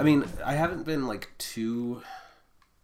I 0.00 0.02
mean, 0.02 0.24
I 0.44 0.54
haven't 0.54 0.84
been 0.84 1.06
like 1.06 1.28
too 1.38 2.02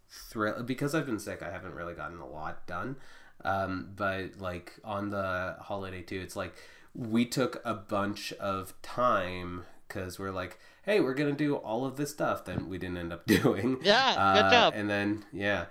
thrilled 0.09 0.65
because 0.65 0.93
I've 0.95 1.05
been 1.05 1.19
sick. 1.19 1.41
I 1.41 1.51
haven't 1.51 1.73
really 1.73 1.93
gotten 1.93 2.19
a 2.19 2.27
lot 2.27 2.65
done. 2.67 2.97
Um, 3.43 3.89
but 3.95 4.39
like 4.39 4.73
on 4.83 5.09
the 5.09 5.55
holiday 5.59 6.01
too, 6.01 6.19
it's 6.21 6.35
like 6.35 6.53
we 6.93 7.25
took 7.25 7.61
a 7.65 7.73
bunch 7.73 8.33
of 8.33 8.73
time 8.81 9.63
because 9.87 10.17
we're 10.19 10.31
like, 10.31 10.59
hey, 10.83 10.99
we're 10.99 11.13
gonna 11.13 11.31
do 11.33 11.55
all 11.55 11.85
of 11.85 11.97
this 11.97 12.11
stuff. 12.11 12.45
Then 12.45 12.69
we 12.69 12.77
didn't 12.77 12.97
end 12.97 13.13
up 13.13 13.25
doing. 13.27 13.79
Yeah, 13.83 14.13
good 14.35 14.45
Uh, 14.45 14.51
job. 14.51 14.73
And 14.75 14.89
then 14.89 15.25
yeah, 15.31 15.65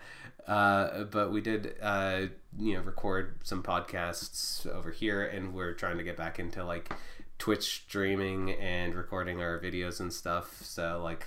uh, 0.46 1.04
but 1.04 1.32
we 1.32 1.40
did 1.40 1.74
uh, 1.82 2.22
you 2.58 2.74
know 2.74 2.80
record 2.82 3.40
some 3.44 3.62
podcasts 3.62 4.66
over 4.66 4.90
here, 4.90 5.24
and 5.24 5.52
we're 5.54 5.72
trying 5.74 5.98
to 5.98 6.04
get 6.04 6.16
back 6.16 6.38
into 6.38 6.64
like 6.64 6.92
Twitch 7.38 7.64
streaming 7.84 8.52
and 8.52 8.94
recording 8.94 9.40
our 9.42 9.58
videos 9.58 10.00
and 10.00 10.12
stuff. 10.12 10.62
So 10.62 11.00
like, 11.02 11.26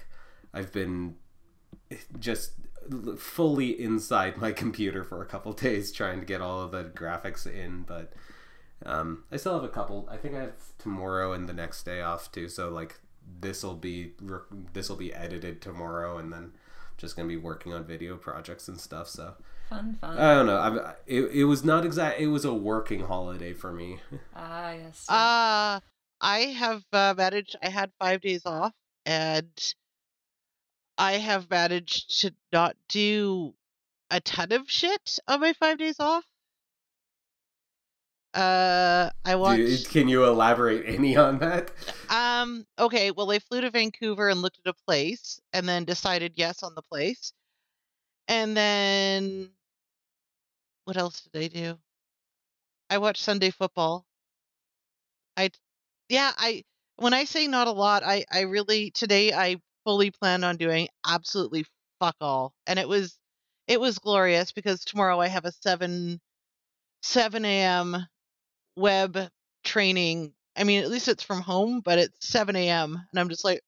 I've 0.54 0.72
been 0.72 1.16
just 2.20 2.54
fully 3.18 3.80
inside 3.80 4.38
my 4.38 4.52
computer 4.52 5.04
for 5.04 5.22
a 5.22 5.26
couple 5.26 5.54
days 5.68 5.92
trying 5.92 6.20
to 6.20 6.26
get 6.26 6.42
all 6.42 6.62
of 6.62 6.72
the 6.72 6.86
graphics 6.86 7.46
in, 7.46 7.84
but 7.84 8.14
um, 8.86 9.24
I 9.32 9.38
still 9.38 9.54
have 9.54 9.64
a 9.64 9.70
couple. 9.70 10.08
I 10.12 10.18
think 10.18 10.36
I 10.36 10.42
have 10.42 10.78
tomorrow 10.78 11.34
and 11.34 11.48
the 11.48 11.54
next 11.54 11.84
day 11.84 12.02
off 12.02 12.32
too. 12.32 12.48
So 12.48 12.70
like 12.70 13.00
this 13.40 13.64
will 13.64 13.76
be 13.76 14.14
this 14.74 14.90
will 14.90 14.96
be 14.96 15.14
edited 15.14 15.62
tomorrow, 15.62 16.18
and 16.18 16.32
then 16.32 16.54
just 16.98 17.16
gonna 17.16 17.28
be 17.28 17.38
working 17.38 17.74
on 17.74 17.84
video 17.84 18.16
projects 18.18 18.68
and 18.68 18.80
stuff. 18.80 19.08
So 19.08 19.36
Fun, 19.70 19.98
fun. 20.02 20.18
I 20.18 20.34
don't 20.34 20.48
know. 20.48 20.58
I'm, 20.58 20.78
it 21.06 21.26
it 21.32 21.44
was 21.44 21.64
not 21.64 21.86
exact. 21.86 22.20
It 22.20 22.28
was 22.28 22.44
a 22.44 22.54
working 22.54 23.02
holiday 23.02 23.54
for 23.54 23.72
me. 23.72 24.00
ah, 24.36 24.72
yes. 24.72 25.06
Uh, 25.08 25.80
I 26.20 26.40
have 26.58 26.84
uh, 26.92 27.14
managed. 27.16 27.56
I 27.62 27.70
had 27.70 27.92
five 28.00 28.22
days 28.22 28.42
off, 28.46 28.74
and 29.06 29.48
I 31.00 31.14
have 31.14 31.50
managed 31.50 32.20
to 32.22 32.34
not 32.52 32.76
do 32.90 33.54
a 34.12 34.20
ton 34.20 34.52
of 34.52 34.70
shit 34.70 35.18
on 35.30 35.40
my 35.40 35.54
five 35.54 35.78
days 35.78 35.96
off. 35.98 36.26
Uh, 38.34 39.10
I 39.24 39.36
watched. 39.38 39.90
can 39.90 40.10
you 40.10 40.26
elaborate 40.26 40.86
any 40.86 41.16
on 41.16 41.40
that? 41.40 41.72
Um. 42.10 42.68
Okay. 42.78 43.12
Well, 43.12 43.32
I 43.32 43.40
flew 43.40 43.62
to 43.62 43.72
Vancouver 43.72 44.30
and 44.30 44.42
looked 44.42 44.60
at 44.64 44.70
a 44.70 44.86
place, 44.86 45.40
and 45.54 45.68
then 45.68 45.86
decided 45.86 46.34
yes 46.36 46.62
on 46.64 46.76
the 46.76 46.82
place. 46.82 47.34
And 48.28 48.56
then, 48.56 49.50
what 50.84 50.98
else 50.98 51.22
did 51.22 51.44
I 51.44 51.48
do? 51.48 51.80
I 52.90 52.98
watched 53.00 53.24
Sunday 53.24 53.52
football. 53.52 54.06
I, 55.38 55.50
yeah. 56.10 56.32
I 56.38 56.66
when 56.98 57.14
I 57.14 57.24
say 57.24 57.48
not 57.48 57.68
a 57.68 57.72
lot, 57.72 58.04
I 58.04 58.26
I 58.32 58.42
really 58.42 58.92
today 58.92 59.34
I 59.34 59.60
fully 59.86 60.12
planned 60.12 60.46
on 60.46 60.58
doing 60.58 60.88
absolutely 61.08 61.66
fuck 62.00 62.16
all, 62.22 62.54
and 62.68 62.80
it 62.80 62.88
was 62.88 63.18
it 63.68 63.80
was 63.80 64.00
glorious 64.00 64.52
because 64.52 64.84
tomorrow 64.86 65.20
I 65.20 65.28
have 65.28 65.46
a 65.46 65.52
seven 65.52 66.20
seven 67.04 67.46
a.m. 67.46 68.08
web 68.76 69.18
training. 69.64 70.34
I 70.56 70.64
mean, 70.66 70.84
at 70.84 70.90
least 70.92 71.08
it's 71.08 71.24
from 71.24 71.42
home, 71.42 71.82
but 71.82 72.00
it's 72.00 72.28
7 72.28 72.56
a.m. 72.56 72.96
And 73.12 73.20
I'm 73.20 73.30
just 73.30 73.46
like, 73.46 73.62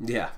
Yeah. 0.00 0.30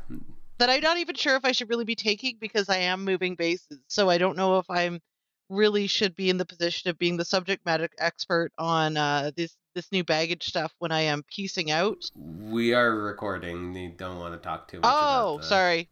that 0.58 0.70
I'm 0.70 0.80
not 0.80 0.98
even 0.98 1.14
sure 1.14 1.36
if 1.36 1.44
I 1.44 1.52
should 1.52 1.70
really 1.70 1.84
be 1.84 1.94
taking 1.94 2.36
because 2.38 2.68
I 2.68 2.78
am 2.78 3.04
moving 3.04 3.34
bases. 3.34 3.80
So 3.88 4.10
I 4.10 4.18
don't 4.18 4.36
know 4.36 4.58
if 4.58 4.66
I'm 4.70 5.00
really 5.48 5.86
should 5.86 6.14
be 6.16 6.30
in 6.30 6.36
the 6.36 6.46
position 6.46 6.90
of 6.90 6.98
being 6.98 7.16
the 7.16 7.24
subject 7.24 7.64
matter 7.66 7.88
expert 7.98 8.52
on 8.58 8.96
uh, 8.96 9.30
this 9.36 9.56
this 9.74 9.90
new 9.92 10.04
baggage 10.04 10.44
stuff 10.44 10.72
when 10.78 10.92
I 10.92 11.02
am 11.02 11.22
piecing 11.22 11.70
out. 11.70 12.10
We 12.14 12.74
are 12.74 12.94
recording. 12.94 13.74
You 13.74 13.90
don't 13.90 14.18
want 14.18 14.34
to 14.34 14.38
talk 14.38 14.68
too 14.68 14.78
much. 14.78 14.90
Oh, 14.92 15.34
about 15.34 15.42
the... 15.42 15.46
sorry. 15.46 15.88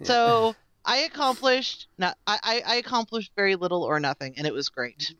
Yeah. 0.00 0.06
So 0.06 0.56
I 0.84 0.98
accomplished 0.98 1.88
not 1.98 2.16
I, 2.26 2.38
I 2.42 2.62
I 2.66 2.74
accomplished 2.76 3.32
very 3.36 3.56
little 3.56 3.82
or 3.82 4.00
nothing, 4.00 4.34
and 4.36 4.46
it 4.46 4.52
was 4.52 4.68
great. 4.68 5.14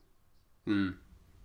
Hmm. 0.64 0.90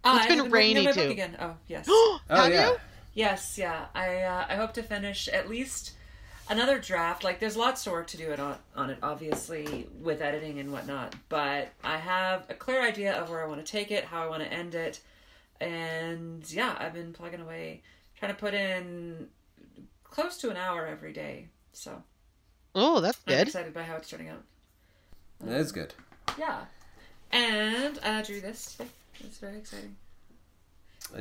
Ah, 0.03 0.17
it's 0.17 0.25
I 0.25 0.29
been 0.29 0.37
have 0.37 0.51
working 0.51 0.77
on 0.77 0.85
rainy 0.85 0.85
my 0.85 0.91
too. 0.91 1.09
Again. 1.09 1.37
Oh, 1.39 1.55
yes. 1.67 1.87
Oh 1.89 2.19
Have 2.29 2.53
yeah. 2.53 2.69
you? 2.69 2.77
Yes, 3.13 3.57
yeah. 3.57 3.85
I 3.95 4.21
uh, 4.21 4.45
I 4.49 4.55
hope 4.55 4.73
to 4.73 4.83
finish 4.83 5.27
at 5.27 5.49
least 5.49 5.93
another 6.49 6.79
draft. 6.79 7.23
Like, 7.23 7.39
there's 7.39 7.57
lots 7.57 7.85
of 7.87 7.93
work 7.93 8.07
to 8.07 8.17
do 8.17 8.29
it 8.31 8.39
on 8.39 8.57
on 8.75 8.89
it, 8.89 8.97
obviously, 9.01 9.87
with 10.01 10.21
editing 10.21 10.59
and 10.59 10.71
whatnot. 10.71 11.15
But 11.29 11.69
I 11.83 11.97
have 11.97 12.45
a 12.49 12.53
clear 12.53 12.81
idea 12.81 13.13
of 13.13 13.29
where 13.29 13.43
I 13.43 13.47
want 13.47 13.65
to 13.65 13.71
take 13.71 13.91
it, 13.91 14.05
how 14.05 14.23
I 14.23 14.27
want 14.27 14.43
to 14.43 14.51
end 14.51 14.75
it, 14.75 14.99
and 15.61 16.43
yeah, 16.51 16.75
I've 16.79 16.93
been 16.93 17.13
plugging 17.13 17.41
away, 17.41 17.81
trying 18.17 18.33
to 18.33 18.37
put 18.39 18.53
in 18.53 19.27
close 20.03 20.37
to 20.37 20.49
an 20.49 20.57
hour 20.57 20.85
every 20.85 21.13
day. 21.13 21.49
So 21.73 22.03
Oh, 22.73 22.99
that's 22.99 23.19
I'm 23.27 23.33
good. 23.35 23.47
excited 23.47 23.73
by 23.73 23.83
how 23.83 23.95
it's 23.95 24.09
turning 24.09 24.29
out. 24.29 24.43
That 25.41 25.59
is 25.59 25.71
good. 25.71 25.93
Yeah, 26.37 26.65
and 27.31 27.99
I 27.99 28.21
drew 28.21 28.41
this 28.41 28.75
today. 28.75 28.89
It's 29.19 29.37
very 29.37 29.57
exciting. 29.57 29.95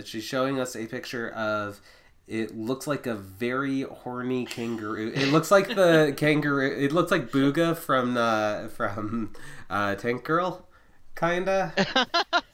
She's 0.04 0.24
showing 0.24 0.58
us 0.60 0.74
a 0.76 0.86
picture 0.86 1.30
of. 1.30 1.80
It 2.26 2.56
looks 2.56 2.86
like 2.86 3.06
a 3.06 3.14
very 3.14 3.82
horny 3.82 4.46
kangaroo. 4.46 5.12
It 5.14 5.28
looks 5.28 5.50
like 5.50 5.68
the 5.68 6.14
kangaroo. 6.16 6.70
It 6.74 6.90
looks 6.90 7.10
like 7.10 7.30
Booga 7.30 7.76
from 7.76 8.16
uh, 8.16 8.68
from 8.68 9.34
uh, 9.68 9.94
Tank 9.96 10.24
Girl, 10.24 10.66
kinda. 11.16 11.74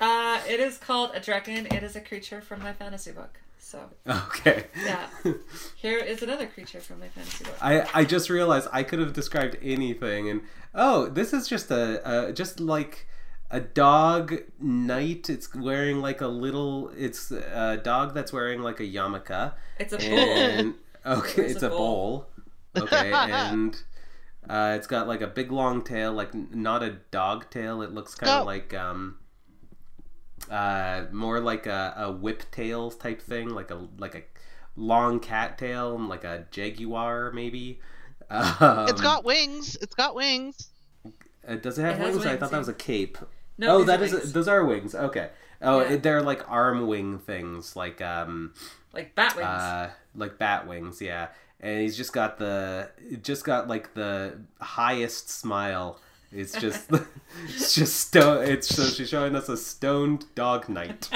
Uh, 0.00 0.40
it 0.48 0.60
is 0.60 0.78
called 0.78 1.10
a 1.14 1.20
dragon. 1.20 1.66
It 1.66 1.82
is 1.82 1.96
a 1.96 2.00
creature 2.00 2.40
from 2.40 2.62
my 2.62 2.72
fantasy 2.72 3.10
book. 3.12 3.40
So 3.58 3.80
Okay. 4.08 4.64
yeah, 4.84 5.08
here 5.76 5.98
is 5.98 6.22
another 6.22 6.46
creature 6.46 6.80
from 6.80 7.00
my 7.00 7.08
fantasy 7.08 7.44
book. 7.44 7.56
I, 7.60 7.86
I 7.92 8.04
just 8.04 8.30
realized 8.30 8.68
I 8.72 8.82
could 8.82 8.98
have 8.98 9.12
described 9.12 9.58
anything, 9.62 10.30
and 10.30 10.40
oh, 10.74 11.06
this 11.08 11.32
is 11.34 11.48
just 11.48 11.70
a, 11.70 12.28
a 12.28 12.32
just 12.32 12.60
like 12.60 13.06
a 13.50 13.60
dog 13.60 14.34
knight. 14.60 15.28
It's 15.28 15.54
wearing 15.54 16.00
like 16.00 16.20
a 16.22 16.28
little. 16.28 16.90
It's 16.96 17.30
a 17.30 17.76
dog 17.82 18.14
that's 18.14 18.32
wearing 18.32 18.62
like 18.62 18.80
a 18.80 18.84
yarmulke, 18.84 19.52
It's 19.78 19.92
a 19.92 19.98
bowl. 19.98 20.08
and 20.18 20.74
okay, 21.06 21.42
It's 21.42 21.54
it's 21.54 21.62
a 21.62 21.66
a 21.66 21.70
bowl. 21.70 22.26
Okay, 22.76 23.12
and 23.14 23.82
uh, 24.48 24.74
it's 24.78 24.86
got 24.86 25.08
like 25.08 25.20
a 25.20 25.26
big 25.26 25.52
long 25.52 25.82
tail, 25.82 26.12
like 26.12 26.32
not 26.34 26.82
a 26.82 26.90
dog 27.10 27.50
tail. 27.50 27.82
It 27.82 27.92
looks 27.92 28.14
kind 28.14 28.30
of 28.30 28.34
Stop. 28.36 28.46
like 28.46 28.72
um, 28.72 29.16
uh, 30.50 31.04
more 31.12 31.40
like 31.40 31.66
a, 31.66 31.94
a 31.96 32.12
whip 32.12 32.42
tail 32.50 32.90
type 32.90 33.20
thing, 33.22 33.50
like 33.50 33.70
a 33.70 33.86
like 33.98 34.14
a 34.14 34.22
long 34.76 35.20
cat 35.20 35.58
tail, 35.58 35.98
like 35.98 36.24
a 36.24 36.46
jaguar 36.50 37.32
maybe. 37.32 37.80
Um, 38.30 38.88
it's 38.88 39.00
got 39.00 39.24
wings. 39.24 39.76
It's 39.80 39.94
got 39.94 40.14
wings. 40.14 40.68
uh, 41.46 41.56
does 41.56 41.78
it 41.78 41.82
have 41.82 41.94
It 41.94 41.98
has 41.98 42.14
wings? 42.14 42.26
I 42.26 42.30
wings, 42.30 42.40
thought 42.40 42.50
that 42.50 42.58
was 42.58 42.68
a 42.68 42.74
cape. 42.74 43.18
No, 43.56 43.76
oh, 43.76 43.78
these 43.78 43.86
that 43.86 44.00
are 44.00 44.04
is 44.04 44.12
wings. 44.12 44.32
those 44.32 44.48
are 44.48 44.64
wings. 44.64 44.94
Okay. 44.94 45.30
Oh, 45.60 45.80
Yeah. 45.80 45.96
they're 45.96 46.22
like 46.22 46.48
arm 46.50 46.86
wing 46.86 47.18
things, 47.18 47.74
like 47.74 48.00
um, 48.00 48.54
like 48.92 49.14
bat 49.14 49.34
wings. 49.34 49.46
uh, 49.46 49.90
like 50.14 50.38
bat 50.38 50.66
wings. 50.68 51.00
Yeah, 51.00 51.28
and 51.60 51.80
he's 51.80 51.96
just 51.96 52.12
got 52.12 52.38
the 52.38 52.90
just 53.22 53.44
got 53.44 53.66
like 53.66 53.94
the 53.94 54.38
highest 54.60 55.30
smile. 55.30 56.00
It's 56.32 56.52
just 56.60 56.90
it's 57.48 57.74
just 57.74 57.96
stone. 58.00 58.44
It's 58.44 58.68
so 58.68 58.84
she's 58.84 59.08
showing 59.08 59.34
us 59.34 59.48
a 59.48 59.56
stoned 59.56 60.26
dog 60.34 60.68
knight. 60.68 61.08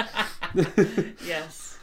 yes, 1.25 1.79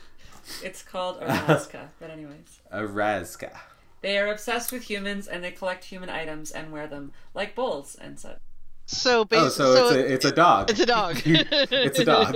it's 0.64 0.81
called 0.84 1.22
Araska. 1.22 1.90
but 2.00 2.10
anyways, 2.10 2.60
a 2.72 2.81
Razka. 2.81 3.56
they 4.02 4.18
are 4.18 4.28
obsessed 4.31 4.72
with 4.72 4.84
humans 4.90 5.28
and 5.28 5.44
they 5.44 5.52
collect 5.52 5.84
human 5.86 6.10
items 6.10 6.52
and 6.52 6.72
wear 6.72 6.88
them 6.88 7.12
like 7.34 7.54
bowls 7.56 7.96
and 8.00 8.20
such. 8.20 8.40
So 8.88 9.20
Oh, 9.20 9.26
basically, 9.26 9.52
so, 9.52 9.88
it's 9.90 9.92
a 9.96 10.14
it's 10.14 10.26
a 10.26 10.31
dog. 10.31 10.70
it's 10.72 10.80
a 10.80 10.86
dog. 10.86 11.22
It's 11.26 12.00
a 12.00 12.06
dog. 12.06 12.34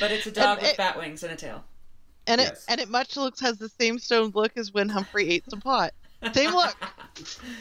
But 0.00 0.10
it's 0.12 0.26
a 0.26 0.30
dog 0.30 0.58
And 0.58 0.62
with 0.62 0.70
it- 0.72 0.76
bat 0.76 0.96
wings 0.98 1.22
and 1.24 1.32
a 1.32 1.36
tail. 1.36 1.64
and 2.28 2.40
Yes. 2.40 2.50
it 2.50 2.64
and 2.68 2.80
it 2.80 2.88
much 2.88 3.16
looks 3.16 3.40
has 3.40 3.58
the 3.58 3.68
same 3.68 3.98
stoned 3.98 4.34
look 4.36 4.56
as 4.56 4.72
when 4.72 4.88
Humphrey 4.90 5.28
ate 5.30 5.50
some 5.50 5.60
pot. 5.60 5.92
Same 6.32 6.50
look. 6.52 6.76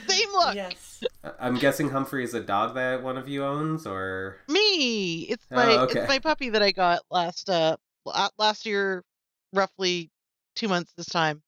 Same 0.07 0.29
look. 0.31 0.55
Yes. 0.55 1.03
I'm 1.39 1.55
guessing 1.55 1.89
Humphrey 1.89 2.23
is 2.23 2.33
a 2.33 2.39
dog 2.41 2.75
that 2.75 3.03
one 3.03 3.17
of 3.17 3.27
you 3.29 3.43
owns, 3.43 3.85
or 3.85 4.37
Me. 4.47 5.21
It's 5.29 5.45
Oh, 5.51 5.55
my 5.55 5.77
okay. 5.83 5.99
it's 6.01 6.09
my 6.09 6.19
puppy 6.19 6.49
that 6.49 6.61
I 6.63 6.71
got 6.71 7.01
last 7.11 7.49
uh 7.49 7.77
last 8.37 8.65
year, 8.65 9.03
roughly 9.53 10.09
two 10.55 10.67
months 10.67 10.93
this 10.97 11.07
time. 11.07 11.41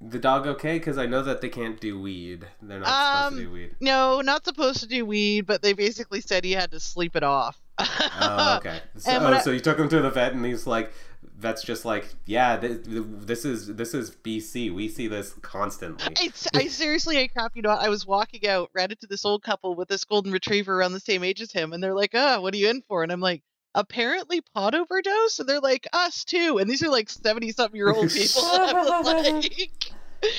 the 0.00 0.18
dog 0.18 0.46
okay? 0.46 0.78
Because 0.78 0.96
I 0.96 1.04
know 1.06 1.22
that 1.22 1.42
they 1.42 1.50
can't 1.50 1.78
do 1.80 2.00
weed. 2.00 2.46
They're 2.62 2.80
not 2.80 2.86
supposed 2.88 3.36
to 3.36 3.42
Um, 3.44 3.48
do 3.48 3.52
weed. 3.52 3.74
No, 3.80 4.20
not 4.22 4.44
supposed 4.46 4.80
to 4.80 4.86
do 4.86 5.04
weed, 5.04 5.42
but 5.46 5.60
they 5.60 5.74
basically 5.74 6.22
said 6.22 6.44
he 6.44 6.52
had 6.52 6.70
to 6.70 6.80
sleep 6.80 7.14
it 7.16 7.22
off. 7.22 7.60
Oh, 7.78 8.56
okay. 8.58 8.80
So, 8.96 9.10
and 9.10 9.24
oh, 9.24 9.28
I- 9.28 9.40
so 9.40 9.50
you 9.50 9.60
took 9.60 9.78
him 9.78 9.88
to 9.90 10.00
the 10.00 10.10
vet, 10.10 10.32
and 10.32 10.44
he's 10.46 10.66
like, 10.66 10.92
"That's 11.40 11.62
just 11.62 11.84
like, 11.84 12.08
yeah, 12.26 12.56
this, 12.56 12.78
this 12.84 13.44
is 13.44 13.74
this 13.74 13.94
is 13.94 14.10
BC. 14.10 14.72
We 14.74 14.88
see 14.88 15.06
this 15.08 15.32
constantly." 15.42 16.14
I, 16.16 16.30
I 16.54 16.66
seriously, 16.68 17.18
I 17.18 17.28
crap 17.28 17.56
you 17.56 17.62
not. 17.62 17.80
I 17.80 17.88
was 17.88 18.06
walking 18.06 18.46
out, 18.48 18.70
ran 18.74 18.90
into 18.90 19.06
this 19.06 19.24
old 19.24 19.42
couple 19.42 19.74
with 19.74 19.88
this 19.88 20.04
golden 20.04 20.32
retriever 20.32 20.78
around 20.78 20.92
the 20.92 21.00
same 21.00 21.24
age 21.24 21.40
as 21.40 21.52
him, 21.52 21.72
and 21.72 21.82
they're 21.82 21.94
like, 21.94 22.10
"Oh, 22.14 22.40
what 22.40 22.54
are 22.54 22.56
you 22.58 22.68
in 22.68 22.82
for?" 22.88 23.02
And 23.02 23.10
I'm 23.10 23.20
like, 23.20 23.42
apparently 23.74 24.40
pot 24.54 24.74
overdose, 24.74 25.38
and 25.38 25.48
they're 25.48 25.60
like 25.60 25.86
us 25.92 26.24
too, 26.24 26.58
and 26.58 26.68
these 26.68 26.82
are 26.82 26.90
like 26.90 27.08
seventy 27.08 27.52
something 27.52 27.76
year 27.76 27.90
old 27.90 28.10
people. 28.10 28.42
And 28.42 28.62
I 28.76 29.00
was 29.00 29.06
like, 29.06 29.92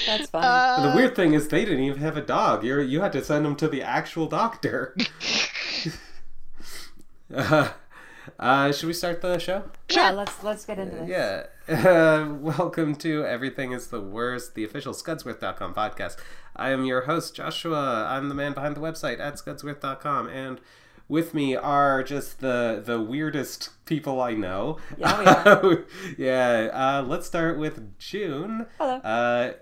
That's 0.06 0.30
funny. 0.30 0.46
uh, 0.46 0.92
the 0.92 0.96
weird 0.96 1.16
thing 1.16 1.34
is 1.34 1.48
they 1.48 1.66
didn't 1.66 1.84
even 1.84 2.00
have 2.02 2.18
a 2.18 2.22
dog. 2.22 2.64
You 2.64 2.80
you 2.80 3.02
had 3.02 3.14
to 3.14 3.24
send 3.24 3.46
them 3.46 3.56
to 3.58 3.68
the 3.68 3.82
actual 3.82 4.28
doctor. 4.28 4.96
uh, 7.34 7.70
uh, 8.40 8.72
should 8.72 8.88
we 8.88 8.94
start 8.94 9.22
the 9.22 9.38
show? 9.38 9.64
yeah, 9.90 10.12
let's 10.12 10.44
let's 10.44 10.66
get 10.66 10.80
into 10.80 10.96
this. 10.96 11.10
Yeah. 11.10 11.46
Uh, 11.68 12.34
welcome 12.40 12.96
to 12.96 13.26
Everything 13.26 13.72
is 13.72 13.88
the 13.88 14.02
Worst, 14.02 14.56
the 14.56 14.64
official 14.64 14.94
Scudsworth.com 14.94 15.74
podcast. 15.74 16.18
I 16.56 16.72
am 16.72 16.86
your 16.86 17.02
host, 17.02 17.36
Joshua. 17.36 18.06
I'm 18.10 18.30
the 18.30 18.36
man 18.36 18.54
behind 18.54 18.76
the 18.76 18.82
website 18.82 19.20
at 19.20 19.36
Scudsworth.com. 19.36 20.28
And 20.28 20.60
with 21.12 21.34
me 21.34 21.58
are 21.58 22.04
just 22.04 22.40
the 22.40 22.82
the 22.84 23.00
weirdest 23.00 23.70
people 23.86 24.22
I 24.22 24.32
know. 24.32 24.78
Yeah, 24.98 25.20
we 25.20 25.26
are. 25.26 25.86
yeah. 26.18 26.70
Uh, 26.72 27.04
let's 27.06 27.28
start 27.28 27.60
with 27.60 28.00
June. 28.00 28.66
Hello. 28.78 28.96
Uh, 28.96 29.54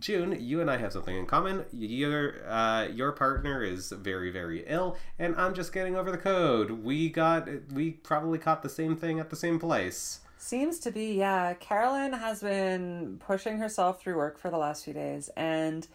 June, 0.00 0.34
you 0.40 0.62
and 0.62 0.70
I 0.70 0.78
have 0.78 0.94
something 0.94 1.14
in 1.14 1.26
common. 1.26 1.66
Your 1.72 2.48
uh, 2.50 2.88
your 2.88 3.12
partner 3.12 3.62
is 3.62 3.92
very 3.92 4.30
very 4.30 4.64
ill, 4.66 4.96
and 5.18 5.36
I'm 5.36 5.52
just 5.52 5.74
getting 5.74 5.94
over 5.94 6.10
the 6.10 6.18
code. 6.18 6.70
We 6.70 7.10
got 7.10 7.48
we 7.72 7.90
probably 7.90 8.38
caught 8.38 8.62
the 8.62 8.70
same 8.70 8.96
thing 8.96 9.20
at 9.20 9.28
the 9.28 9.36
same 9.36 9.60
place. 9.60 10.20
Seems 10.38 10.78
to 10.80 10.90
be, 10.90 11.14
yeah. 11.14 11.54
Carolyn 11.54 12.12
has 12.12 12.40
been 12.40 13.18
pushing 13.18 13.58
herself 13.58 14.00
through 14.00 14.16
work 14.16 14.38
for 14.38 14.50
the 14.50 14.58
last 14.58 14.84
few 14.84 14.94
days, 14.94 15.30
and 15.36 15.86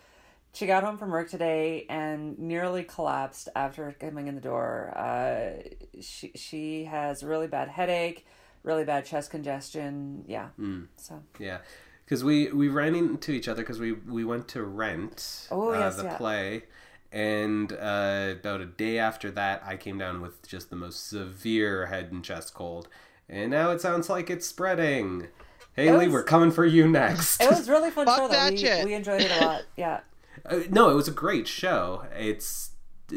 she 0.54 0.66
got 0.66 0.84
home 0.84 0.98
from 0.98 1.12
work 1.12 1.30
today 1.30 1.86
and 1.90 2.38
nearly 2.40 2.84
collapsed 2.84 3.50
after 3.56 3.96
coming 4.00 4.28
in 4.28 4.36
the 4.36 4.42
door. 4.42 4.92
Uh, 4.96 5.62
she 6.02 6.32
she 6.36 6.86
has 6.86 7.24
really 7.24 7.48
bad 7.48 7.68
headache, 7.70 8.26
really 8.64 8.84
bad 8.84 9.06
chest 9.06 9.32
congestion. 9.32 10.24
Yeah. 10.28 10.48
Hmm. 10.58 10.84
So 10.98 11.22
Yeah, 11.40 11.60
because 12.06 12.24
we 12.24 12.52
we 12.52 12.68
ran 12.68 12.96
into 12.96 13.32
each 13.32 13.48
other 13.48 13.62
because 13.62 13.80
we 13.80 13.94
we 13.94 14.26
went 14.26 14.48
to 14.50 14.64
rent 14.64 15.48
Oh, 15.52 15.74
uh, 15.74 15.80
yes, 15.80 15.96
the 15.98 16.04
yeah. 16.06 16.18
play, 16.18 16.64
and 17.12 17.72
uh, 17.74 18.34
about 18.40 18.62
a 18.62 18.66
day 18.66 18.98
after 19.00 19.32
that, 19.32 19.62
I 19.66 19.78
came 19.78 19.98
down 19.98 20.20
with 20.22 20.48
just 20.48 20.70
the 20.70 20.76
most 20.76 21.08
severe 21.10 21.86
head 21.88 22.12
and 22.12 22.24
chest 22.24 22.54
cold, 22.54 22.88
and 23.30 23.52
now 23.52 23.70
it 23.72 23.82
sounds 23.82 24.10
like 24.10 24.30
it's 24.30 24.48
spreading. 24.48 25.28
Haley, 25.76 26.08
was- 26.08 26.14
we're 26.14 26.24
coming 26.24 26.52
for 26.52 26.66
you 26.66 26.88
next. 26.90 27.40
it 27.42 27.50
was 27.50 27.70
really 27.70 27.92
fun 27.92 28.06
Fuck 28.06 28.18
show. 28.18 28.28
Though. 28.28 28.34
that 28.34 28.52
We, 28.54 28.58
shit. 28.58 28.84
we 28.86 28.94
enjoyed 28.96 29.22
it 29.22 29.32
a 29.40 29.46
lot. 29.46 29.62
Yeah. 29.78 30.00
Uh, 30.46 30.60
no, 30.70 30.90
it 30.90 30.96
was 30.96 31.08
a 31.08 31.12
great 31.12 31.48
show. 31.48 32.06
It's 32.16 32.72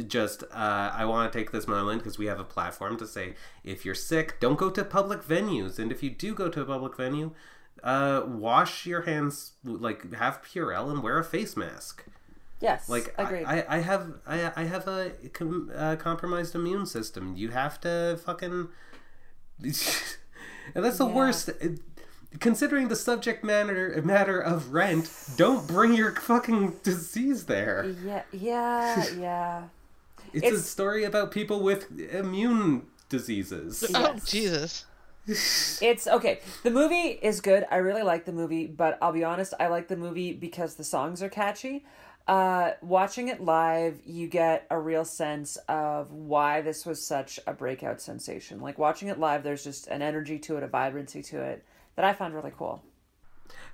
just 0.07 0.43
uh, 0.45 0.91
I 0.95 1.05
want 1.05 1.33
to 1.33 1.39
take 1.39 1.53
this 1.53 1.69
moment 1.69 2.03
because 2.03 2.19
we 2.19 2.27
have 2.27 2.41
a 2.41 2.45
platform 2.45 2.97
to 2.99 3.07
say 3.07 3.35
if 3.63 3.85
you're 3.85 3.95
sick, 3.95 4.41
don't 4.41 4.59
go 4.59 4.71
to 4.71 4.85
public 4.85 5.23
venues, 5.23 5.79
and 5.79 5.93
if 5.93 6.03
you 6.03 6.11
do 6.11 6.35
go 6.35 6.49
to 6.49 6.63
a 6.63 6.65
public 6.65 6.97
venue, 6.97 7.33
uh, 7.83 8.23
wash 8.27 8.87
your 8.87 9.03
hands, 9.03 9.53
like 9.65 10.13
have 10.15 10.43
Purell 10.43 10.91
and 10.91 11.03
wear 11.03 11.19
a 11.19 11.25
face 11.25 11.57
mask. 11.57 12.05
Yes. 12.61 12.89
Like 12.89 13.13
agreed. 13.19 13.45
I, 13.45 13.61
I, 13.61 13.77
I 13.77 13.79
have 13.81 14.13
I, 14.27 14.53
I 14.57 14.65
have 14.65 14.87
a 14.89 15.11
com- 15.33 15.71
uh, 15.77 15.97
compromised 15.97 16.55
immune 16.55 16.87
system. 16.87 17.35
You 17.37 17.51
have 17.51 17.81
to 17.83 18.19
fucking, 18.25 18.69
and 19.63 20.85
that's 20.85 20.99
the 20.99 21.07
Yeah. 21.07 21.13
worst. 21.15 21.51
Considering 22.41 22.89
the 22.89 22.97
subject 22.97 23.45
matter 23.45 24.01
matter 24.05 24.41
of 24.41 24.73
rent, 24.73 25.11
don't 25.37 25.67
bring 25.67 25.95
your 25.95 26.15
fucking 26.15 26.77
disease 26.83 27.45
there. 27.45 27.95
yeah. 28.05 28.23
Yeah. 28.33 29.05
Yeah. 29.19 29.63
It's, 30.33 30.51
a 30.51 30.63
story 30.63 31.05
about 31.05 31.31
people 31.31 31.61
with 31.63 31.91
immune 32.11 32.87
diseases. 33.09 33.85
oh 33.95 34.17
Jesus! 34.25 34.87
It's 35.83 36.09
okay. 36.09 36.41
The 36.65 36.71
movie 36.71 37.19
is 37.23 37.41
good. 37.41 37.65
I 37.71 37.77
really 37.77 38.03
like 38.03 38.25
the 38.25 38.33
movie, 38.33 38.67
but 38.67 38.99
I'll 39.01 39.13
be 39.13 39.23
honest, 39.23 39.55
I 39.61 39.69
like 39.69 39.87
the 39.87 39.97
movie 39.97 40.33
because 40.33 40.75
the 40.75 40.85
songs 40.85 41.23
are 41.23 41.29
catchy. 41.29 41.85
Uh, 42.27 42.73
watching 42.83 43.29
it 43.29 43.41
live, 43.41 44.01
you 44.05 44.27
get 44.27 44.67
a 44.71 44.79
real 44.79 45.05
sense 45.05 45.57
of 45.69 46.11
why 46.13 46.61
this 46.61 46.87
was 46.87 47.05
such 47.05 47.39
a 47.47 47.53
breakout 47.53 48.01
sensation. 48.01 48.61
Like 48.61 48.79
watching 48.79 49.09
it 49.09 49.19
live, 49.19 49.43
there's 49.43 49.65
just 49.65 49.87
an 49.89 50.03
energy 50.03 50.39
to 50.41 50.57
it, 50.57 50.63
a 50.63 50.69
vibrancy 50.69 51.23
to 51.23 51.41
it 51.41 51.65
that 51.97 52.05
I 52.05 52.13
found 52.13 52.35
really 52.35 52.53
cool. 52.57 52.83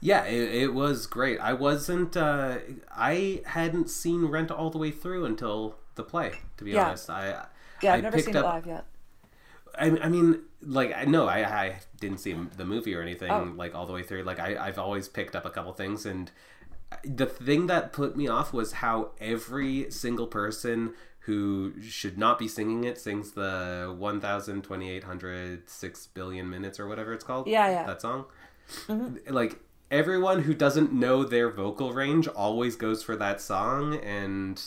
Yeah, 0.01 0.25
it, 0.25 0.55
it 0.63 0.75
was 0.75 1.07
great. 1.07 1.39
I 1.41 1.53
wasn't. 1.53 2.17
Uh, 2.17 2.59
I 2.95 3.43
hadn't 3.47 3.91
seen 3.91 4.27
Rent 4.27 4.51
all 4.51 4.71
the 4.71 4.79
way 4.79 4.91
through 4.91 5.25
until 5.25 5.77
the 5.97 6.03
play. 6.05 6.33
To 6.59 6.65
be 6.65 6.73
Yeah. 6.73 6.87
honest, 6.89 7.11
I 7.11 7.47
Yeah, 7.83 7.93
I've 7.95 7.99
I 7.99 8.01
never 8.03 8.19
seen 8.19 8.37
up- 8.37 8.45
it 8.45 8.49
live 8.49 8.67
yet. 8.67 8.85
I, 9.79 9.87
I 10.03 10.09
mean, 10.09 10.41
like, 10.61 10.93
I 10.97 11.05
no, 11.05 11.27
I, 11.29 11.39
I 11.45 11.81
didn't 12.01 12.19
see 12.19 12.33
the 12.57 12.65
movie 12.65 12.95
or 12.95 13.03
anything 13.03 13.31
Oh. 13.31 13.53
like 13.57 13.75
all 13.75 13.87
the 13.87 13.93
way 13.93 14.03
through. 14.03 14.23
Like, 14.25 14.41
I, 14.41 14.57
I've 14.57 14.79
always 14.79 15.09
picked 15.09 15.37
up 15.37 15.45
a 15.45 15.51
couple 15.51 15.73
things, 15.73 16.05
and 16.07 16.31
the 17.05 17.27
thing 17.27 17.67
that 17.69 17.93
put 17.93 18.17
me 18.17 18.27
off 18.29 18.53
was 18.53 18.73
how 18.75 19.11
every 19.21 19.91
single 19.91 20.27
person 20.27 20.95
who 21.29 21.75
should 21.83 22.17
not 22.17 22.39
be 22.39 22.49
singing 22.49 22.85
it 22.85 22.97
sings 22.97 23.33
the 23.33 23.95
1,2806 24.01 26.09
billion 26.15 26.49
minutes 26.49 26.81
or 26.81 26.89
whatever 26.89 27.13
it's 27.13 27.23
called. 27.23 27.47
Yeah, 27.47 27.69
yeah. 27.69 27.85
That 27.85 28.01
song. 28.01 28.25
Like, 29.29 29.61
everyone 29.91 30.45
who 30.45 30.55
doesn't 30.55 30.91
know 30.91 31.25
their 31.25 31.51
vocal 31.51 31.93
range 31.93 32.29
always 32.29 32.77
goes 32.77 33.03
for 33.03 33.15
that 33.17 33.43
song, 33.43 33.97
and 33.97 34.59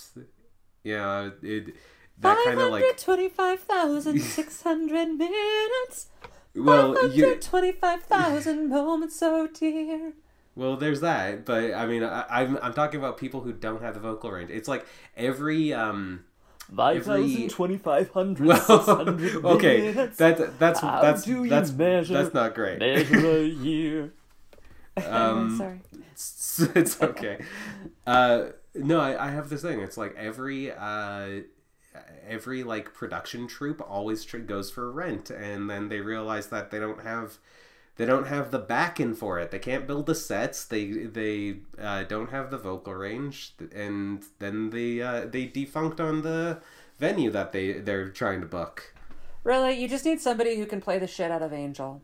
yeah, 0.84 1.32
it. 1.42 1.74
That 2.20 2.38
kind 2.46 2.60
of 2.60 2.70
like 2.70 2.84
525,600 2.84 5.08
minutes. 5.18 6.10
well 6.56 6.90
you 7.12 7.24
525,000 7.24 8.70
moments, 8.70 9.16
so 9.16 9.48
dear. 9.48 10.14
Well, 10.56 10.78
there's 10.78 11.02
that, 11.02 11.44
but 11.44 11.74
I 11.74 11.88
mean, 11.88 12.04
I, 12.04 12.24
I'm 12.30 12.60
I'm 12.62 12.76
talking 12.76 13.00
about 13.00 13.18
people 13.18 13.42
who 13.42 13.52
don't 13.52 13.82
have 13.82 13.96
the 13.96 14.00
vocal 14.00 14.30
range. 14.30 14.52
It's 14.52 14.68
like 14.68 14.86
every 15.18 15.74
um. 15.74 16.26
Every- 16.78 17.48
5,2500 17.50 19.44
Well, 19.44 19.52
okay, 19.56 19.92
that 19.92 20.58
that's 20.60 20.80
How 20.80 21.02
that's 21.02 21.24
do 21.24 21.44
you 21.44 21.50
that's 21.50 21.72
measure- 21.72 22.14
that's 22.14 22.34
not 22.34 22.56
great. 22.56 22.80
measure 22.80 23.30
a 23.38 23.44
year. 23.46 24.14
Um, 25.06 25.58
Sorry. 25.58 25.82
it's, 26.12 26.60
it's 26.76 27.02
okay. 27.02 27.44
Uh, 28.08 28.46
no, 28.76 29.00
I, 29.00 29.28
I 29.28 29.32
have 29.32 29.50
this 29.50 29.62
thing. 29.62 29.80
It's 29.80 29.98
like 29.98 30.16
every 30.18 30.72
uh, 30.72 31.42
every 32.28 32.64
like 32.64 32.94
production 32.94 33.48
troupe 33.48 33.82
always 33.88 34.24
tr- 34.24 34.38
goes 34.40 34.72
for 34.72 34.90
rent, 34.92 35.30
and 35.30 35.70
then 35.70 35.90
they 35.90 36.00
realize 36.02 36.48
that 36.48 36.72
they 36.72 36.80
don't 36.80 37.02
have 37.04 37.38
they 37.98 38.06
don't 38.06 38.28
have 38.28 38.52
the 38.52 38.60
backing 38.60 39.14
for 39.14 39.40
it. 39.40 39.52
They 39.52 39.60
can't 39.60 39.86
build 39.88 40.06
the 40.06 40.16
sets. 40.16 40.66
They 40.66 40.86
they 40.92 41.58
uh, 41.80 42.04
don't 42.04 42.30
have 42.32 42.50
the 42.52 42.58
vocal 42.58 42.94
range, 42.94 43.54
and 43.74 44.24
then 44.40 44.70
they 44.72 45.02
uh, 45.02 45.26
they 45.26 45.46
defunct 45.46 46.00
on 46.00 46.22
the 46.22 46.62
venue 47.00 47.32
that 47.32 47.52
they 47.52 47.74
they're 47.74 48.10
trying 48.10 48.42
to 48.42 48.48
book. 48.48 48.94
Really, 49.44 49.74
you 49.74 49.88
just 49.88 50.06
need 50.06 50.22
somebody 50.22 50.56
who 50.58 50.66
can 50.66 50.82
play 50.82 51.00
the 51.00 51.08
shit 51.08 51.32
out 51.32 51.42
of 51.42 51.52
Angel. 51.54 52.02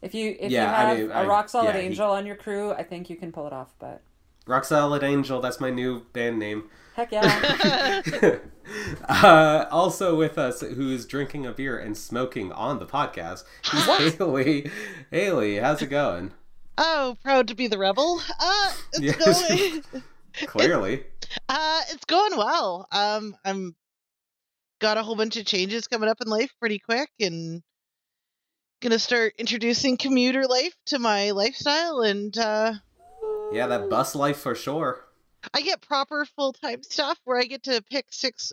If 0.00 0.14
you 0.14 0.36
if 0.38 0.50
Yeah, 0.50 0.64
you 0.64 0.76
I 0.76 0.88
have 0.90 0.98
mean, 0.98 1.10
a 1.10 1.14
I- 1.14 1.26
rock 1.26 1.48
solid 1.48 1.74
yeah, 1.74 1.80
he- 1.80 1.86
Angel 1.86 2.10
on 2.10 2.26
your 2.26 2.36
crew, 2.36 2.72
I 2.72 2.82
think 2.82 3.08
you 3.08 3.16
can 3.16 3.32
pull 3.32 3.46
it 3.46 3.52
off. 3.52 3.72
But 3.78 4.02
Rock 4.46 4.64
Solid 4.64 5.02
Angel, 5.04 5.40
that's 5.40 5.60
my 5.60 5.70
new 5.70 6.00
band 6.12 6.38
name. 6.40 6.64
Heck 6.96 7.12
yeah, 7.12 8.02
uh, 9.08 9.66
also 9.70 10.16
with 10.16 10.38
us, 10.38 10.60
who 10.60 10.90
is 10.90 11.06
drinking 11.06 11.46
a 11.46 11.52
beer 11.52 11.78
and 11.78 11.96
smoking 11.96 12.52
on 12.52 12.78
the 12.78 12.86
podcast, 12.86 13.44
is 13.72 14.16
Haley. 14.18 14.70
Haley, 15.10 15.56
how's 15.56 15.82
it 15.82 15.86
going? 15.88 16.32
Oh, 16.78 17.16
proud 17.22 17.48
to 17.48 17.54
be 17.54 17.66
the 17.66 17.78
rebel. 17.78 18.20
Uh, 18.40 18.72
it's 18.94 19.00
Yes. 19.00 19.48
going. 19.48 20.02
Clearly. 20.46 21.04
Uh, 21.48 21.80
it's 21.90 22.04
going 22.06 22.36
well. 22.36 22.86
Um, 22.90 23.36
I'm 23.44 23.76
got 24.80 24.96
a 24.96 25.02
whole 25.02 25.14
bunch 25.16 25.36
of 25.36 25.44
changes 25.46 25.86
coming 25.86 26.08
up 26.08 26.20
in 26.22 26.28
life 26.28 26.50
pretty 26.58 26.78
quick, 26.78 27.10
and 27.20 27.62
gonna 28.80 28.98
start 28.98 29.34
introducing 29.38 29.96
commuter 29.96 30.46
life 30.46 30.74
to 30.86 30.98
my 30.98 31.30
lifestyle, 31.32 32.00
and 32.00 32.36
uh, 32.38 32.72
Yeah, 33.52 33.66
that 33.66 33.88
bus 33.90 34.14
life 34.14 34.38
for 34.38 34.54
sure. 34.54 35.04
I 35.54 35.60
get 35.62 35.80
proper 35.80 36.24
full 36.24 36.52
time 36.52 36.82
stuff 36.82 37.18
where 37.24 37.38
I 37.38 37.44
get 37.44 37.62
to 37.64 37.82
pick 37.90 38.06
six 38.10 38.52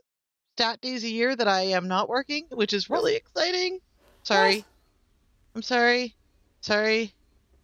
stat 0.55 0.81
days 0.81 1.03
a 1.03 1.09
year 1.09 1.35
that 1.35 1.47
I 1.47 1.61
am 1.61 1.87
not 1.87 2.09
working, 2.09 2.45
which 2.51 2.73
is 2.73 2.89
really 2.89 3.15
exciting. 3.15 3.79
Sorry, 4.23 4.57
What? 4.57 4.65
I'm 5.55 5.61
sorry, 5.61 6.15
sorry. 6.61 7.13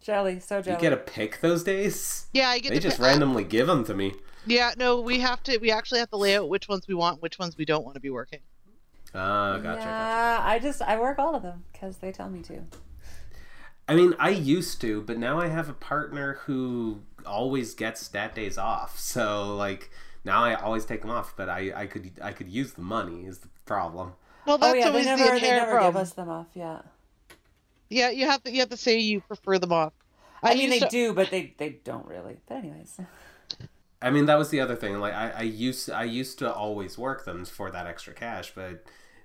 jelly, 0.02 0.40
so 0.40 0.58
You 0.58 0.64
get 0.78 0.92
to 0.92 0.98
pick 0.98 1.42
those 1.42 1.64
days? 1.64 2.28
Yeah, 2.34 2.50
I 2.50 2.60
get 2.60 2.70
They 2.70 2.76
to 2.76 2.82
just 2.82 2.98
pick- 2.98 3.06
randomly 3.06 3.44
give 3.44 3.68
them 3.68 3.84
to 3.86 3.94
me. 3.94 4.14
Yeah, 4.48 4.74
no, 4.78 5.02
we 5.02 5.20
have 5.22 5.42
to. 5.44 5.58
We 5.58 5.72
actually 5.72 6.00
have 6.00 6.10
to 6.12 6.18
lay 6.18 6.36
out 6.38 6.48
which 6.50 6.68
ones 6.70 6.88
we 6.88 6.94
want, 6.94 7.22
which 7.22 7.40
ones 7.40 7.58
we 7.58 7.66
don't 7.66 7.84
want 7.84 7.96
to 7.96 8.00
be 8.00 8.12
working. 8.12 8.42
Ah, 9.14 9.54
gotcha, 9.58 9.64
gotcha. 9.64 9.80
yeah, 9.82 10.40
I 10.44 10.60
just 10.60 10.82
I 10.82 11.00
work 11.00 11.18
all 11.20 11.36
of 11.36 11.42
them 11.42 11.64
because 11.74 11.98
they 11.98 12.12
tell 12.12 12.30
me 12.30 12.42
to. 12.44 12.62
I 13.88 13.96
mean, 13.96 14.14
I 14.20 14.30
used 14.30 14.82
to, 14.82 15.02
but 15.02 15.18
now 15.18 15.40
I 15.40 15.48
have 15.48 15.68
a 15.70 15.74
partner 15.74 16.40
who 16.46 17.02
always 17.26 17.74
gets 17.74 18.02
stat 18.02 18.36
days 18.36 18.58
off. 18.58 18.98
So, 19.00 19.56
like, 19.56 19.90
now 20.24 20.44
I 20.44 20.56
always 20.56 20.86
take 20.86 21.02
them 21.02 21.10
off, 21.12 21.34
but 21.38 21.50
I, 21.50 21.72
I 21.76 21.86
could 21.88 22.12
I 22.22 22.32
could 22.32 22.48
use 22.50 22.74
the 22.74 22.82
money 22.82 23.26
is 23.26 23.40
the 23.40 23.50
problem. 23.66 24.14
Well, 24.46 24.56
Oh 24.56 24.58
that's 24.58 24.78
yeah, 24.78 24.84
they 24.86 24.90
always 24.90 25.06
never 25.06 25.24
the 25.24 25.30
they 25.32 25.36
inherent 25.38 25.68
never 25.70 25.80
give 25.82 25.96
us 25.96 26.14
them 26.14 26.30
off. 26.30 26.48
Yeah. 26.54 26.80
Yeah, 27.90 28.10
you 28.10 28.26
have 28.26 28.44
to 28.44 28.52
you 28.52 28.60
have 28.62 28.70
to 28.70 28.78
say 28.78 28.98
you 29.00 29.22
prefer 29.22 29.60
them 29.60 29.72
off. 29.72 29.94
I, 30.44 30.54
mean, 30.56 30.70
they 30.70 30.80
to- 30.80 30.88
do, 30.90 31.14
but 31.14 31.30
they 31.32 31.54
they 31.58 31.80
don't 31.84 32.06
really. 32.08 32.38
But 32.48 32.56
anyways. 32.58 33.00
I 34.02 34.10
mean, 34.12 34.26
that 34.26 34.38
was 34.38 34.50
the 34.50 34.60
other 34.60 34.76
thing. 34.76 35.00
Like, 35.00 35.14
I, 35.14 35.32
I 35.32 35.42
used 35.44 35.90
I 35.90 36.04
used 36.04 36.38
to 36.40 36.54
always 36.54 36.98
work 36.98 37.26
them 37.26 37.46
for 37.46 37.72
that 37.72 37.88
extra 37.88 38.14
cash, 38.14 38.52
but 38.54 38.84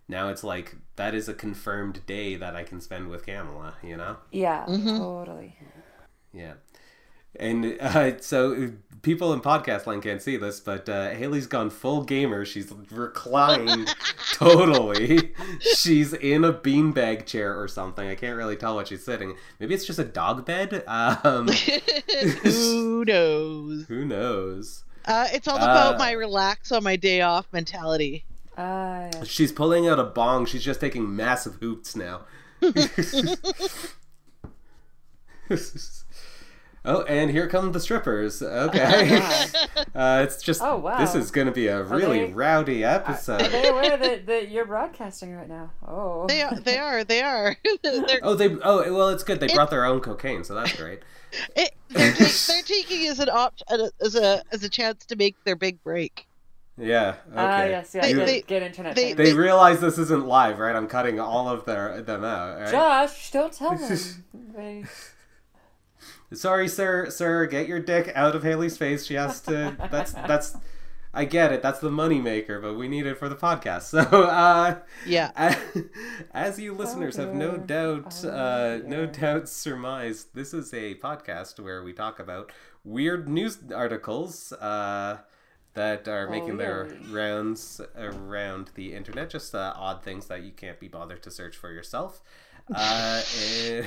now 0.08 0.28
it's 0.28 0.42
like 0.44 0.76
that 0.96 1.14
is 1.14 1.28
a 1.28 1.34
confirmed 1.34 2.04
day 2.06 2.36
that 2.36 2.54
I 2.56 2.62
can 2.64 2.80
spend 2.80 3.08
with 3.10 3.26
Kamala. 3.26 3.74
You 3.82 3.96
know? 3.96 4.16
Yeah, 4.30 4.64
Mhm. 4.66 4.98
totally. 4.98 5.56
Yeah. 6.32 6.54
And 7.36 7.76
uh, 7.80 8.18
so 8.20 8.72
people 9.02 9.32
in 9.32 9.40
podcast 9.40 9.86
land 9.86 10.02
can't 10.02 10.20
see 10.20 10.36
this, 10.36 10.60
but 10.60 10.88
uh, 10.88 11.10
Haley's 11.10 11.46
gone 11.46 11.70
full 11.70 12.02
gamer. 12.04 12.44
She's 12.44 12.72
reclined 12.90 13.94
totally. 14.34 15.32
She's 15.60 16.12
in 16.12 16.44
a 16.44 16.52
beanbag 16.52 17.24
chair 17.26 17.58
or 17.58 17.66
something. 17.68 18.06
I 18.08 18.14
can't 18.14 18.36
really 18.36 18.56
tell 18.56 18.74
what 18.74 18.88
she's 18.88 19.04
sitting. 19.04 19.36
Maybe 19.58 19.74
it's 19.74 19.86
just 19.86 19.98
a 19.98 20.04
dog 20.04 20.44
bed. 20.44 20.82
Um, 20.86 21.48
Who 22.42 23.04
knows? 23.06 23.84
who 23.88 24.04
knows? 24.04 24.84
Uh, 25.06 25.28
it's 25.32 25.48
all 25.48 25.56
about 25.56 25.94
Uh, 25.94 25.98
my 25.98 26.10
relax 26.12 26.70
on 26.72 26.82
my 26.84 26.96
day 26.96 27.22
off 27.22 27.46
mentality. 27.52 28.24
Ah, 28.58 29.08
yeah. 29.14 29.24
She's 29.24 29.50
pulling 29.52 29.88
out 29.88 29.98
a 29.98 30.04
bong. 30.04 30.44
She's 30.44 30.62
just 30.62 30.80
taking 30.80 31.16
massive 31.16 31.54
hoots 31.54 31.96
now. 31.96 32.22
Oh, 36.84 37.02
and 37.02 37.30
here 37.30 37.46
come 37.48 37.72
the 37.72 37.80
strippers. 37.80 38.42
Okay. 38.42 39.20
uh, 39.94 40.24
it's 40.24 40.42
just. 40.42 40.62
Oh, 40.62 40.76
wow. 40.78 40.98
This 40.98 41.14
is 41.14 41.30
going 41.30 41.46
to 41.46 41.52
be 41.52 41.66
a 41.68 41.82
really 41.82 42.26
they- 42.26 42.32
rowdy 42.32 42.84
Are 42.84 42.94
episode. 42.96 43.40
they 43.40 43.68
aware 43.68 43.96
that, 43.96 44.26
that 44.26 44.50
you're 44.50 44.66
broadcasting 44.66 45.34
right 45.34 45.48
now? 45.48 45.70
Oh. 45.86 46.26
They 46.26 46.42
are. 46.42 46.54
They 46.58 46.78
are. 46.78 47.04
They 47.04 47.22
are. 47.22 47.56
Oh, 48.22 48.34
they. 48.34 48.54
Oh, 48.62 48.92
well, 48.94 49.08
it's 49.08 49.22
good. 49.24 49.40
They 49.40 49.48
brought 49.48 49.70
their 49.70 49.84
own 49.84 50.00
cocaine, 50.00 50.44
so 50.44 50.54
that's 50.54 50.74
great. 50.76 51.00
it, 51.56 51.74
they're, 51.88 52.12
take, 52.12 52.32
they're 52.46 52.62
taking 52.62 53.06
as 53.06 53.18
an 53.20 53.28
opt 53.30 53.62
as 53.68 54.14
a 54.14 54.42
as 54.52 54.62
a 54.64 54.68
chance 54.68 55.04
to 55.06 55.16
make 55.16 55.42
their 55.44 55.56
big 55.56 55.82
break. 55.82 56.26
Yeah. 56.76 57.16
Okay. 57.28 57.36
Ah, 57.36 57.64
yes, 57.64 57.94
yes. 57.94 58.04
They- 58.04 58.12
get, 58.14 58.26
they- 58.26 58.40
get 58.42 58.62
internet. 58.62 58.96
they- 58.96 59.12
They 59.12 59.34
realize 59.34 59.80
this 59.80 59.98
isn't 59.98 60.26
live, 60.26 60.58
right? 60.58 60.74
I'm 60.74 60.88
cutting 60.88 61.20
all 61.20 61.48
of 61.48 61.64
their 61.66 62.00
them 62.02 62.24
out. 62.24 62.58
Right? 62.60 62.70
Josh, 62.70 63.30
don't 63.32 63.52
tell 63.52 63.76
them. 63.76 63.98
Sorry, 66.32 66.68
sir, 66.68 67.10
sir, 67.10 67.46
get 67.46 67.66
your 67.66 67.80
dick 67.80 68.12
out 68.14 68.36
of 68.36 68.42
Haley's 68.42 68.76
face. 68.78 69.06
She 69.06 69.14
has 69.14 69.40
to. 69.42 69.76
That's 69.90 70.12
that's. 70.12 70.56
I 71.12 71.24
get 71.24 71.50
it. 71.52 71.60
That's 71.60 71.80
the 71.80 71.90
money 71.90 72.20
maker, 72.20 72.60
but 72.60 72.74
we 72.74 72.86
need 72.86 73.04
it 73.04 73.18
for 73.18 73.28
the 73.28 73.34
podcast. 73.34 73.82
So, 73.90 74.00
uh, 74.22 74.78
Yeah. 75.04 75.56
as 76.32 76.60
you 76.60 76.72
listeners 76.72 77.16
have 77.16 77.34
no 77.34 77.56
doubt, 77.56 78.20
Oh, 78.24 78.28
uh, 78.30 78.78
no 78.86 79.06
doubt 79.06 79.48
surmised, 79.48 80.36
this 80.36 80.54
is 80.54 80.72
a 80.72 80.94
podcast 80.94 81.58
where 81.58 81.82
we 81.82 81.92
talk 81.92 82.20
about 82.20 82.52
weird 82.84 83.28
news 83.28 83.58
articles 83.74 84.52
uh, 84.52 85.18
that 85.74 86.06
are 86.06 86.28
Oh, 86.28 86.30
making 86.30 86.58
their 86.58 86.88
rounds 87.10 87.80
around 87.96 88.70
the 88.76 88.94
internet. 88.94 89.30
Just 89.30 89.52
uh, 89.52 89.72
odd 89.74 90.04
things 90.04 90.26
that 90.28 90.42
you 90.44 90.52
can't 90.52 90.78
be 90.78 90.86
bothered 90.86 91.24
to 91.24 91.30
search 91.32 91.56
for 91.56 91.72
yourself. 91.72 92.22
Uh, 92.72 93.20
and 93.66 93.86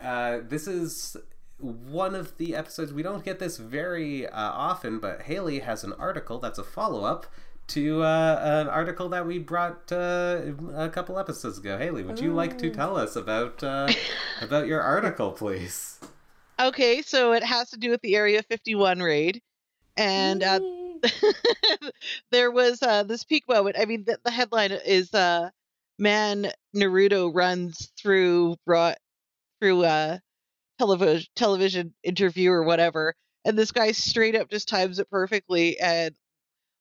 uh, 0.00 0.38
this 0.48 0.68
is 0.68 1.16
one 1.58 2.14
of 2.14 2.36
the 2.38 2.54
episodes 2.56 2.92
we 2.92 3.02
don't 3.02 3.24
get 3.24 3.38
this 3.38 3.56
very 3.56 4.26
uh, 4.26 4.32
often, 4.34 4.98
but 4.98 5.22
Haley 5.22 5.60
has 5.60 5.84
an 5.84 5.92
article 5.94 6.38
that's 6.38 6.58
a 6.58 6.64
follow 6.64 7.04
up 7.04 7.26
to 7.68 8.02
uh, 8.02 8.40
an 8.42 8.68
article 8.68 9.08
that 9.10 9.26
we 9.26 9.38
brought 9.38 9.90
uh, 9.92 10.40
a 10.74 10.88
couple 10.88 11.18
episodes 11.18 11.58
ago. 11.58 11.78
Haley, 11.78 12.02
would 12.02 12.18
you 12.18 12.32
like 12.32 12.58
to 12.58 12.70
tell 12.70 12.96
us 12.96 13.16
about 13.16 13.62
uh, 13.62 13.88
about 14.42 14.66
your 14.66 14.80
article, 14.80 15.32
please? 15.32 15.98
Okay, 16.60 17.02
so 17.02 17.32
it 17.32 17.42
has 17.42 17.70
to 17.70 17.78
do 17.78 17.90
with 17.90 18.02
the 18.02 18.16
Area 18.16 18.42
51 18.42 19.00
raid, 19.00 19.40
and 19.96 20.42
uh, 20.42 20.60
there 22.30 22.50
was 22.50 22.82
uh, 22.82 23.04
this 23.04 23.24
peak 23.24 23.48
moment. 23.48 23.76
I 23.78 23.84
mean, 23.84 24.04
the, 24.04 24.18
the 24.24 24.30
headline 24.30 24.72
is 24.72 25.12
uh, 25.14 25.50
"Man 25.98 26.50
Naruto 26.76 27.34
runs 27.34 27.90
through 27.96 28.56
brought 28.66 28.98
through 29.60 29.84
uh, 29.84 30.18
television 30.82 31.26
television 31.36 31.94
interview 32.02 32.50
or 32.50 32.64
whatever," 32.64 33.14
and 33.44 33.58
this 33.58 33.72
guy 33.72 33.92
straight 33.92 34.34
up 34.34 34.50
just 34.50 34.68
times 34.68 34.98
it 34.98 35.08
perfectly 35.10 35.78
and 35.78 36.14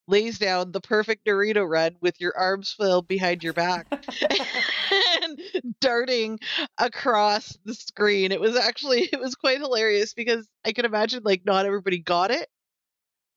lays 0.07 0.39
down 0.39 0.71
the 0.71 0.81
perfect 0.81 1.25
Naruto 1.25 1.67
run 1.67 1.95
with 2.01 2.19
your 2.19 2.35
arms 2.37 2.73
filled 2.77 3.07
behind 3.07 3.43
your 3.43 3.53
back 3.53 3.87
and 5.21 5.39
darting 5.79 6.39
across 6.77 7.57
the 7.63 7.73
screen. 7.73 8.31
It 8.31 8.41
was 8.41 8.55
actually 8.57 9.09
it 9.13 9.19
was 9.19 9.35
quite 9.35 9.59
hilarious 9.59 10.13
because 10.13 10.47
I 10.65 10.73
can 10.73 10.85
imagine 10.85 11.21
like 11.23 11.43
not 11.45 11.65
everybody 11.65 11.99
got 11.99 12.31
it 12.31 12.49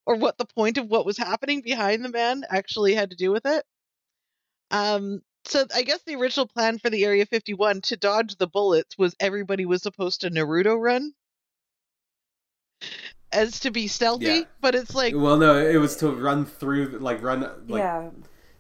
or 0.07 0.17
what 0.17 0.39
the 0.39 0.47
point 0.47 0.79
of 0.79 0.89
what 0.89 1.07
was 1.07 1.19
happening 1.19 1.61
behind 1.63 2.05
the 2.05 2.11
man 2.11 2.43
actually 2.49 2.95
had 2.95 3.11
to 3.11 3.17
do 3.17 3.31
with 3.31 3.47
it. 3.47 3.65
Um 4.71 5.21
so 5.47 5.65
I 5.75 5.83
guess 5.83 6.01
the 6.07 6.15
original 6.17 6.47
plan 6.47 6.79
for 6.79 6.91
the 6.91 7.05
Area 7.05 7.27
51 7.27 7.83
to 7.83 7.97
dodge 7.97 8.37
the 8.37 8.47
bullets 8.47 8.97
was 8.99 9.15
everybody 9.21 9.65
was 9.67 9.83
supposed 9.83 10.23
to 10.23 10.31
Naruto 10.31 10.81
run 10.81 11.13
as 13.33 13.61
to 13.61 13.71
be 13.71 13.89
stealthy, 13.89 14.25
Yeah. 14.27 14.43
but 14.61 14.75
it's 14.75 14.95
like 14.95 15.15
Well, 15.15 15.37
no, 15.37 15.57
it 15.59 15.77
was 15.79 15.97
to 15.97 16.11
run 16.11 16.45
through, 16.47 16.99
like 17.01 17.23
run, 17.23 17.41
like 17.69 17.81
yeah. 17.81 18.11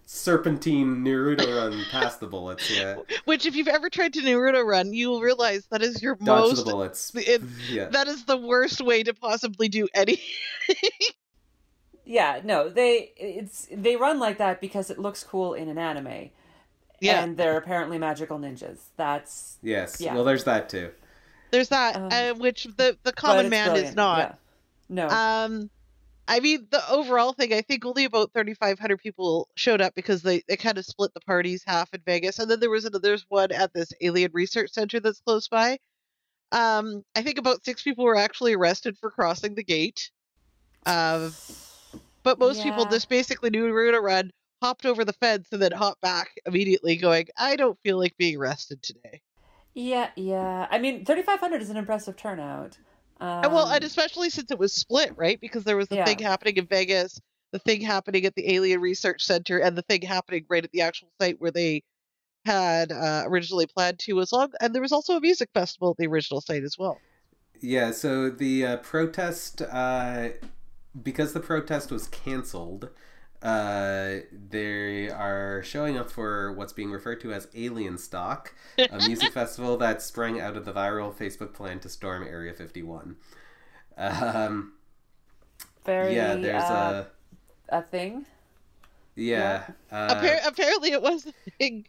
serpentine 0.06 1.04
Naruto 1.04 1.46
run 1.70 1.84
past 1.90 2.20
the 2.20 2.26
bullets. 2.26 2.68
Yeah, 2.70 2.96
which 3.24 3.46
if 3.46 3.54
you've 3.56 3.68
ever 3.68 3.88
tried 3.88 4.14
to 4.14 4.20
Naruto 4.20 4.64
run, 4.64 4.92
you 4.92 5.10
will 5.10 5.20
realize 5.20 5.66
that 5.70 5.82
is 5.82 6.02
your 6.02 6.16
dodge 6.16 6.26
most 6.26 6.64
the 6.64 6.70
bullets. 6.72 7.12
it- 7.14 7.42
yeah, 7.70 7.86
that 7.90 8.08
is 8.08 8.24
the 8.24 8.36
worst 8.36 8.80
way 8.80 9.02
to 9.04 9.14
possibly 9.14 9.68
do 9.68 9.88
any 9.94 10.20
Yeah, 12.04 12.40
no, 12.44 12.68
they 12.68 13.12
it's 13.16 13.66
they 13.72 13.96
run 13.96 14.18
like 14.18 14.38
that 14.38 14.60
because 14.60 14.90
it 14.90 14.98
looks 14.98 15.24
cool 15.24 15.54
in 15.54 15.68
an 15.68 15.78
anime. 15.78 16.30
Yeah. 17.00 17.22
And 17.22 17.36
they're 17.36 17.56
apparently 17.56 17.98
magical 17.98 18.38
ninjas. 18.38 18.78
That's 18.96 19.56
yes. 19.62 20.00
yeah. 20.00 20.14
Well, 20.14 20.24
there's 20.24 20.44
that 20.44 20.68
too. 20.68 20.90
There's 21.50 21.68
that, 21.68 21.96
Um, 21.96 22.08
uh, 22.10 22.34
which 22.34 22.64
the 22.76 22.96
the 23.02 23.12
common 23.12 23.46
it's 23.46 23.50
man 23.50 23.76
is 23.76 23.94
not. 23.94 24.18
yeah. 24.18 24.34
No. 24.88 25.08
Um, 25.08 25.70
I 26.26 26.40
mean, 26.40 26.66
the 26.70 26.82
overall 26.90 27.32
thing, 27.34 27.52
I 27.52 27.60
think 27.60 27.84
only 27.84 28.04
about 28.04 28.32
3,500 28.32 28.98
people 28.98 29.48
showed 29.56 29.82
up 29.82 29.94
because 29.94 30.22
they, 30.22 30.42
they 30.48 30.56
kind 30.56 30.78
of 30.78 30.86
split 30.86 31.12
the 31.12 31.20
parties 31.20 31.62
half 31.66 31.92
in 31.92 32.00
Vegas, 32.06 32.38
and 32.38 32.50
then 32.50 32.60
there 32.60 32.70
was 32.70 32.86
another, 32.86 33.00
there's 33.00 33.26
one 33.28 33.52
at 33.52 33.74
this 33.74 33.92
alien 34.00 34.30
research 34.32 34.70
center 34.70 35.00
that's 35.00 35.20
close 35.20 35.48
by. 35.48 35.78
Um, 36.50 37.04
I 37.14 37.22
think 37.22 37.38
about 37.38 37.64
six 37.64 37.82
people 37.82 38.04
were 38.04 38.16
actually 38.16 38.54
arrested 38.54 38.96
for 38.98 39.10
crossing 39.10 39.54
the 39.54 39.64
gate. 39.64 40.10
Um, 40.86 41.34
but 42.22 42.38
most 42.38 42.62
people 42.62 42.86
just 42.86 43.08
basically 43.08 43.50
knew 43.50 43.64
we 43.64 43.72
were 43.72 43.84
going 43.84 43.94
to 43.94 44.00
run, 44.00 44.30
hopped 44.64 44.86
over 44.86 45.04
the 45.04 45.12
fence, 45.12 45.48
and 45.52 45.60
then 45.60 45.72
hopped 45.72 46.00
back 46.00 46.30
immediately, 46.46 46.96
going, 46.96 47.28
"I 47.36 47.56
don't 47.56 47.78
feel 47.82 47.98
like 47.98 48.16
being 48.16 48.38
arrested 48.38 48.82
today." 48.82 49.20
yeah, 49.74 50.10
yeah. 50.16 50.66
I 50.70 50.78
mean, 50.78 51.04
3500 51.04 51.60
is 51.60 51.70
an 51.70 51.76
impressive 51.76 52.16
turnout. 52.16 52.78
Um, 53.20 53.28
And 53.42 53.52
well, 53.52 53.68
and 53.68 53.84
especially 53.84 54.30
since 54.30 54.50
it 54.50 54.58
was 54.58 54.72
split, 54.72 55.12
right? 55.16 55.38
Because 55.40 55.64
there 55.64 55.76
was 55.76 55.88
the 55.88 55.96
Yeah. 55.96 56.04
thing 56.04 56.18
happening 56.18 56.56
in 56.56 56.66
Vegas, 56.66 57.20
the 57.52 57.58
thing 57.58 57.80
happening 57.82 58.24
at 58.24 58.34
the 58.34 58.54
Alien 58.54 58.80
Research 58.80 59.22
Center, 59.22 59.58
and 59.58 59.76
the 59.76 59.82
thing 59.82 60.02
happening 60.02 60.46
right 60.48 60.64
at 60.64 60.72
the 60.72 60.80
actual 60.80 61.08
site 61.20 61.40
where 61.40 61.50
they 61.50 61.82
had 62.46 62.92
uh, 62.92 63.24
originally 63.26 63.66
planned 63.66 63.98
to 64.00 64.20
as 64.20 64.32
long. 64.32 64.52
And 64.60 64.74
there 64.74 64.82
was 64.82 64.92
also 64.92 65.16
a 65.16 65.20
music 65.20 65.50
festival 65.54 65.90
at 65.90 65.96
the 65.98 66.06
original 66.06 66.40
site 66.40 66.64
as 66.64 66.76
well. 66.78 67.02
Yeah, 67.60 67.92
so 67.92 68.30
the 68.30 68.66
uh, 68.66 68.76
protest, 68.78 69.62
uh, 69.62 70.30
because 71.02 71.32
the 71.32 71.40
protest 71.40 71.90
was 71.90 72.08
canceled, 72.08 72.90
uh, 73.44 74.20
they 74.32 75.10
are 75.10 75.62
showing 75.62 75.98
up 75.98 76.10
for 76.10 76.52
what's 76.54 76.72
being 76.72 76.90
referred 76.90 77.20
to 77.20 77.32
as 77.32 77.46
Alienstock, 77.48 78.48
a 78.78 78.96
music 79.06 79.32
festival 79.32 79.76
that 79.76 80.00
sprang 80.00 80.40
out 80.40 80.56
of 80.56 80.64
the 80.64 80.72
viral 80.72 81.14
Facebook 81.14 81.52
plan 81.52 81.78
to 81.80 81.90
storm 81.90 82.26
Area 82.26 82.54
51. 82.54 83.16
Um, 83.98 84.72
very 85.84 86.14
yeah, 86.14 86.34
there's 86.36 86.62
uh, 86.62 87.04
a. 87.68 87.78
a 87.78 87.82
thing. 87.82 88.24
Yeah. 89.14 89.64
Uh, 89.92 90.14
Appar- 90.14 90.46
apparently, 90.46 90.92
it 90.92 91.02
was 91.02 91.26
a 91.26 91.50
thing. 91.58 91.86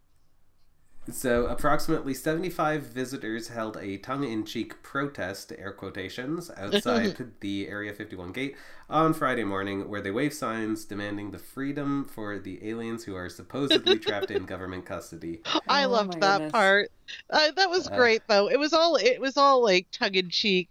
So, 1.09 1.45
approximately 1.47 2.13
75 2.13 2.83
visitors 2.83 3.47
held 3.47 3.75
a 3.77 3.97
tongue 3.97 4.23
in 4.23 4.45
cheek 4.45 4.83
protest, 4.83 5.51
air 5.57 5.71
quotations, 5.71 6.51
outside 6.57 7.31
the 7.41 7.67
Area 7.67 7.91
51 7.93 8.31
gate 8.31 8.55
on 8.89 9.13
Friday 9.15 9.43
morning, 9.43 9.87
where 9.89 10.01
they 10.01 10.11
waved 10.11 10.35
signs 10.35 10.85
demanding 10.85 11.31
the 11.31 11.39
freedom 11.39 12.05
for 12.05 12.37
the 12.39 12.67
aliens 12.67 13.03
who 13.05 13.15
are 13.15 13.29
supposedly 13.29 13.97
trapped 13.99 14.29
in 14.31 14.45
government 14.45 14.85
custody. 14.85 15.41
I 15.67 15.85
Oh 15.85 15.85
loved 15.85 16.17
that 16.21 16.47
goodness. 16.47 16.51
part. 16.51 16.91
Uh, 17.29 17.51
that 17.51 17.69
was 17.69 17.87
Uh, 17.89 17.89
great, 17.89 18.23
though. 18.27 18.49
It 18.49 18.57
was 18.59 18.73
all 18.73 18.95
it 18.95 19.19
was 19.21 19.37
all 19.37 19.63
like 19.63 19.87
tongue 19.91 20.15
in 20.15 20.29
cheek. 20.31 20.69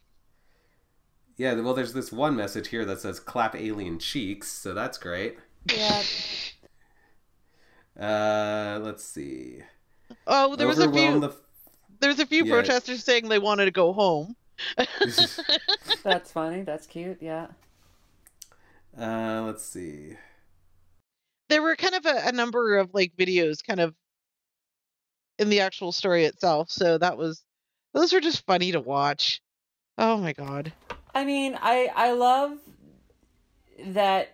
Yeah, 1.37 1.55
well, 1.61 1.75
there's 1.75 1.93
this 1.93 2.13
one 2.13 2.35
message 2.37 2.69
here 2.69 2.85
that 2.85 3.01
says 3.01 3.19
clap 3.21 3.55
alien 3.57 3.99
cheeks, 4.01 4.49
so 4.49 4.75
that's 4.75 4.99
great. 4.99 5.39
Yeah. 5.67 6.05
Uh, 7.99 8.81
let's 8.83 9.05
see. 9.05 9.63
Oh, 10.27 10.57
there 10.57 10.67
was 10.67 10.79
a 10.79 10.91
few. 10.91 11.21
the 11.21 11.35
There 12.01 12.09
was 12.11 12.21
a 12.21 12.27
few 12.27 12.45
Yeah. 12.45 12.53
protesters 12.55 13.05
saying 13.05 13.29
they 13.29 13.39
wanted 13.39 13.67
to 13.67 13.71
go 13.71 13.93
home. 13.93 14.37
That's 16.03 16.33
funny. 16.33 16.63
That's 16.63 16.87
cute. 16.87 17.19
Yeah. 17.21 17.49
uh, 18.99 19.43
let's 19.47 19.65
see. 19.65 20.17
there 21.49 21.63
were 21.63 21.77
kind 21.77 21.95
of 21.95 22.07
a, 22.07 22.29
a 22.29 22.33
number 22.33 22.79
of 22.79 22.95
like 22.95 23.13
videos 23.17 23.59
kind 23.67 23.81
of 23.81 23.95
in 25.39 25.49
the 25.51 25.61
actual 25.61 25.91
story 25.91 26.25
itself 26.25 26.71
so 26.71 26.97
that 26.99 27.19
was 27.19 27.43
those 27.93 28.13
were 28.13 28.21
just 28.21 28.47
funny 28.47 28.71
to 28.73 28.81
watch 28.81 29.41
oh 29.99 30.17
my 30.17 30.33
god 30.33 30.73
I 31.17 31.25
mean, 31.25 31.57
I 31.61 31.91
I 31.95 32.13
love 32.13 32.59
that 33.87 34.34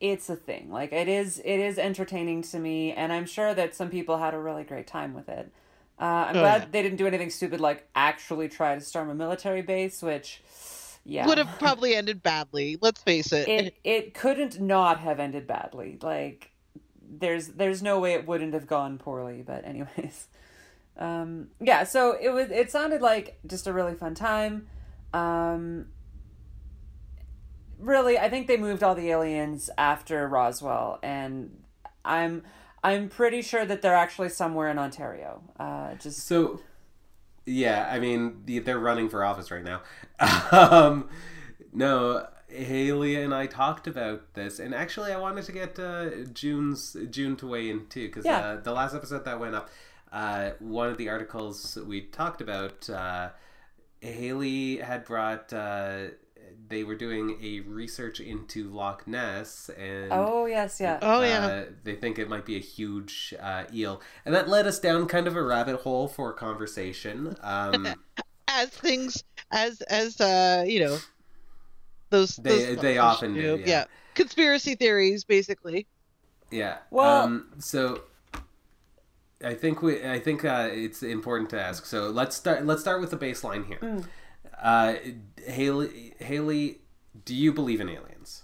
it's 0.00 0.28
a 0.28 0.36
thing. 0.36 0.70
Like 0.70 0.92
it 0.92 1.08
is 1.08 1.38
it 1.44 1.58
is 1.60 1.78
entertaining 1.78 2.42
to 2.42 2.58
me 2.58 2.92
and 2.92 3.12
I'm 3.12 3.26
sure 3.26 3.54
that 3.54 3.74
some 3.74 3.88
people 3.90 4.18
had 4.18 4.34
a 4.34 4.38
really 4.38 4.64
great 4.64 4.86
time 4.86 5.14
with 5.14 5.28
it. 5.28 5.50
Uh, 5.98 6.04
I'm 6.28 6.36
Oh, 6.36 6.40
glad 6.40 6.62
yeah. 6.62 6.68
they 6.70 6.82
didn't 6.82 6.98
do 6.98 7.06
anything 7.06 7.30
stupid 7.30 7.60
like 7.60 7.88
actually 7.94 8.48
try 8.48 8.74
to 8.74 8.80
storm 8.80 9.08
a 9.08 9.14
military 9.14 9.62
base, 9.62 10.02
which 10.02 10.42
yeah. 11.04 11.26
would 11.26 11.38
have 11.38 11.58
probably 11.58 11.94
ended 11.94 12.22
badly 12.22 12.78
let's 12.82 13.02
face 13.02 13.32
it, 13.32 13.48
it 13.48 13.74
it 13.84 14.14
couldn't 14.14 14.60
not 14.60 15.00
have 15.00 15.18
ended 15.20 15.46
badly. 15.46 15.98
Like 16.02 16.50
there's 17.08 17.48
there's 17.48 17.82
no 17.82 17.98
way 18.00 18.14
it 18.14 18.26
wouldn't 18.26 18.52
have 18.54 18.66
gone 18.66 18.98
poorly, 18.98 19.42
but 19.46 19.64
anyways. 19.64 20.28
Um 20.98 21.48
yeah, 21.60 21.84
so 21.84 22.16
it 22.18 22.30
was 22.30 22.50
it 22.50 22.70
sounded 22.70 23.02
like 23.02 23.38
just 23.46 23.66
a 23.66 23.72
really 23.74 23.94
fun 23.94 24.14
time. 24.14 24.66
Um 25.12 25.88
really, 27.78 28.18
I 28.18 28.28
think 28.28 28.46
they 28.46 28.56
moved 28.56 28.82
all 28.82 28.94
the 28.94 29.10
aliens 29.10 29.70
after 29.78 30.26
Roswell 30.28 30.98
and 31.02 31.62
I'm 32.04 32.42
I'm 32.84 33.08
pretty 33.08 33.42
sure 33.42 33.64
that 33.64 33.82
they're 33.82 33.94
actually 33.94 34.28
somewhere 34.28 34.68
in 34.70 34.78
Ontario. 34.78 35.42
Uh 35.58 35.94
just 35.94 36.26
So, 36.26 36.60
yeah, 37.44 37.88
I 37.90 37.98
mean, 37.98 38.42
they're 38.64 38.78
running 38.78 39.08
for 39.08 39.24
office 39.24 39.50
right 39.50 39.64
now. 39.64 39.82
um, 40.52 41.08
no, 41.72 42.26
Haley 42.48 43.16
and 43.22 43.34
I 43.34 43.46
talked 43.46 43.86
about 43.86 44.34
this, 44.34 44.58
and 44.58 44.74
actually, 44.74 45.12
I 45.12 45.18
wanted 45.18 45.44
to 45.44 45.52
get 45.52 45.78
uh, 45.78 46.10
June's 46.32 46.96
June 47.10 47.36
to 47.36 47.46
weigh 47.46 47.70
in 47.70 47.86
too, 47.86 48.06
because 48.06 48.24
Yeah. 48.24 48.38
uh, 48.38 48.60
the 48.60 48.72
last 48.72 48.94
episode 48.94 49.24
that 49.26 49.38
went 49.38 49.54
up, 49.54 49.68
uh, 50.12 50.50
one 50.60 50.88
of 50.88 50.96
the 50.96 51.08
articles 51.08 51.76
we 51.86 52.02
talked 52.02 52.40
about, 52.40 52.88
uh, 52.90 53.30
Haley 54.00 54.78
had 54.78 55.04
brought. 55.04 55.52
They 56.68 56.82
were 56.84 56.94
doing 56.96 57.38
a 57.42 57.60
research 57.60 58.18
into 58.20 58.68
Loch 58.70 59.06
Ness, 59.06 59.70
and 59.78 60.12
Oh 60.12 60.46
yes, 60.46 60.80
yeah. 60.80 60.98
oh 61.02 61.22
yeah 61.22 61.46
uh, 61.46 61.64
they 61.84 61.94
think 61.94 62.18
it 62.18 62.28
might 62.28 62.44
be 62.44 62.56
a 62.56 62.60
huge 62.60 63.34
uh, 63.40 63.64
eel, 63.72 64.00
and 64.24 64.34
that 64.34 64.48
led 64.48 64.66
us 64.66 64.78
down 64.78 65.06
kind 65.06 65.26
of 65.26 65.36
a 65.36 65.42
rabbit 65.42 65.80
hole 65.80 66.08
for 66.08 66.32
conversation. 66.32 67.36
Um, 67.42 67.86
as 68.48 68.70
things 68.70 69.22
as 69.50 69.80
as 69.82 70.20
uh 70.20 70.64
you 70.66 70.80
know 70.80 70.98
those 72.10 72.36
They- 72.36 72.74
those 72.74 72.82
they 72.82 72.98
often 72.98 73.34
do, 73.34 73.62
yeah. 73.64 73.84
conspiracy 74.14 74.74
theories 74.76 75.24
basically 75.24 75.86
yeah. 76.50 76.78
Well- 76.90 77.24
um, 77.24 77.52
so 77.58 78.02
I 79.44 79.54
think 79.54 79.82
we, 79.82 80.02
I 80.08 80.18
think 80.18 80.44
uh, 80.44 80.68
it's 80.72 81.02
important 81.02 81.50
to 81.50 81.60
ask. 81.60 81.84
So 81.84 82.08
let's 82.08 82.34
start. 82.36 82.64
Let's 82.64 82.80
start 82.80 83.00
with 83.00 83.10
the 83.10 83.18
baseline 83.18 83.66
here. 83.66 83.78
Mm. 83.82 84.06
Uh, 84.60 84.94
Haley, 85.46 86.14
Haley, 86.18 86.80
do 87.24 87.34
you 87.34 87.52
believe 87.52 87.80
in 87.80 87.88
aliens? 87.88 88.42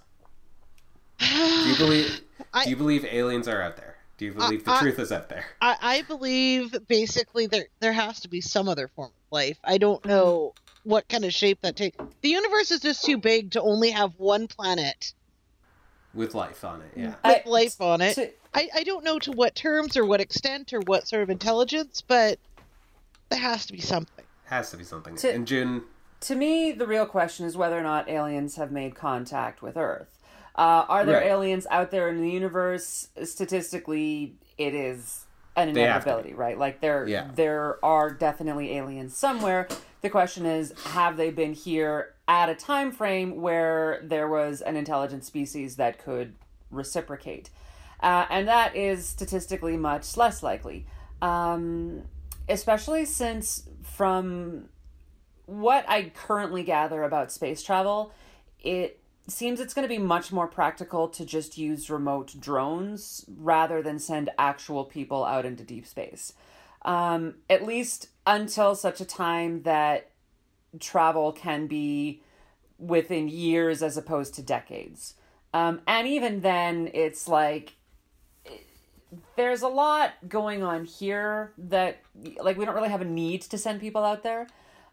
Do 1.18 1.26
you 1.26 1.76
believe? 1.76 2.20
I- 2.54 2.64
do 2.64 2.70
you 2.70 2.76
believe 2.76 3.04
aliens 3.04 3.48
are 3.48 3.62
out 3.62 3.76
there? 3.76 3.96
Do 4.18 4.26
you 4.26 4.32
believe 4.34 4.64
the 4.64 4.72
I- 4.72 4.78
truth 4.80 4.98
is 4.98 5.10
out 5.12 5.28
there? 5.28 5.44
I, 5.60 5.76
I 5.80 6.02
believe 6.02 6.76
basically 6.88 7.46
there 7.46 7.66
there 7.80 7.92
has 7.92 8.20
to 8.20 8.28
be 8.28 8.40
some 8.40 8.68
other 8.68 8.88
form 8.88 9.08
of 9.08 9.32
life. 9.32 9.58
I 9.64 9.78
don't 9.78 10.04
know 10.04 10.54
what 10.84 11.08
kind 11.08 11.24
of 11.24 11.32
shape 11.32 11.60
that 11.62 11.76
takes. 11.76 11.96
The 12.22 12.28
universe 12.28 12.70
is 12.70 12.80
just 12.80 13.04
too 13.04 13.16
big 13.18 13.52
to 13.52 13.62
only 13.62 13.90
have 13.90 14.12
one 14.18 14.48
planet 14.48 15.14
With 16.14 16.34
life 16.34 16.64
on 16.64 16.82
it, 16.82 16.92
yeah. 16.96 17.06
with 17.08 17.16
I- 17.24 17.42
life 17.46 17.80
on 17.80 18.00
it. 18.00 18.14
to- 18.14 18.30
I, 18.54 18.68
I 18.74 18.82
don't 18.82 19.02
know 19.02 19.18
to 19.20 19.32
what 19.32 19.54
terms 19.54 19.96
or 19.96 20.04
what 20.04 20.20
extent 20.20 20.72
or 20.74 20.80
what 20.80 21.08
sort 21.08 21.22
of 21.22 21.30
intelligence, 21.30 22.02
but 22.06 22.38
there 23.30 23.38
has 23.40 23.64
to 23.66 23.72
be 23.72 23.80
something. 23.80 24.24
Has 24.44 24.70
to 24.72 24.76
be 24.76 24.84
something. 24.84 25.16
To- 25.16 25.32
and 25.32 25.46
June, 25.46 25.84
to 26.22 26.34
me, 26.34 26.72
the 26.72 26.86
real 26.86 27.06
question 27.06 27.46
is 27.46 27.56
whether 27.56 27.78
or 27.78 27.82
not 27.82 28.08
aliens 28.08 28.56
have 28.56 28.70
made 28.72 28.94
contact 28.94 29.60
with 29.62 29.76
Earth. 29.76 30.18
Uh, 30.56 30.84
are 30.88 31.04
there 31.04 31.16
Right. 31.16 31.26
aliens 31.26 31.66
out 31.70 31.90
there 31.90 32.08
in 32.08 32.20
the 32.20 32.30
universe? 32.30 33.08
Statistically, 33.24 34.36
it 34.58 34.74
is 34.74 35.24
an 35.56 35.72
They 35.72 35.82
have 35.82 36.04
to 36.04 36.10
inevitability, 36.10 36.34
right? 36.34 36.58
Like 36.58 36.80
there, 36.80 37.06
Yeah. 37.06 37.30
there 37.34 37.84
are 37.84 38.10
definitely 38.10 38.76
aliens 38.76 39.16
somewhere. 39.16 39.68
The 40.00 40.10
question 40.10 40.46
is, 40.46 40.72
have 40.92 41.16
they 41.16 41.30
been 41.30 41.52
here 41.52 42.14
at 42.28 42.48
a 42.48 42.54
time 42.54 42.92
frame 42.92 43.40
where 43.40 44.00
there 44.02 44.28
was 44.28 44.60
an 44.62 44.76
intelligent 44.76 45.24
species 45.24 45.76
that 45.76 45.98
could 45.98 46.34
reciprocate? 46.70 47.50
Uh, 48.00 48.26
and 48.30 48.48
that 48.48 48.74
is 48.74 49.06
statistically 49.06 49.76
much 49.76 50.16
less 50.16 50.42
likely, 50.42 50.86
um, 51.20 52.02
especially 52.48 53.04
since 53.04 53.68
from 53.82 54.68
what 55.60 55.84
I 55.88 56.10
currently 56.14 56.62
gather 56.62 57.02
about 57.02 57.30
space 57.30 57.62
travel, 57.62 58.12
it 58.60 59.00
seems 59.28 59.60
it's 59.60 59.74
going 59.74 59.86
to 59.86 59.94
be 59.94 59.98
much 59.98 60.32
more 60.32 60.48
practical 60.48 61.08
to 61.08 61.24
just 61.24 61.58
use 61.58 61.90
remote 61.90 62.34
drones 62.40 63.24
rather 63.36 63.82
than 63.82 63.98
send 63.98 64.30
actual 64.38 64.84
people 64.84 65.24
out 65.24 65.44
into 65.44 65.62
deep 65.62 65.86
space. 65.86 66.32
Um, 66.82 67.34
at 67.48 67.64
least 67.64 68.08
until 68.26 68.74
such 68.74 69.00
a 69.00 69.04
time 69.04 69.62
that 69.62 70.10
travel 70.80 71.32
can 71.32 71.66
be 71.66 72.22
within 72.78 73.28
years 73.28 73.82
as 73.82 73.96
opposed 73.96 74.34
to 74.34 74.42
decades. 74.42 75.14
Um, 75.54 75.82
and 75.86 76.08
even 76.08 76.40
then, 76.40 76.90
it's 76.94 77.28
like 77.28 77.74
there's 79.36 79.62
a 79.62 79.68
lot 79.68 80.14
going 80.26 80.62
on 80.62 80.86
here 80.86 81.52
that 81.58 82.00
like 82.40 82.56
we 82.56 82.64
don't 82.64 82.74
really 82.74 82.88
have 82.88 83.02
a 83.02 83.06
need 83.06 83.42
to 83.42 83.58
send 83.58 83.80
people 83.80 84.02
out 84.04 84.22
there 84.22 84.46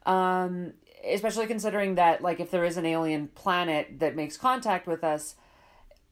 um 0.10 0.74
especially 1.06 1.48
considering 1.48 1.96
that 1.96 2.22
like 2.22 2.40
if 2.40 2.52
there 2.52 2.66
is 2.66 2.76
an 2.76 2.86
alien 2.86 3.28
planet 3.30 4.00
that 4.00 4.16
makes 4.16 4.36
contact 4.36 4.88
with 4.88 5.04
us 5.04 5.36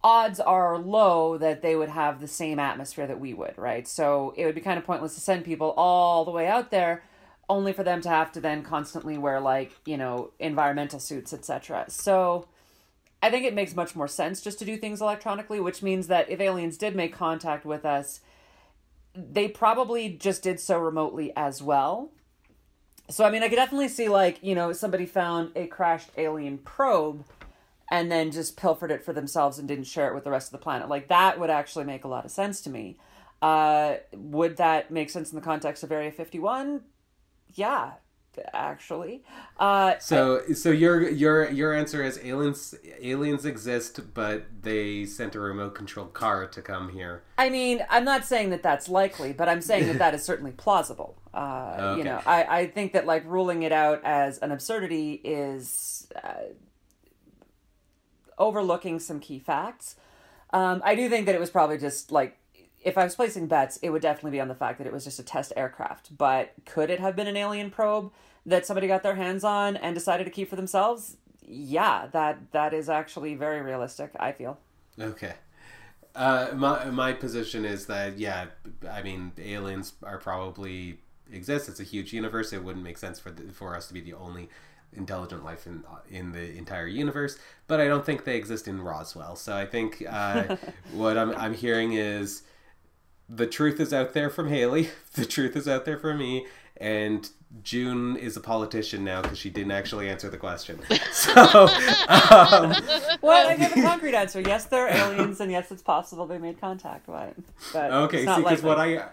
odds 0.03 0.39
are 0.39 0.77
low 0.77 1.37
that 1.37 1.61
they 1.61 1.75
would 1.75 1.89
have 1.89 2.21
the 2.21 2.27
same 2.27 2.59
atmosphere 2.59 3.07
that 3.07 3.19
we 3.19 3.33
would 3.33 3.57
right 3.57 3.87
so 3.87 4.33
it 4.37 4.45
would 4.45 4.55
be 4.55 4.61
kind 4.61 4.77
of 4.77 4.85
pointless 4.85 5.15
to 5.15 5.19
send 5.19 5.43
people 5.43 5.71
all 5.71 6.23
the 6.23 6.31
way 6.31 6.47
out 6.47 6.71
there 6.71 7.03
only 7.49 7.73
for 7.73 7.83
them 7.83 7.99
to 7.99 8.09
have 8.09 8.31
to 8.31 8.39
then 8.39 8.61
constantly 8.61 9.17
wear 9.17 9.39
like 9.39 9.73
you 9.85 9.97
know 9.97 10.31
environmental 10.39 10.99
suits 10.99 11.33
etc 11.33 11.85
so 11.89 12.47
I 13.21 13.31
think 13.31 13.45
it 13.45 13.55
makes 13.55 13.75
much 13.75 13.95
more 13.95 14.07
sense 14.07 14.41
just 14.41 14.59
to 14.59 14.65
do 14.65 14.77
things 14.77 15.01
electronically, 15.01 15.59
which 15.59 15.81
means 15.81 16.07
that 16.07 16.29
if 16.29 16.39
aliens 16.39 16.77
did 16.77 16.95
make 16.95 17.13
contact 17.13 17.65
with 17.65 17.83
us, 17.83 18.19
they 19.15 19.47
probably 19.47 20.09
just 20.09 20.43
did 20.43 20.59
so 20.59 20.77
remotely 20.77 21.33
as 21.35 21.61
well. 21.61 22.11
So, 23.09 23.23
I 23.23 23.31
mean, 23.31 23.41
I 23.43 23.47
could 23.49 23.55
definitely 23.55 23.87
see, 23.87 24.09
like, 24.09 24.39
you 24.43 24.53
know, 24.53 24.73
somebody 24.73 25.05
found 25.05 25.51
a 25.55 25.67
crashed 25.67 26.09
alien 26.17 26.57
probe 26.57 27.23
and 27.89 28.11
then 28.11 28.31
just 28.31 28.57
pilfered 28.57 28.91
it 28.91 29.03
for 29.03 29.13
themselves 29.13 29.57
and 29.57 29.67
didn't 29.67 29.85
share 29.85 30.09
it 30.09 30.13
with 30.13 30.25
the 30.25 30.31
rest 30.31 30.47
of 30.47 30.51
the 30.51 30.63
planet. 30.63 30.89
Like, 30.89 31.07
that 31.07 31.39
would 31.39 31.49
actually 31.49 31.85
make 31.85 32.03
a 32.03 32.07
lot 32.09 32.25
of 32.25 32.31
sense 32.31 32.59
to 32.61 32.69
me. 32.69 32.97
Uh, 33.41 33.95
would 34.13 34.57
that 34.57 34.91
make 34.91 35.09
sense 35.09 35.31
in 35.31 35.35
the 35.35 35.41
context 35.41 35.83
of 35.83 35.91
Area 35.91 36.11
51? 36.11 36.81
Yeah, 37.53 37.91
actually. 38.53 39.23
Uh, 39.59 39.95
So 39.99 40.41
so 40.53 40.69
your 40.69 41.09
your 41.09 41.49
your 41.49 41.73
answer 41.73 42.03
is 42.03 42.19
aliens 42.23 42.75
aliens 43.01 43.45
exist, 43.45 43.99
but 44.13 44.45
they 44.61 45.05
sent 45.05 45.35
a 45.35 45.39
remote 45.39 45.75
controlled 45.75 46.13
car 46.13 46.47
to 46.47 46.61
come 46.61 46.89
here. 46.89 47.23
I 47.37 47.49
mean, 47.49 47.83
I'm 47.89 48.03
not 48.03 48.25
saying 48.25 48.49
that 48.51 48.63
that's 48.63 48.89
likely, 48.89 49.33
but 49.33 49.47
I'm 49.49 49.61
saying 49.61 49.87
that 49.87 49.97
that 49.99 50.13
is 50.13 50.23
certainly 50.23 50.51
plausible. 50.51 51.17
Uh, 51.37 51.75
Okay. 51.79 51.99
You 51.99 52.03
know, 52.05 52.19
I, 52.25 52.43
I 52.61 52.67
think 52.67 52.93
that 52.93 53.05
like 53.05 53.23
ruling 53.25 53.61
it 53.61 53.71
out 53.71 54.01
as 54.03 54.39
an 54.39 54.51
absurdity 54.51 55.21
is 55.23 56.07
uh, 56.23 56.53
overlooking 58.39 58.99
some 58.99 59.19
key 59.19 59.37
facts. 59.37 59.95
Um, 60.51 60.81
I 60.83 60.95
do 60.95 61.07
think 61.09 61.27
that 61.27 61.35
it 61.35 61.39
was 61.39 61.51
probably 61.51 61.77
just 61.77 62.11
like 62.11 62.37
if 62.81 62.97
I 62.97 63.03
was 63.03 63.15
placing 63.15 63.47
bets, 63.47 63.77
it 63.83 63.89
would 63.91 64.01
definitely 64.01 64.31
be 64.31 64.39
on 64.39 64.47
the 64.47 64.55
fact 64.55 64.77
that 64.79 64.87
it 64.87 64.93
was 64.93 65.03
just 65.03 65.19
a 65.19 65.23
test 65.23 65.53
aircraft. 65.55 66.17
But 66.17 66.53
could 66.65 66.89
it 66.89 66.99
have 66.99 67.15
been 67.15 67.27
an 67.27 67.37
alien 67.37 67.69
probe 67.69 68.11
that 68.45 68.65
somebody 68.65 68.87
got 68.87 69.03
their 69.03 69.15
hands 69.15 69.43
on 69.43 69.75
and 69.77 69.93
decided 69.93 70.23
to 70.23 70.31
keep 70.31 70.49
for 70.49 70.55
themselves? 70.55 71.17
Yeah, 71.45 72.07
that 72.13 72.51
that 72.51 72.73
is 72.73 72.89
actually 72.89 73.35
very 73.35 73.61
realistic. 73.61 74.11
I 74.19 74.31
feel. 74.31 74.57
Okay. 74.99 75.33
Uh, 76.15 76.49
my 76.55 76.85
my 76.85 77.13
position 77.13 77.63
is 77.63 77.85
that 77.85 78.17
yeah, 78.17 78.47
I 78.89 79.03
mean 79.03 79.33
aliens 79.37 79.93
are 80.01 80.17
probably 80.17 80.99
exist. 81.31 81.69
It's 81.69 81.79
a 81.79 81.83
huge 81.83 82.13
universe. 82.13 82.53
It 82.53 82.63
wouldn't 82.63 82.83
make 82.83 82.97
sense 82.97 83.19
for 83.19 83.31
the, 83.31 83.51
for 83.51 83.75
us 83.75 83.87
to 83.87 83.93
be 83.93 84.01
the 84.01 84.13
only 84.13 84.49
intelligent 84.93 85.43
life 85.43 85.67
in 85.67 85.83
in 86.09 86.31
the 86.31 86.57
entire 86.57 86.87
universe. 86.87 87.37
But 87.67 87.79
I 87.79 87.87
don't 87.87 88.05
think 88.05 88.23
they 88.23 88.37
exist 88.37 88.67
in 88.67 88.81
Roswell. 88.81 89.35
So 89.35 89.55
I 89.55 89.65
think 89.65 90.03
uh, 90.09 90.57
what 90.91 91.17
I'm 91.17 91.31
I'm 91.35 91.53
hearing 91.53 91.93
is 91.93 92.43
the 93.29 93.47
truth 93.47 93.79
is 93.79 93.93
out 93.93 94.13
there 94.13 94.29
from 94.29 94.49
Haley. 94.49 94.89
The 95.13 95.25
truth 95.25 95.55
is 95.55 95.67
out 95.67 95.85
there 95.85 95.97
from 95.97 96.19
me. 96.19 96.45
And 96.79 97.27
June 97.63 98.15
is 98.15 98.37
a 98.37 98.39
politician 98.39 99.03
now 99.03 99.23
because 99.23 99.39
she 99.39 99.49
didn't 99.49 99.71
actually 99.71 100.09
answer 100.09 100.29
the 100.29 100.37
question. 100.37 100.79
So, 101.11 101.33
um, 101.33 102.75
Well, 103.21 103.49
I 103.49 103.55
gave 103.57 103.75
a 103.75 103.81
concrete 103.81 104.13
answer. 104.13 104.39
Yes, 104.41 104.65
there 104.65 104.87
are 104.87 104.89
aliens, 104.89 105.39
and 105.39 105.51
yes, 105.51 105.71
it's 105.71 105.81
possible 105.81 106.27
they 106.27 106.37
made 106.37 106.61
contact. 106.61 107.07
But, 107.07 107.33
but 107.73 107.91
okay, 107.91 108.17
it's 108.17 108.21
see, 108.21 108.25
not 108.25 108.43
because 108.43 108.61
what. 108.61 108.79
I 108.79 109.05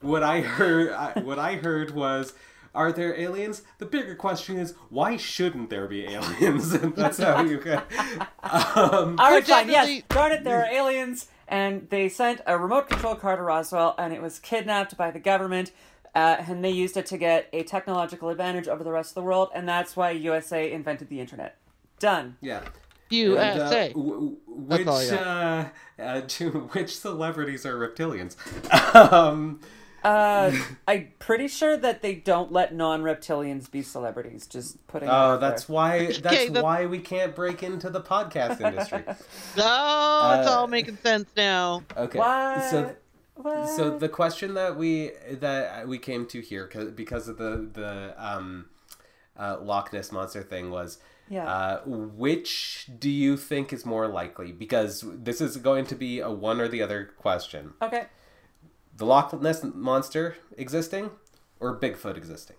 what 0.00 0.22
I 0.22 0.40
heard 0.40 0.92
I, 0.92 1.20
what 1.20 1.38
I 1.38 1.54
heard 1.56 1.92
was. 1.92 2.32
Are 2.72 2.92
there 2.92 3.18
aliens? 3.18 3.62
The 3.78 3.84
bigger 3.86 4.14
question 4.14 4.56
is 4.56 4.74
why 4.90 5.16
shouldn't 5.16 5.70
there 5.70 5.88
be 5.88 6.04
aliens? 6.06 6.72
And 6.80 6.94
that's 6.94 7.18
how 7.18 7.42
you 7.42 7.58
can. 7.58 7.82
Um, 8.44 9.18
All 9.18 9.32
right, 9.32 9.44
fine. 9.44 9.68
Yes, 9.68 10.02
darn 10.08 10.30
it, 10.30 10.44
there 10.44 10.64
are 10.64 10.72
aliens, 10.72 11.26
and 11.48 11.90
they 11.90 12.08
sent 12.08 12.40
a 12.46 12.56
remote 12.56 12.88
control 12.88 13.16
car 13.16 13.34
to 13.34 13.42
Roswell, 13.42 13.96
and 13.98 14.12
it 14.12 14.22
was 14.22 14.38
kidnapped 14.38 14.96
by 14.96 15.10
the 15.10 15.18
government, 15.18 15.72
uh, 16.14 16.36
and 16.46 16.64
they 16.64 16.70
used 16.70 16.96
it 16.96 17.06
to 17.06 17.18
get 17.18 17.48
a 17.52 17.64
technological 17.64 18.28
advantage 18.28 18.68
over 18.68 18.84
the 18.84 18.92
rest 18.92 19.10
of 19.10 19.14
the 19.16 19.22
world, 19.22 19.48
and 19.52 19.68
that's 19.68 19.96
why 19.96 20.10
USA 20.12 20.70
invented 20.70 21.08
the 21.08 21.18
internet. 21.18 21.56
Done. 21.98 22.36
yeah. 22.40 22.62
USA. 23.10 23.86
And, 23.86 23.96
uh, 23.96 23.98
w- 23.98 24.36
w- 24.46 24.86
which 24.86 25.12
uh, 25.12 25.64
uh, 25.98 26.20
to 26.20 26.50
which 26.72 26.96
celebrities 26.96 27.66
are 27.66 27.74
reptilians? 27.74 28.36
um, 29.12 29.60
Uh, 30.02 30.52
I'm 30.88 31.12
pretty 31.18 31.48
sure 31.48 31.76
that 31.76 32.00
they 32.02 32.14
don't 32.14 32.50
let 32.52 32.74
non-reptilians 32.74 33.70
be 33.70 33.82
celebrities. 33.82 34.46
Just 34.46 34.86
putting. 34.86 35.08
oh, 35.08 35.12
out 35.12 35.40
that's 35.40 35.64
there. 35.64 35.74
why. 35.74 36.06
That's 36.06 36.26
Okay, 36.26 36.48
the- 36.48 36.62
why 36.62 36.86
we 36.86 36.98
can't 37.00 37.34
break 37.34 37.62
into 37.62 37.90
the 37.90 38.00
podcast 38.00 38.60
industry. 38.60 39.04
Oh, 39.58 40.38
it's 40.40 40.48
Uh, 40.48 40.56
all 40.58 40.66
making 40.68 40.96
sense 40.98 41.28
now. 41.36 41.82
Okay, 41.96 42.18
What? 42.18 42.70
so 42.70 42.96
What? 43.36 43.68
so 43.68 43.98
the 43.98 44.08
question 44.08 44.54
that 44.54 44.76
we 44.76 45.12
that 45.30 45.86
we 45.88 45.98
came 45.98 46.26
to 46.28 46.40
here 46.40 46.68
because 46.94 47.28
of 47.28 47.36
the 47.38 47.68
the 47.72 48.14
um, 48.18 48.66
uh, 49.38 49.56
Loch 49.60 49.92
Ness 49.92 50.12
monster 50.12 50.42
thing 50.42 50.70
was. 50.70 50.98
Yeah. 51.28 51.46
Uh, 51.46 51.80
which 51.86 52.88
do 52.98 53.08
you 53.08 53.36
think 53.36 53.72
is 53.72 53.86
more 53.86 54.08
likely? 54.08 54.50
Because 54.50 55.04
this 55.06 55.40
is 55.40 55.58
going 55.58 55.86
to 55.86 55.94
be 55.94 56.18
a 56.18 56.28
one 56.28 56.60
or 56.60 56.66
the 56.66 56.82
other 56.82 57.10
question. 57.18 57.74
okay. 57.80 58.06
The 59.00 59.06
Loch 59.06 59.32
Ness 59.40 59.64
monster 59.64 60.36
existing 60.56 61.10
or 61.58 61.74
Bigfoot 61.76 62.16
existing? 62.18 62.56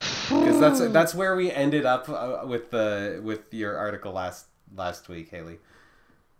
Because 0.00 0.60
that's 0.60 0.80
that's 0.92 1.14
where 1.14 1.36
we 1.36 1.50
ended 1.50 1.86
up 1.86 2.08
uh, 2.08 2.42
with 2.46 2.70
the 2.70 3.20
with 3.22 3.52
your 3.54 3.76
article 3.76 4.12
last 4.12 4.46
last 4.76 5.08
week, 5.08 5.30
Haley. 5.30 5.58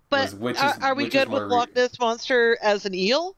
But 0.09 0.33
which 0.35 0.59
are, 0.59 0.71
is- 0.71 0.79
are 0.83 0.95
we 0.95 1.09
good 1.09 1.29
with 1.29 1.45
Loch 1.45 1.75
Ness 1.75 1.99
monster 1.99 2.59
as 2.61 2.85
an 2.85 2.95
eel? 2.95 3.37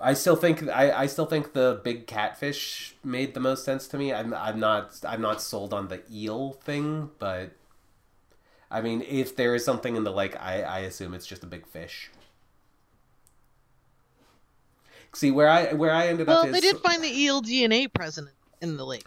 I 0.00 0.12
still 0.12 0.36
think 0.36 0.68
I, 0.68 0.92
I 0.92 1.06
still 1.06 1.24
think 1.26 1.54
the 1.54 1.80
big 1.82 2.06
catfish 2.06 2.94
made 3.02 3.32
the 3.32 3.40
most 3.40 3.64
sense 3.64 3.88
to 3.88 3.96
me. 3.96 4.12
I'm 4.12 4.34
I'm 4.34 4.60
not 4.60 5.00
I'm 5.06 5.22
not 5.22 5.40
sold 5.40 5.72
on 5.72 5.88
the 5.88 6.02
eel 6.12 6.52
thing, 6.52 7.10
but 7.18 7.52
I 8.70 8.82
mean, 8.82 9.02
if 9.08 9.34
there 9.36 9.54
is 9.54 9.64
something 9.64 9.96
in 9.96 10.04
the 10.04 10.12
lake, 10.12 10.36
I 10.40 10.62
I 10.62 10.78
assume 10.80 11.14
it's 11.14 11.26
just 11.26 11.42
a 11.44 11.46
big 11.46 11.66
fish. 11.66 12.10
See 15.14 15.30
where 15.30 15.48
I 15.48 15.72
where 15.72 15.92
I 15.92 16.08
ended 16.08 16.26
Well, 16.26 16.38
up 16.38 16.44
Well, 16.44 16.52
they 16.52 16.60
did 16.60 16.78
find 16.78 17.02
the 17.02 17.08
eel 17.08 17.40
DNA 17.42 17.92
present 17.92 18.28
in 18.60 18.76
the 18.76 18.84
lake. 18.84 19.06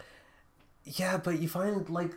Yeah, 0.86 1.18
but 1.18 1.40
you 1.40 1.50
find 1.50 1.90
like 1.90 2.12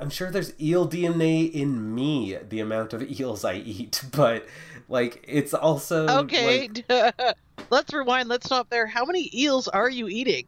I'm 0.00 0.10
sure 0.10 0.30
there's 0.30 0.58
eel 0.60 0.88
DNA 0.88 1.50
in 1.50 1.94
me, 1.94 2.36
the 2.48 2.60
amount 2.60 2.92
of 2.92 3.02
eels 3.02 3.44
I 3.44 3.54
eat, 3.54 4.02
but 4.12 4.46
like 4.88 5.24
it's 5.28 5.52
also 5.54 6.06
Okay, 6.24 6.68
like- 6.88 7.36
let's 7.70 7.92
rewind. 7.92 8.28
Let's 8.28 8.46
stop 8.46 8.70
there. 8.70 8.86
How 8.86 9.04
many 9.04 9.30
eels 9.34 9.68
are 9.68 9.90
you 9.90 10.08
eating? 10.08 10.44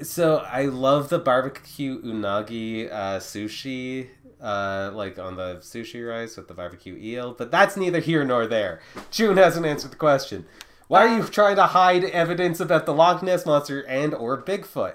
so 0.00 0.36
I 0.36 0.66
love 0.66 1.08
the 1.08 1.18
barbecue 1.18 2.00
unagi 2.02 2.88
uh, 2.92 3.18
sushi, 3.18 4.06
uh, 4.40 4.92
like 4.94 5.18
on 5.18 5.34
the 5.36 5.56
sushi 5.56 6.08
rice 6.08 6.36
with 6.36 6.46
the 6.46 6.54
barbecue 6.54 6.96
eel, 6.96 7.34
but 7.34 7.50
that's 7.50 7.76
neither 7.76 7.98
here 7.98 8.24
nor 8.24 8.46
there. 8.46 8.80
June 9.10 9.36
hasn't 9.36 9.66
answered 9.66 9.90
the 9.90 9.96
question. 9.96 10.46
Why 10.88 11.06
are 11.06 11.16
you 11.18 11.22
trying 11.24 11.56
to 11.56 11.66
hide 11.66 12.04
evidence 12.04 12.60
about 12.60 12.86
the 12.86 12.94
Loch 12.94 13.22
Ness 13.22 13.44
monster 13.44 13.86
and 13.86 14.14
or 14.14 14.42
Bigfoot? 14.42 14.94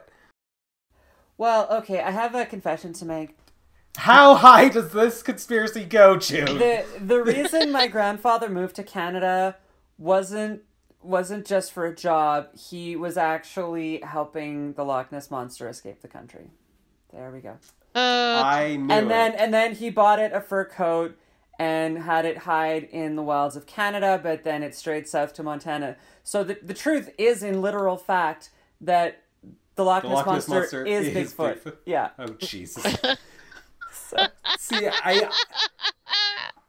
Well, 1.38 1.68
okay. 1.70 2.02
I 2.02 2.10
have 2.10 2.34
a 2.34 2.46
confession 2.46 2.94
to 2.94 3.06
make. 3.06 3.38
How 3.98 4.34
high 4.34 4.70
does 4.70 4.92
this 4.92 5.22
conspiracy 5.22 5.86
go, 5.86 6.18
June? 6.18 6.58
the 6.58 6.84
the 7.00 7.24
reason 7.24 7.72
my 7.72 7.86
grandfather 7.86 8.50
moved 8.50 8.76
to 8.78 8.84
Canada 8.84 9.56
wasn't 10.00 10.64
wasn't 11.04 11.46
just 11.46 11.72
for 11.72 11.86
a 11.86 11.96
job. 11.96 12.48
He 12.58 12.96
was 12.96 13.16
actually 13.16 14.00
helping 14.02 14.74
the 14.74 14.84
Loch 14.84 15.12
Ness 15.12 15.30
monster 15.30 15.68
escape 15.70 16.02
the 16.02 16.08
country. 16.08 16.50
There 17.12 17.30
we 17.30 17.40
go. 17.40 17.58
Uh, 17.94 18.42
I 18.44 18.78
knew 18.78 18.92
and 18.92 19.06
it. 19.06 19.10
then 19.10 19.34
and 19.34 19.54
then 19.54 19.76
he 19.76 19.92
bought 19.92 20.18
it 20.18 20.34
a 20.34 20.42
fur 20.42 20.66
coat 20.66 21.16
and 21.60 22.00
had 22.00 22.26
it 22.26 22.40
hide 22.40 22.84
in 22.86 23.16
the 23.16 23.22
wilds 23.22 23.56
of 23.56 23.66
Canada, 23.66 24.20
but 24.22 24.44
then 24.44 24.64
it 24.64 24.74
strayed 24.76 25.08
south 25.08 25.34
to 25.36 25.44
Montana. 25.44 25.96
So 26.24 26.44
the 26.44 26.58
the 26.62 26.74
truth 26.74 27.10
is, 27.18 27.44
in 27.44 27.62
literal 27.62 27.98
fact, 27.98 28.50
that 28.82 29.22
the 29.76 29.84
Loch, 29.84 30.04
The 30.04 30.10
Ness, 30.10 30.16
Loch 30.18 30.26
Ness 30.28 30.48
monster, 30.48 30.54
monster 30.60 30.86
is, 30.86 31.08
is 31.08 31.34
Bigfoot. 31.34 31.60
Bigfoot. 31.64 31.76
Yeah. 31.86 32.10
Oh 32.20 32.28
Jesus! 32.40 32.84
See, 34.60 34.88
I 34.88 35.30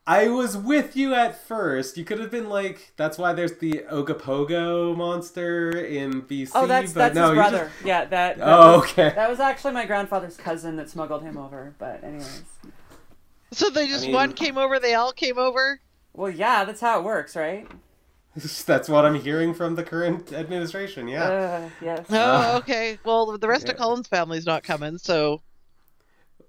I 0.07 0.29
was 0.29 0.57
with 0.57 0.97
you 0.97 1.15
at 1.15 1.47
first. 1.47 1.97
You 1.97 2.05
could 2.05 2.19
have 2.19 2.31
been 2.31 2.49
like, 2.51 2.93
that's 2.97 3.17
why 3.17 3.33
there's 3.33 3.57
the 3.59 3.85
Ogopogo 3.91 4.95
monster 4.97 5.71
in 5.71 6.23
BC. 6.23 6.51
Oh, 6.55 6.67
that's 6.67 6.93
but 6.93 7.01
that's 7.01 7.15
no, 7.15 7.29
his 7.29 7.35
brother. 7.37 7.71
just- 7.75 7.87
Yeah, 7.87 8.05
that. 8.07 8.37
that 8.39 8.47
Oh, 8.47 8.81
was- 8.81 8.91
okay. 8.91 9.13
That 9.15 9.31
was 9.31 9.41
actually 9.41 9.73
my 9.73 9.87
grandfather's 9.87 10.37
cousin 10.37 10.77
that 10.77 10.91
smuggled 10.91 11.23
him 11.23 11.39
over. 11.39 11.75
But 11.79 12.05
anyways, 12.05 12.43
so 13.55 13.71
they 13.71 13.87
just 13.87 14.05
I 14.05 14.07
mean- 14.07 14.15
one 14.15 14.33
came 14.33 14.59
over, 14.59 14.79
they 14.79 14.95
all 14.95 15.13
came 15.13 15.39
over. 15.39 15.81
well, 16.13 16.31
yeah, 16.31 16.65
that's 16.65 16.81
how 16.81 16.99
it 16.99 17.05
works, 17.05 17.35
right? 17.37 17.67
that's 18.67 18.89
what 18.89 19.05
I'm 19.05 19.15
hearing 19.15 19.55
from 19.55 19.77
the 19.77 19.85
current 19.85 20.33
administration. 20.33 21.07
Yeah. 21.09 21.25
Uh, 21.25 21.71
yes. 21.81 22.07
Oh, 22.11 22.17
Uh, 22.17 22.59
okay. 22.59 22.99
Well, 23.05 23.39
the 23.39 23.47
rest 23.49 23.67
yeah. 23.67 23.73
of 23.73 23.79
Cullen's 23.79 24.09
family's 24.09 24.45
not 24.47 24.63
coming, 24.65 24.99
so 24.99 25.41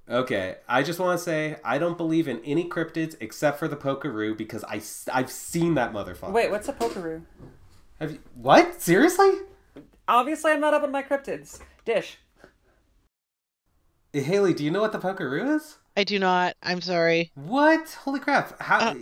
Okay, 0.07 0.57
I 0.69 0.83
just 0.83 0.99
want 0.99 1.17
to 1.17 1.23
say 1.23 1.57
I 1.63 1.79
don't 1.79 1.97
believe 1.97 2.27
in 2.27 2.39
any 2.45 2.69
cryptids 2.69 3.15
except 3.19 3.57
for 3.57 3.67
the 3.67 3.75
Polkaroo 3.75 4.37
because 4.37 4.63
I 4.63 4.81
have 5.11 5.31
seen 5.31 5.73
that 5.75 5.93
motherfucker. 5.93 6.31
Wait, 6.31 6.51
what's 6.51 6.67
a 6.69 6.73
polkaroo? 6.73 7.23
Have 7.99 8.11
you, 8.11 8.19
what? 8.35 8.79
Seriously? 8.81 9.31
Obviously, 10.07 10.51
I'm 10.51 10.59
not 10.61 10.75
up 10.75 10.83
on 10.83 10.91
my 10.91 11.01
cryptids. 11.01 11.59
Dish. 11.85 12.17
Haley, 14.13 14.53
do 14.53 14.63
you 14.63 14.69
know 14.71 14.81
what 14.81 14.91
the 14.91 14.99
Polkaroo 14.99 15.55
is? 15.55 15.77
I 15.97 16.03
do 16.03 16.19
not. 16.19 16.55
I'm 16.62 16.81
sorry. 16.81 17.31
What? 17.36 17.97
Holy 18.03 18.19
crap! 18.19 18.62
How? 18.62 18.79
Uh, 18.91 18.95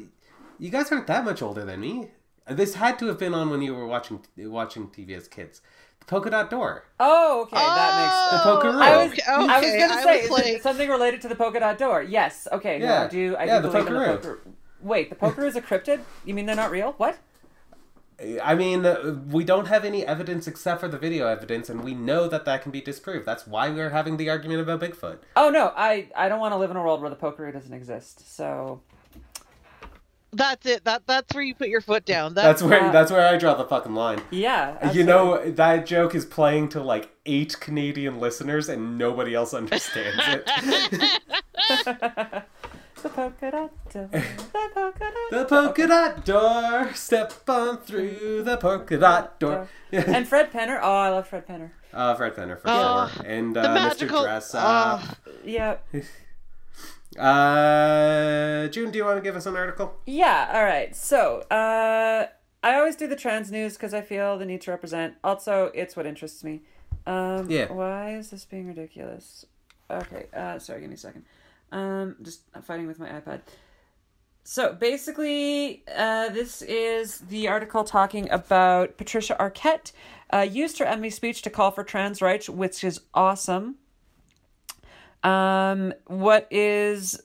you 0.59 0.69
guys 0.69 0.91
aren't 0.91 1.07
that 1.07 1.25
much 1.25 1.41
older 1.41 1.65
than 1.65 1.79
me. 1.79 2.09
This 2.47 2.75
had 2.75 2.99
to 2.99 3.07
have 3.07 3.17
been 3.17 3.33
on 3.33 3.49
when 3.49 3.61
you 3.61 3.73
were 3.73 3.87
watching 3.87 4.23
watching 4.37 4.87
TV 4.89 5.11
as 5.17 5.27
kids. 5.27 5.61
The 5.99 6.05
Polka 6.05 6.29
Dot 6.29 6.49
Door. 6.49 6.85
Oh, 6.99 7.43
okay, 7.43 7.55
that 7.55 7.97
makes 8.01 8.43
The 8.43 8.49
Polkaroo. 8.49 8.81
I 8.81 8.97
was, 9.03 9.11
Okay, 9.13 9.21
I 9.27 9.37
was 9.59 9.71
gonna 9.79 9.93
I 9.93 10.03
say 10.03 10.21
was 10.23 10.29
like- 10.31 10.61
something 10.61 10.89
related 10.89 11.21
to 11.21 11.27
the 11.29 11.35
polka 11.35 11.59
dot 11.61 11.77
door. 11.77 12.03
Yes. 12.03 12.47
Okay. 12.51 12.77
No, 12.79 12.85
Yeah. 12.85 13.03
I 13.03 13.07
do. 13.07 13.35
I 13.37 13.43
Yeah, 13.45 13.55
do 13.59 13.61
the 13.63 13.69
believe 13.69 13.85
the 13.85 13.91
polkaroo. 13.91 14.15
poker. 14.21 14.39
Wait, 14.81 15.09
the 15.09 15.15
poker 15.15 15.45
is 15.47 15.55
a 15.55 15.61
cryptid? 15.61 16.01
You 16.25 16.33
mean 16.33 16.45
they're 16.45 16.55
not 16.55 16.71
real? 16.71 16.93
What? 16.97 17.17
I 18.43 18.55
mean, 18.55 18.85
uh, 18.85 19.19
we 19.29 19.43
don't 19.43 19.67
have 19.67 19.83
any 19.85 20.05
evidence 20.05 20.47
except 20.47 20.79
for 20.81 20.87
the 20.87 20.97
video 20.97 21.27
evidence, 21.27 21.69
and 21.69 21.83
we 21.83 21.93
know 21.93 22.27
that 22.27 22.45
that 22.45 22.61
can 22.61 22.71
be 22.71 22.81
disproved. 22.81 23.25
That's 23.25 23.45
why 23.47 23.69
we're 23.69 23.89
having 23.89 24.17
the 24.17 24.29
argument 24.29 24.61
about 24.61 24.81
Bigfoot. 24.81 25.19
Oh 25.35 25.49
no, 25.49 25.73
I 25.75 26.09
I 26.15 26.29
don't 26.29 26.39
want 26.39 26.53
to 26.53 26.57
live 26.57 26.71
in 26.71 26.77
a 26.77 26.81
world 26.83 27.01
where 27.01 27.09
the 27.09 27.15
poker 27.15 27.51
doesn't 27.51 27.73
exist. 27.73 28.35
So 28.35 28.81
That's 30.31 30.65
it. 30.65 30.83
That 30.85 31.05
that's 31.05 31.33
where 31.35 31.43
you 31.43 31.53
put 31.55 31.69
your 31.69 31.81
foot 31.81 32.05
down. 32.05 32.33
That's 32.33 32.61
That's, 32.61 32.63
where 32.63 32.85
Uh, 32.85 32.91
that's 32.91 33.11
where 33.11 33.27
I 33.27 33.37
draw 33.37 33.53
the 33.55 33.65
fucking 33.65 33.93
line. 33.93 34.21
yeah, 34.31 34.91
You 34.91 35.03
know 35.03 35.43
that 35.49 35.85
joke 35.85 36.15
is 36.15 36.25
playing 36.25 36.69
to 36.69 36.81
like 36.81 37.09
eight 37.25 37.59
Canadian 37.59 38.19
listeners, 38.19 38.67
and 38.69 38.97
nobody 38.97 39.33
else 39.35 39.53
understands 39.61 40.19
it. 40.27 40.43
the 43.03 43.09
polka 43.09 43.51
dot 43.51 43.71
door. 43.93 44.09
The 44.13 44.69
polka 44.73 44.99
dot. 44.99 45.29
the 45.31 45.45
polka 45.45 45.87
dot 45.87 46.25
door, 46.25 46.93
step 46.95 47.33
on 47.47 47.77
through 47.77 48.43
the 48.43 48.57
polka 48.57 48.97
dot 48.97 49.39
door. 49.39 49.67
and 49.91 50.27
Fred 50.27 50.51
Penner. 50.51 50.79
Oh, 50.81 50.91
I 50.95 51.09
love 51.09 51.27
Fred 51.27 51.45
Penner. 51.47 51.71
Uh, 51.93 52.15
Fred 52.15 52.33
Penner 52.35 52.59
for 52.59 52.63
Oh, 52.67 53.11
sure, 53.13 53.25
and 53.25 53.55
the 53.55 53.61
uh, 53.61 53.67
Mr. 53.67 53.73
magical. 53.75 54.23
Dress 54.23 54.55
Up. 54.55 55.01
oh, 55.03 55.31
Yeah. 55.45 55.77
Uh, 57.19 58.67
June, 58.69 58.89
do 58.89 58.97
you 58.97 59.05
want 59.05 59.17
to 59.17 59.21
give 59.21 59.35
us 59.35 59.45
an 59.45 59.55
article? 59.55 59.93
Yeah, 60.07 60.49
all 60.51 60.63
right. 60.63 60.95
So, 60.95 61.41
uh, 61.51 62.25
I 62.63 62.75
always 62.75 62.95
do 62.95 63.05
the 63.07 63.15
trans 63.15 63.51
news 63.51 63.73
because 63.73 63.93
I 63.93 64.01
feel 64.01 64.35
the 64.39 64.45
need 64.45 64.61
to 64.61 64.71
represent. 64.71 65.13
Also, 65.23 65.69
it's 65.75 65.95
what 65.95 66.07
interests 66.07 66.43
me. 66.43 66.61
Um, 67.05 67.51
Yeah. 67.51 67.71
Why 67.71 68.15
is 68.15 68.31
this 68.31 68.45
being 68.45 68.67
ridiculous? 68.67 69.45
Okay, 69.91 70.25
uh, 70.35 70.57
sorry, 70.57 70.81
give 70.81 70.89
me 70.89 70.95
a 70.95 70.97
second. 70.97 71.25
Um, 71.73 72.17
just 72.21 72.43
fighting 72.61 72.85
with 72.85 72.99
my 72.99 73.09
iPad. 73.09 73.41
so 74.43 74.73
basically, 74.73 75.83
uh, 75.93 76.29
this 76.29 76.61
is 76.61 77.17
the 77.17 77.47
article 77.47 77.83
talking 77.83 78.29
about 78.29 78.95
Patricia 78.95 79.35
Arquette 79.39 79.91
uh, 80.31 80.41
used 80.41 80.77
her 80.77 80.85
Emmy 80.85 81.09
speech 81.09 81.41
to 81.41 81.49
call 81.49 81.71
for 81.71 81.83
trans 81.83 82.21
rights, 82.21 82.47
which 82.47 82.83
is 82.83 83.01
awesome. 83.15 83.75
Um, 85.23 85.95
what 86.05 86.47
is 86.51 87.19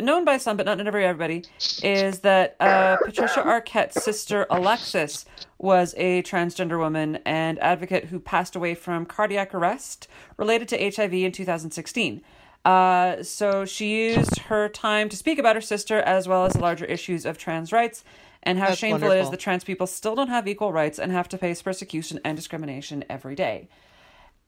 known 0.00 0.24
by 0.24 0.36
some, 0.36 0.56
but 0.56 0.66
not 0.66 0.78
every 0.86 1.04
everybody, 1.04 1.44
is 1.82 2.20
that 2.20 2.54
uh, 2.60 2.98
Patricia 3.04 3.40
Arquette's 3.40 4.04
sister 4.04 4.46
Alexis 4.48 5.24
was 5.58 5.92
a 5.96 6.22
transgender 6.22 6.78
woman 6.78 7.18
and 7.26 7.58
advocate 7.58 8.04
who 8.04 8.20
passed 8.20 8.54
away 8.54 8.76
from 8.76 9.06
cardiac 9.06 9.52
arrest 9.52 10.06
related 10.36 10.68
to 10.68 10.90
HIV 10.96 11.14
in 11.14 11.32
2016. 11.32 12.22
Uh, 12.66 13.22
so 13.22 13.64
she 13.64 14.08
used 14.08 14.40
her 14.40 14.68
time 14.68 15.08
to 15.08 15.16
speak 15.16 15.38
about 15.38 15.54
her 15.54 15.60
sister 15.60 16.00
as 16.00 16.26
well 16.26 16.44
as 16.44 16.54
the 16.54 16.58
larger 16.58 16.84
issues 16.84 17.24
of 17.24 17.38
trans 17.38 17.72
rights 17.72 18.02
and 18.42 18.58
how 18.58 18.66
That's 18.66 18.78
shameful 18.78 19.12
it 19.12 19.20
is 19.20 19.30
that 19.30 19.38
trans 19.38 19.62
people 19.62 19.86
still 19.86 20.16
don't 20.16 20.26
have 20.26 20.48
equal 20.48 20.72
rights 20.72 20.98
and 20.98 21.12
have 21.12 21.28
to 21.28 21.38
face 21.38 21.62
persecution 21.62 22.18
and 22.24 22.36
discrimination 22.36 23.04
every 23.08 23.36
day. 23.36 23.68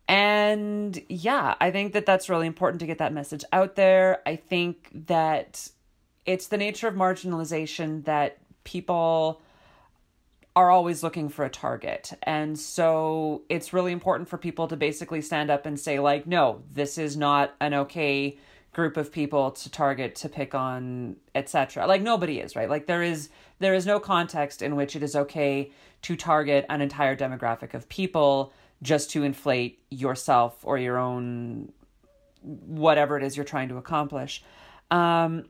And 0.09 1.01
yeah, 1.09 1.55
I 1.61 1.71
think 1.71 1.93
that 1.93 2.07
that's 2.07 2.29
really 2.29 2.49
important 2.49 2.81
to 2.81 2.87
get 2.87 2.99
that 2.99 3.13
message 3.13 3.45
out 3.53 3.77
there. 3.77 4.21
I 4.27 4.35
think 4.35 4.91
that 5.07 5.71
it's 6.27 6.49
the 6.49 6.57
nature 6.57 6.89
of 6.89 6.97
marginalization 6.97 8.05
that 8.07 8.39
people 8.65 9.43
are 10.59 10.73
always 10.73 11.05
looking 11.05 11.29
for 11.29 11.45
a 11.45 11.49
target. 11.49 12.13
And 12.25 12.59
so 12.59 13.43
it's 13.49 13.73
really 13.73 13.93
important 13.93 14.29
for 14.29 14.37
people 14.37 14.67
to 14.67 14.77
basically 14.77 15.21
stand 15.21 15.53
up 15.53 15.67
and 15.67 15.79
say 15.79 16.01
like, 16.01 16.27
no, 16.27 16.63
this 16.73 16.99
is 16.99 17.17
not 17.17 17.55
an 17.61 17.75
okay 17.75 18.37
group 18.73 18.97
of 18.97 19.13
people 19.13 19.53
to 19.53 19.71
target 19.71 20.15
to 20.15 20.29
pick 20.29 20.55
on 20.55 21.17
etc 21.35 21.87
like 21.87 22.03
nobody 22.03 22.39
is 22.39 22.55
right? 22.55 22.69
Like 22.69 22.87
there 22.87 23.03
is 23.03 23.31
there 23.61 23.75
is 23.75 23.87
no 23.87 23.99
context 23.99 24.61
in 24.61 24.77
which 24.77 24.95
it 24.95 25.03
is 25.03 25.17
okay 25.17 25.73
to 26.03 26.17
target 26.17 26.67
an 26.69 26.81
entire 26.81 27.17
demographic 27.17 27.73
of 27.75 27.89
people 27.89 28.53
just 28.83 29.11
to 29.13 29.23
inflate 29.23 29.81
yourself 29.91 30.59
or 30.63 30.77
your 30.77 30.99
own 30.99 31.73
whatever 32.43 33.17
it 33.17 33.25
is 33.25 33.37
you're 33.37 33.45
trying 33.45 33.69
to 33.69 33.79
accomplish. 33.79 34.45
Um 34.91 35.45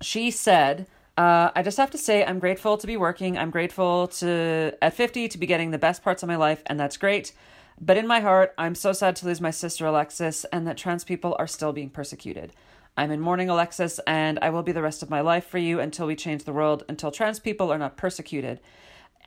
she 0.00 0.30
said 0.30 0.86
uh, 1.16 1.50
I 1.54 1.62
just 1.62 1.78
have 1.78 1.90
to 1.92 1.98
say, 1.98 2.24
I'm 2.24 2.38
grateful 2.38 2.76
to 2.76 2.86
be 2.86 2.96
working. 2.96 3.38
I'm 3.38 3.50
grateful 3.50 4.08
to, 4.08 4.76
at 4.82 4.94
50, 4.94 5.28
to 5.28 5.38
be 5.38 5.46
getting 5.46 5.70
the 5.70 5.78
best 5.78 6.02
parts 6.02 6.22
of 6.22 6.28
my 6.28 6.36
life, 6.36 6.62
and 6.66 6.78
that's 6.78 6.96
great. 6.96 7.32
But 7.80 7.96
in 7.96 8.06
my 8.06 8.20
heart, 8.20 8.54
I'm 8.58 8.74
so 8.74 8.92
sad 8.92 9.16
to 9.16 9.26
lose 9.26 9.40
my 9.40 9.50
sister 9.50 9.86
Alexis 9.86 10.44
and 10.46 10.66
that 10.66 10.76
trans 10.76 11.04
people 11.04 11.36
are 11.38 11.46
still 11.46 11.72
being 11.72 11.90
persecuted. 11.90 12.52
I'm 12.96 13.10
in 13.10 13.20
mourning, 13.20 13.50
Alexis, 13.50 14.00
and 14.06 14.38
I 14.40 14.48
will 14.48 14.62
be 14.62 14.72
the 14.72 14.82
rest 14.82 15.02
of 15.02 15.10
my 15.10 15.20
life 15.20 15.46
for 15.46 15.58
you 15.58 15.80
until 15.80 16.06
we 16.06 16.16
change 16.16 16.44
the 16.44 16.54
world, 16.54 16.84
until 16.88 17.10
trans 17.10 17.38
people 17.38 17.70
are 17.70 17.78
not 17.78 17.96
persecuted. 17.96 18.60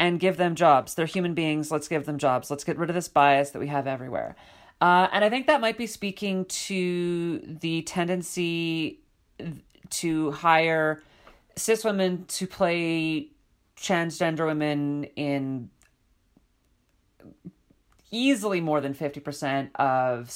And 0.01 0.19
give 0.19 0.37
them 0.37 0.55
jobs. 0.55 0.95
They're 0.95 1.05
human 1.05 1.33
beings. 1.33 1.71
Let's 1.71 1.89
give 1.89 2.05
them 2.05 2.17
jobs. 2.17 2.49
Let's 2.49 2.63
get 2.63 2.77
rid 2.77 2.89
of 2.89 2.95
this 2.95 3.09
bias 3.09 3.49
that 3.51 3.59
we 3.59 3.67
have 3.67 3.85
everywhere. 3.85 4.37
Uh, 4.79 5.09
and 5.11 5.25
I 5.25 5.29
think 5.29 5.45
that 5.47 5.59
might 5.59 5.77
be 5.77 5.87
speaking 5.87 6.45
to 6.45 7.39
the 7.39 7.81
tendency 7.81 9.01
to 9.89 10.31
hire 10.31 11.03
cis 11.59 11.83
women 11.83 12.25
to 12.25 12.47
play 12.47 13.27
transgender 13.77 14.45
women 14.45 15.05
in 15.15 15.69
easily 18.11 18.61
more 18.61 18.81
than 18.81 18.93
50% 18.93 19.69
of 19.75 20.33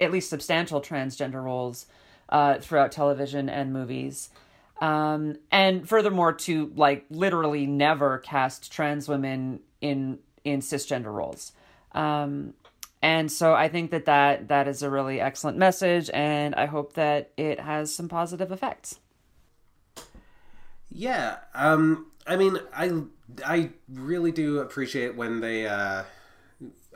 at 0.00 0.10
least 0.10 0.28
substantial 0.28 0.80
transgender 0.80 1.42
roles 1.42 1.86
uh, 2.28 2.58
throughout 2.58 2.92
television 2.92 3.48
and 3.48 3.72
movies. 3.72 4.30
Um, 4.80 5.36
and 5.50 5.88
furthermore, 5.88 6.32
to 6.34 6.72
like 6.76 7.06
literally 7.08 7.66
never 7.66 8.18
cast 8.18 8.70
trans 8.70 9.08
women 9.08 9.60
in 9.80 10.18
in 10.44 10.60
cisgender 10.60 11.12
roles. 11.12 11.52
Um, 11.92 12.52
and 13.02 13.30
so 13.32 13.54
I 13.54 13.68
think 13.68 13.90
that, 13.90 14.04
that 14.04 14.48
that 14.48 14.68
is 14.68 14.82
a 14.82 14.90
really 14.90 15.20
excellent 15.20 15.56
message, 15.56 16.10
and 16.12 16.54
I 16.54 16.66
hope 16.66 16.92
that 16.94 17.30
it 17.36 17.58
has 17.60 17.94
some 17.94 18.08
positive 18.08 18.52
effects. 18.52 18.98
Yeah, 20.98 21.38
um, 21.54 22.06
I 22.26 22.36
mean, 22.36 22.58
I 22.74 23.02
I 23.44 23.70
really 23.88 24.32
do 24.32 24.60
appreciate 24.60 25.14
when 25.14 25.40
they 25.40 25.66
uh, 25.66 26.04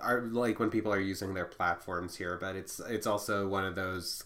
are 0.00 0.22
like 0.22 0.58
when 0.58 0.70
people 0.70 0.92
are 0.92 1.00
using 1.00 1.34
their 1.34 1.44
platforms 1.44 2.16
here, 2.16 2.38
but 2.40 2.56
it's 2.56 2.80
it's 2.80 3.06
also 3.06 3.48
one 3.48 3.64
of 3.66 3.74
those. 3.74 4.24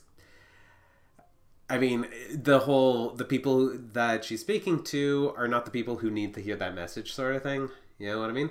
I 1.69 1.79
mean, 1.79 2.07
the 2.31 2.61
whole 2.61 3.11
the 3.11 3.25
people 3.25 3.77
that 3.93 4.25
she's 4.25 4.41
speaking 4.43 4.83
to 4.85 5.33
are 5.37 5.49
not 5.49 5.65
the 5.65 5.71
people 5.71 5.97
who 5.97 6.11
need 6.11 6.35
to 6.35 6.41
hear 6.41 6.57
that 6.57 6.75
message, 6.75 7.13
sort 7.13 7.35
of 7.37 7.43
thing. 7.43 7.71
You 7.99 8.09
know 8.11 8.21
what 8.21 8.31
I 8.31 8.33
mean? 8.33 8.51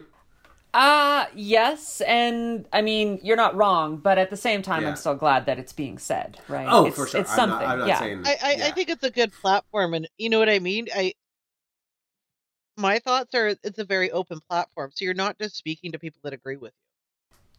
Uh 0.74 1.28
yes, 1.36 2.02
and 2.02 2.68
I 2.74 2.82
mean 2.82 3.20
you're 3.24 3.38
not 3.38 3.56
wrong, 3.56 3.98
but 3.98 4.18
at 4.18 4.30
the 4.32 4.38
same 4.38 4.62
time, 4.64 4.82
Yeah. 4.84 4.90
I'm 4.90 4.96
still 4.96 5.16
glad 5.16 5.46
that 5.46 5.60
it's 5.60 5.74
being 5.74 6.00
said, 6.00 6.40
right? 6.48 6.68
Oh, 6.70 6.88
it's, 6.88 6.96
for 6.96 7.08
sure. 7.08 7.22
It's 7.22 7.30
I'm 7.32 7.36
something. 7.36 7.60
not, 7.68 7.74
I'm 7.74 7.80
not 7.80 7.88
yeah. 7.88 8.00
saying. 8.00 8.24
I, 8.26 8.38
I, 8.44 8.56
yeah. 8.56 8.68
I 8.68 8.72
think 8.72 8.90
it's 8.90 9.04
a 9.04 9.12
good 9.12 9.32
platform, 9.34 9.94
and 9.94 10.08
you 10.18 10.30
know 10.30 10.40
what 10.40 10.50
I 10.50 10.60
mean. 10.60 10.88
I 10.96 11.14
my 12.78 13.00
thoughts 13.00 13.36
are 13.36 13.50
it's 13.64 13.78
a 13.80 13.86
very 13.86 14.10
open 14.12 14.40
platform, 14.50 14.92
so 14.94 15.06
you're 15.06 15.14
not 15.14 15.38
just 15.40 15.56
speaking 15.56 15.92
to 15.92 16.00
people 16.00 16.20
that 16.24 16.34
agree 16.34 16.58
with 16.58 16.74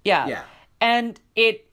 yeah, 0.04 0.26
Yeah. 0.26 0.42
and 0.80 1.20
it 1.36 1.70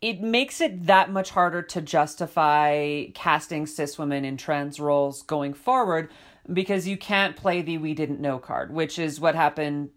it 0.00 0.20
makes 0.22 0.60
it 0.60 0.86
that 0.86 1.10
much 1.10 1.30
harder 1.30 1.62
to 1.62 1.80
justify 1.82 3.06
casting 3.14 3.66
cis 3.66 3.98
women 3.98 4.24
in 4.24 4.36
trans 4.36 4.78
roles 4.80 5.22
going 5.22 5.54
forward 5.54 6.10
because 6.52 6.86
you 6.88 6.96
can't 6.96 7.36
play 7.36 7.62
the 7.62 7.78
"we 7.78 7.94
didn't 7.94 8.20
know" 8.20 8.38
card, 8.38 8.72
which 8.72 8.98
is 8.98 9.20
what 9.20 9.34
happened. 9.34 9.90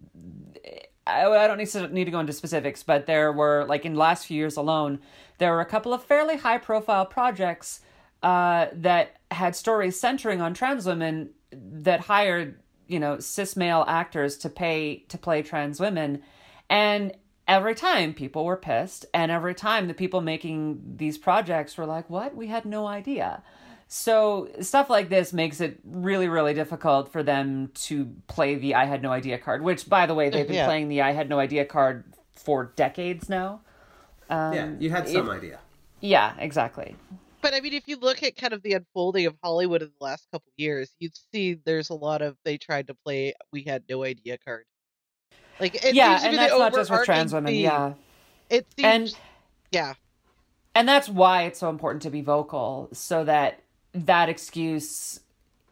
I, 1.06 1.26
I 1.26 1.46
don't 1.46 1.58
need 1.58 1.68
to 1.68 1.88
need 1.88 2.04
to 2.04 2.10
go 2.10 2.20
into 2.20 2.32
specifics, 2.32 2.82
but 2.82 3.06
there 3.06 3.32
were 3.32 3.64
like 3.68 3.84
in 3.84 3.94
the 3.94 3.98
last 3.98 4.26
few 4.26 4.36
years 4.36 4.56
alone, 4.56 5.00
there 5.38 5.52
were 5.52 5.60
a 5.60 5.66
couple 5.66 5.92
of 5.92 6.04
fairly 6.04 6.36
high 6.36 6.58
profile 6.58 7.06
projects 7.06 7.80
uh, 8.22 8.66
that 8.74 9.16
had 9.30 9.56
stories 9.56 9.98
centering 9.98 10.40
on 10.40 10.54
trans 10.54 10.86
women 10.86 11.30
that 11.52 12.00
hired 12.00 12.60
you 12.86 13.00
know 13.00 13.18
cis 13.18 13.56
male 13.56 13.84
actors 13.88 14.36
to 14.38 14.48
pay 14.48 15.04
to 15.08 15.18
play 15.18 15.42
trans 15.42 15.80
women, 15.80 16.22
and 16.70 17.12
every 17.48 17.74
time 17.74 18.14
people 18.14 18.44
were 18.44 18.56
pissed, 18.56 19.04
and 19.12 19.30
every 19.30 19.54
time 19.54 19.88
the 19.88 19.94
people 19.94 20.20
making 20.20 20.96
these 20.96 21.18
projects 21.18 21.76
were 21.76 21.86
like, 21.86 22.08
"What? 22.08 22.36
We 22.36 22.46
had 22.46 22.64
no 22.64 22.86
idea." 22.86 23.42
So 23.94 24.48
stuff 24.62 24.88
like 24.88 25.10
this 25.10 25.34
makes 25.34 25.60
it 25.60 25.78
really, 25.84 26.26
really 26.26 26.54
difficult 26.54 27.12
for 27.12 27.22
them 27.22 27.70
to 27.74 28.06
play 28.26 28.54
the 28.54 28.74
"I 28.74 28.86
had 28.86 29.02
no 29.02 29.12
idea" 29.12 29.36
card. 29.36 29.60
Which, 29.60 29.86
by 29.86 30.06
the 30.06 30.14
way, 30.14 30.30
they've 30.30 30.46
been 30.46 30.56
Yeah. 30.56 30.64
playing 30.64 30.88
the 30.88 31.02
"I 31.02 31.12
had 31.12 31.28
no 31.28 31.38
idea" 31.38 31.66
card 31.66 32.04
for 32.34 32.72
decades 32.74 33.28
now. 33.28 33.60
Um, 34.30 34.54
yeah, 34.54 34.70
you 34.78 34.88
had 34.88 35.04
it- 35.06 35.12
some 35.12 35.28
idea. 35.28 35.60
yeah, 36.00 36.32
exactly. 36.38 36.96
But 37.42 37.52
I 37.52 37.60
mean, 37.60 37.74
if 37.74 37.86
you 37.86 37.96
look 37.98 38.22
at 38.22 38.34
kind 38.34 38.54
of 38.54 38.62
the 38.62 38.72
unfolding 38.72 39.26
of 39.26 39.36
Hollywood 39.44 39.82
in 39.82 39.88
the 39.98 40.02
last 40.04 40.26
couple 40.32 40.48
of 40.48 40.54
years, 40.56 40.96
you'd 40.98 41.12
see 41.30 41.52
there's 41.52 41.90
a 41.90 41.94
lot 41.94 42.22
of 42.22 42.38
they 42.46 42.56
tried 42.56 42.86
to 42.86 42.94
play 42.94 43.34
"we 43.52 43.62
had 43.64 43.84
no 43.90 44.04
idea" 44.04 44.38
card. 44.38 44.64
Like 45.60 45.74
it 45.84 45.94
yeah, 45.94 46.18
and 46.24 46.38
that's 46.38 46.50
the 46.50 46.58
not 46.58 46.72
just 46.72 46.90
with 46.90 47.04
trans 47.04 47.34
women. 47.34 47.52
theme. 47.52 47.64
Yeah, 47.64 47.92
it 48.48 48.66
seems. 48.74 48.86
and 48.86 49.16
yeah, 49.70 49.94
and 50.74 50.88
that's 50.88 51.10
why 51.10 51.42
it's 51.42 51.58
so 51.58 51.68
important 51.68 52.00
to 52.04 52.10
be 52.10 52.22
vocal 52.22 52.88
so 52.94 53.22
that 53.24 53.58
that 53.94 54.28
excuse 54.28 55.20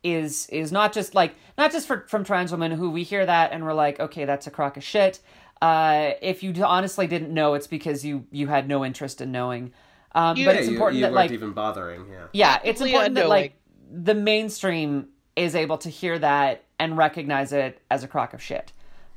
is 0.03 0.47
is 0.49 0.73
not 0.73 0.93
just 0.93 1.15
like 1.15 1.35
not 1.59 1.71
just 1.71 1.87
for 1.87 2.07
from 2.09 2.25
trans 2.25 2.51
women 2.53 2.71
who 2.73 2.91
we 2.91 3.03
hear 3.03 3.27
that 3.27 3.53
and 3.53 3.65
we're 3.65 3.75
like 3.75 4.01
okay 4.01 4.25
that's 4.25 4.47
a 4.47 4.51
crock 4.51 4.77
of 4.79 4.83
shit 4.85 5.21
uh 5.61 6.13
if 6.23 6.43
you 6.43 6.55
honestly 6.65 7.07
didn't 7.07 7.33
know 7.35 7.53
it's 7.55 7.67
because 7.67 8.03
you 8.05 8.25
you 8.31 8.47
had 8.47 8.67
no 8.67 8.83
interest 8.85 9.21
in 9.21 9.31
knowing 9.31 9.73
um 10.15 10.37
You- 10.39 10.47
but 10.47 10.57
it's 10.57 10.69
important 10.69 10.97
you 10.97 11.03
that 11.03 11.09
weren't 11.13 11.17
like 11.17 11.31
even 11.33 11.53
bothering. 11.53 12.07
Yeah. 12.11 12.27
yeah 12.33 12.55
it's 12.65 12.81
Actively 12.81 12.91
important 12.93 13.15
that 13.17 13.29
like 13.29 13.55
the 13.93 14.15
mainstream 14.15 15.09
is 15.37 15.55
able 15.55 15.77
to 15.79 15.91
hear 15.91 16.19
that 16.19 16.65
and 16.79 16.97
recognize 16.97 17.53
it 17.53 17.81
as 17.91 18.03
a 18.03 18.09
crock 18.09 18.33
of 18.33 18.41
shit 18.43 18.73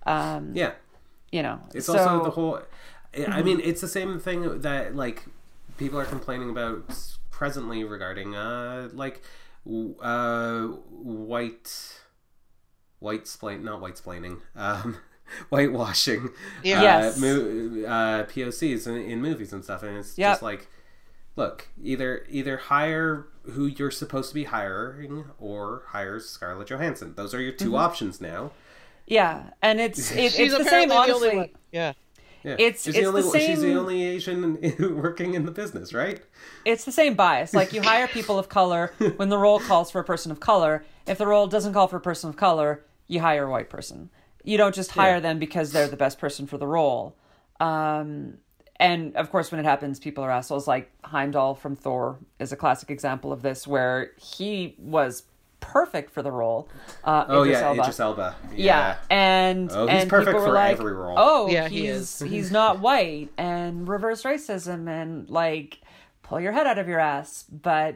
um 0.05 0.51
Yeah. 0.53 0.71
you 1.31 1.43
know 1.43 1.61
It's 1.73 1.85
so, 1.85 1.93
Mm-hmm. 1.95 2.07
also 2.09 2.23
the 2.25 2.31
whole. 2.31 2.59
I 3.27 3.41
mean, 3.43 3.59
it's 3.63 3.79
the 3.79 3.87
same 3.87 4.19
thing 4.19 4.61
that 4.61 4.95
like 4.95 5.23
people 5.77 5.97
are 5.99 6.05
complaining 6.05 6.49
about 6.49 6.83
presently 7.33 7.83
regarding 7.83 8.35
uh 8.35 8.87
like 8.93 9.21
uh 10.01 10.67
white 10.67 11.95
white 12.99 13.27
splain 13.27 13.63
not 13.63 13.81
white 13.81 13.95
splaining 13.95 14.39
um 14.55 14.97
whitewashing 15.49 16.29
Yeah. 16.63 16.79
uh, 16.79 16.83
Yes. 16.83 17.17
mo- 17.19 17.85
uh 17.87 18.23
POCs 18.25 18.85
in, 18.87 18.95
in 19.11 19.21
movies 19.21 19.51
and 19.51 19.63
stuff 19.63 19.81
and 19.83 19.97
it's 19.97 20.15
Yep. 20.17 20.31
just 20.31 20.41
like 20.43 20.67
look 21.35 21.67
either 21.81 22.25
either 22.29 22.57
hire 22.57 23.27
who 23.53 23.65
you're 23.65 23.91
supposed 23.91 24.29
to 24.29 24.35
be 24.35 24.43
hiring 24.45 25.25
or 25.39 25.83
hire 25.87 26.19
Scarlett 26.19 26.67
Johansson 26.69 27.15
those 27.15 27.33
are 27.33 27.41
your 27.41 27.51
2 27.51 27.65
Mm-hmm. 27.65 27.75
options 27.75 28.21
now 28.21 28.51
yeah 29.07 29.49
and 29.61 29.81
it's 29.81 30.11
it, 30.15 30.31
she's 30.33 30.53
it's 30.53 30.57
the 30.57 30.63
same 30.65 30.91
apparently 30.91 30.95
the 30.95 30.95
honestly 30.95 31.27
only 31.29 31.39
one. 31.39 31.49
Yeah, 31.71 31.93
Yeah. 32.43 32.53
It's- 32.59 32.83
she's 32.83 32.95
it's 32.95 32.97
the 32.99 33.05
only 33.07 33.21
the 33.21 33.27
one- 33.29 33.39
she's 33.39 33.61
the 33.61 33.75
only 33.75 34.03
Asian 34.03 34.59
working 35.01 35.33
in 35.33 35.45
the 35.45 35.51
business, 35.51 35.93
right? 35.93 36.21
it's 36.65 36.83
the 36.85 36.91
same 36.91 37.13
bias. 37.15 37.53
Like 37.53 37.73
you 37.73 37.81
hire 37.81 38.07
people 38.07 38.37
of 38.39 38.49
color 38.49 38.91
when 39.17 39.29
the 39.29 39.37
role 39.37 39.59
calls 39.59 39.91
for 39.91 39.99
a 39.99 40.03
person 40.03 40.31
of 40.31 40.39
color. 40.39 40.83
If 41.07 41.17
the 41.17 41.27
role 41.27 41.47
doesn't 41.47 41.73
call 41.73 41.87
for 41.87 41.97
a 41.97 42.01
person 42.01 42.29
of 42.29 42.35
color, 42.37 42.83
you 43.07 43.19
hire 43.21 43.45
a 43.45 43.49
white 43.51 43.69
person. 43.69 44.09
You 44.43 44.57
don't 44.57 44.75
just 44.75 44.91
hire 44.91 45.15
Yeah. 45.15 45.19
them 45.21 45.39
because 45.39 45.71
they're 45.71 45.87
the 45.87 45.97
best 45.97 46.19
person 46.19 46.47
for 46.47 46.57
the 46.57 46.67
role. 46.67 47.15
Um, 47.59 48.37
and 48.77 49.15
of 49.15 49.29
course, 49.31 49.51
when 49.51 49.59
it 49.59 49.65
happens, 49.65 49.99
people 49.99 50.23
are 50.23 50.31
assholes. 50.31 50.67
Like 50.67 50.91
Heimdall 51.05 51.55
from 51.55 51.75
Thor 51.75 52.17
is 52.39 52.51
a 52.51 52.55
classic 52.57 52.89
example 52.89 53.31
of 53.31 53.41
this, 53.41 53.65
where 53.67 54.11
he 54.17 54.75
was 54.79 55.23
perfect 55.63 56.11
for 56.11 56.21
the 56.21 56.31
role. 56.31 56.69
Uh, 57.03 57.25
Oh 57.27 57.41
Idris 57.43 57.59
yeah, 57.59 57.67
Elba. 57.67 57.81
Idris 57.81 57.99
Elba. 57.99 58.35
Yeah, 58.55 58.97
and 59.09 59.71
Oh, 59.71 59.87
he's 59.87 60.01
and 60.01 60.09
perfect 60.09 60.37
for 60.37 60.51
like, 60.51 60.79
every 60.79 60.93
role. 60.93 61.15
"Oh, 61.17 61.47
Yeah, 61.49 61.67
he 61.67 61.87
he's 61.87 62.19
he's 62.19 62.51
not 62.51 62.79
white," 62.79 63.29
and 63.37 63.87
reverse 63.87 64.23
racism, 64.23 64.87
and 64.89 65.29
like 65.29 65.79
pull 66.21 66.39
your 66.39 66.51
head 66.51 66.67
out 66.67 66.77
of 66.77 66.87
your 66.87 66.99
ass. 66.99 67.43
But 67.51 67.95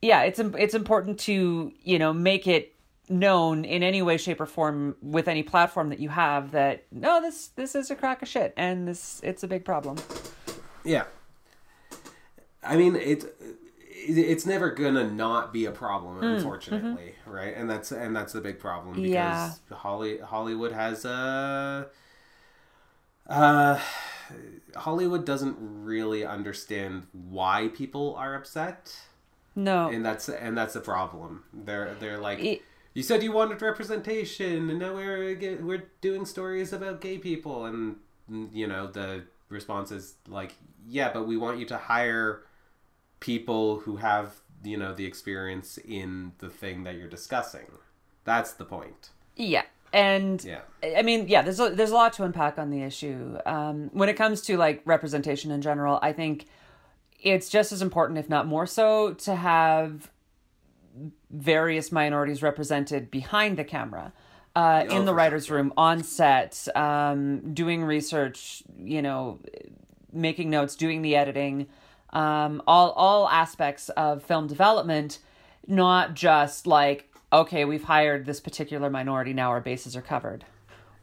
yeah, 0.00 0.22
it's 0.22 0.38
it's 0.38 0.74
important 0.74 1.18
to 1.20 1.72
you 1.82 1.98
know 1.98 2.12
make 2.12 2.46
it 2.46 2.74
known 3.10 3.64
in 3.64 3.82
any 3.82 4.02
way, 4.02 4.16
shape, 4.18 4.40
or 4.40 4.46
form 4.46 4.94
with 5.02 5.28
any 5.28 5.42
platform 5.42 5.88
that 5.88 5.98
you 5.98 6.08
have 6.10 6.50
that 6.52 6.84
no, 6.92 7.20
this 7.20 7.48
this 7.48 7.74
is 7.74 7.90
a 7.90 7.96
crack 7.96 8.22
of 8.22 8.28
shit, 8.28 8.52
and 8.56 8.86
this 8.86 9.20
it's 9.24 9.42
a 9.42 9.48
big 9.48 9.64
problem. 9.64 9.96
Yeah. 10.84 11.04
I 12.62 12.76
mean, 12.76 12.96
it, 12.96 13.24
it 13.24 13.56
it's 14.08 14.46
never 14.46 14.70
gonna 14.70 15.08
not 15.10 15.52
be 15.52 15.66
a 15.66 15.70
problem, 15.70 16.18
hmm, 16.18 16.24
unfortunately, 16.24 17.14
mm-hmm. 17.20 17.30
right? 17.30 17.54
And 17.56 17.68
that's 17.68 17.92
and 17.92 18.16
that's 18.16 18.32
the 18.32 18.40
big 18.40 18.58
problem 18.58 18.94
because 18.96 19.10
Yeah. 19.10 19.52
Holly 19.70 20.18
Hollywood 20.18 20.72
has 20.72 21.04
a. 21.04 21.88
Uh, 23.28 23.78
Hollywood 24.74 25.24
doesn't 25.26 25.56
really 25.60 26.24
understand 26.24 27.06
why 27.12 27.68
people 27.74 28.14
are 28.16 28.34
upset, 28.34 28.96
No, 29.54 29.88
and 29.88 30.04
that's 30.04 30.28
and 30.28 30.56
that's 30.56 30.74
the 30.74 30.80
problem. 30.80 31.44
They're 31.52 31.94
they're 32.00 32.18
like, 32.18 32.38
It- 32.38 32.62
you 32.94 33.02
said 33.02 33.22
you 33.22 33.32
wanted 33.32 33.60
representation, 33.60 34.70
and 34.70 34.78
now 34.78 34.94
we're 34.94 35.58
we're 35.60 35.84
doing 36.00 36.24
stories 36.24 36.72
about 36.72 37.00
gay 37.02 37.18
people, 37.18 37.66
and 37.66 37.96
you 38.52 38.66
know 38.66 38.86
the 38.86 39.24
response 39.50 39.92
is 39.92 40.14
like, 40.26 40.54
yeah, 40.86 41.12
but 41.12 41.26
we 41.26 41.36
want 41.36 41.58
you 41.58 41.66
to 41.66 41.76
hire 41.76 42.42
people 43.20 43.80
who 43.80 43.96
have 43.96 44.40
you 44.64 44.76
know 44.76 44.94
the 44.94 45.04
experience 45.06 45.78
in 45.78 46.32
the 46.38 46.48
thing 46.48 46.84
that 46.84 46.96
you're 46.96 47.08
discussing. 47.08 47.66
That's 48.24 48.52
the 48.52 48.64
point. 48.64 49.10
Yeah, 49.36 49.64
and 49.92 50.42
Yeah. 50.44 50.60
I 50.96 51.02
mean, 51.02 51.28
yeah, 51.28 51.42
there's 51.42 51.60
a, 51.60 51.70
there's 51.70 51.90
a 51.90 51.94
lot 51.94 52.12
to 52.14 52.24
unpack 52.24 52.58
on 52.58 52.70
the 52.70 52.82
issue. 52.82 53.38
Um, 53.46 53.90
when 53.92 54.08
it 54.08 54.14
comes 54.14 54.42
to 54.42 54.56
like 54.56 54.82
representation 54.84 55.50
in 55.50 55.62
general, 55.62 55.98
I 56.02 56.12
think 56.12 56.46
it's 57.20 57.48
just 57.48 57.72
as 57.72 57.82
important, 57.82 58.18
if 58.18 58.28
not 58.28 58.46
more 58.46 58.66
so, 58.66 59.14
to 59.14 59.34
have 59.34 60.10
various 61.30 61.90
minorities 61.92 62.42
represented 62.42 63.10
behind 63.10 63.56
the 63.56 63.64
camera. 63.64 64.12
Uh, 64.56 64.84
Oh, 64.88 64.96
in 64.96 65.04
the 65.04 65.14
writers' 65.14 65.50
room, 65.50 65.72
on 65.76 66.02
set, 66.02 66.66
um, 66.74 67.54
doing 67.54 67.84
research, 67.84 68.62
you 68.76 69.02
know, 69.02 69.38
making 70.12 70.50
notes, 70.50 70.74
doing 70.74 71.02
the 71.02 71.14
editing, 71.14 71.68
um, 72.10 72.62
all 72.66 72.90
all 72.92 73.28
aspects 73.28 73.88
of 73.90 74.22
film 74.22 74.46
development, 74.46 75.18
not 75.66 76.14
just 76.14 76.66
like 76.66 77.04
okay, 77.32 77.64
we've 77.66 77.84
hired 77.84 78.24
this 78.24 78.40
particular 78.40 78.88
minority, 78.88 79.34
now 79.34 79.50
our 79.50 79.60
bases 79.60 79.94
are 79.94 80.00
covered, 80.02 80.44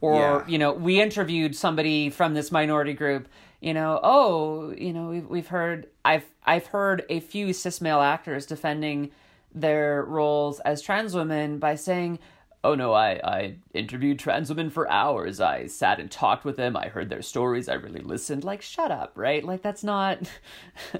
or 0.01 0.15
Yeah. 0.15 0.43
you 0.47 0.57
know, 0.57 0.73
we 0.73 0.99
interviewed 0.99 1.55
somebody 1.55 2.09
from 2.09 2.33
this 2.33 2.51
minority 2.51 2.93
group. 2.93 3.27
You 3.61 3.73
know, 3.73 3.99
oh, 4.03 4.73
you 4.77 4.91
know, 4.93 5.09
we've 5.09 5.27
we've 5.27 5.47
heard 5.47 5.87
I've 6.03 6.25
I've 6.45 6.67
heard 6.67 7.03
a 7.09 7.19
few 7.19 7.53
cis 7.53 7.79
male 7.81 8.01
actors 8.01 8.45
defending 8.45 9.11
their 9.53 10.03
roles 10.03 10.59
as 10.61 10.81
trans 10.81 11.15
women 11.15 11.59
by 11.59 11.75
saying 11.75 12.19
oh 12.65 12.75
no, 12.75 12.93
I, 12.93 13.19
I 13.23 13.55
interviewed 13.73 14.19
trans 14.19 14.49
women 14.49 14.69
for 14.69 14.89
hours. 14.89 15.39
I 15.39 15.67
sat 15.67 15.99
and 15.99 16.09
talked 16.09 16.43
with 16.43 16.57
them. 16.57 16.75
I 16.75 16.87
heard 16.87 17.09
their 17.09 17.21
stories. 17.21 17.69
I 17.69 17.75
really 17.75 18.01
listened. 18.01 18.43
Like, 18.43 18.61
shut 18.61 18.91
up, 18.91 19.11
right? 19.15 19.43
Like, 19.43 19.61
that's 19.61 19.83
not. 19.83 20.19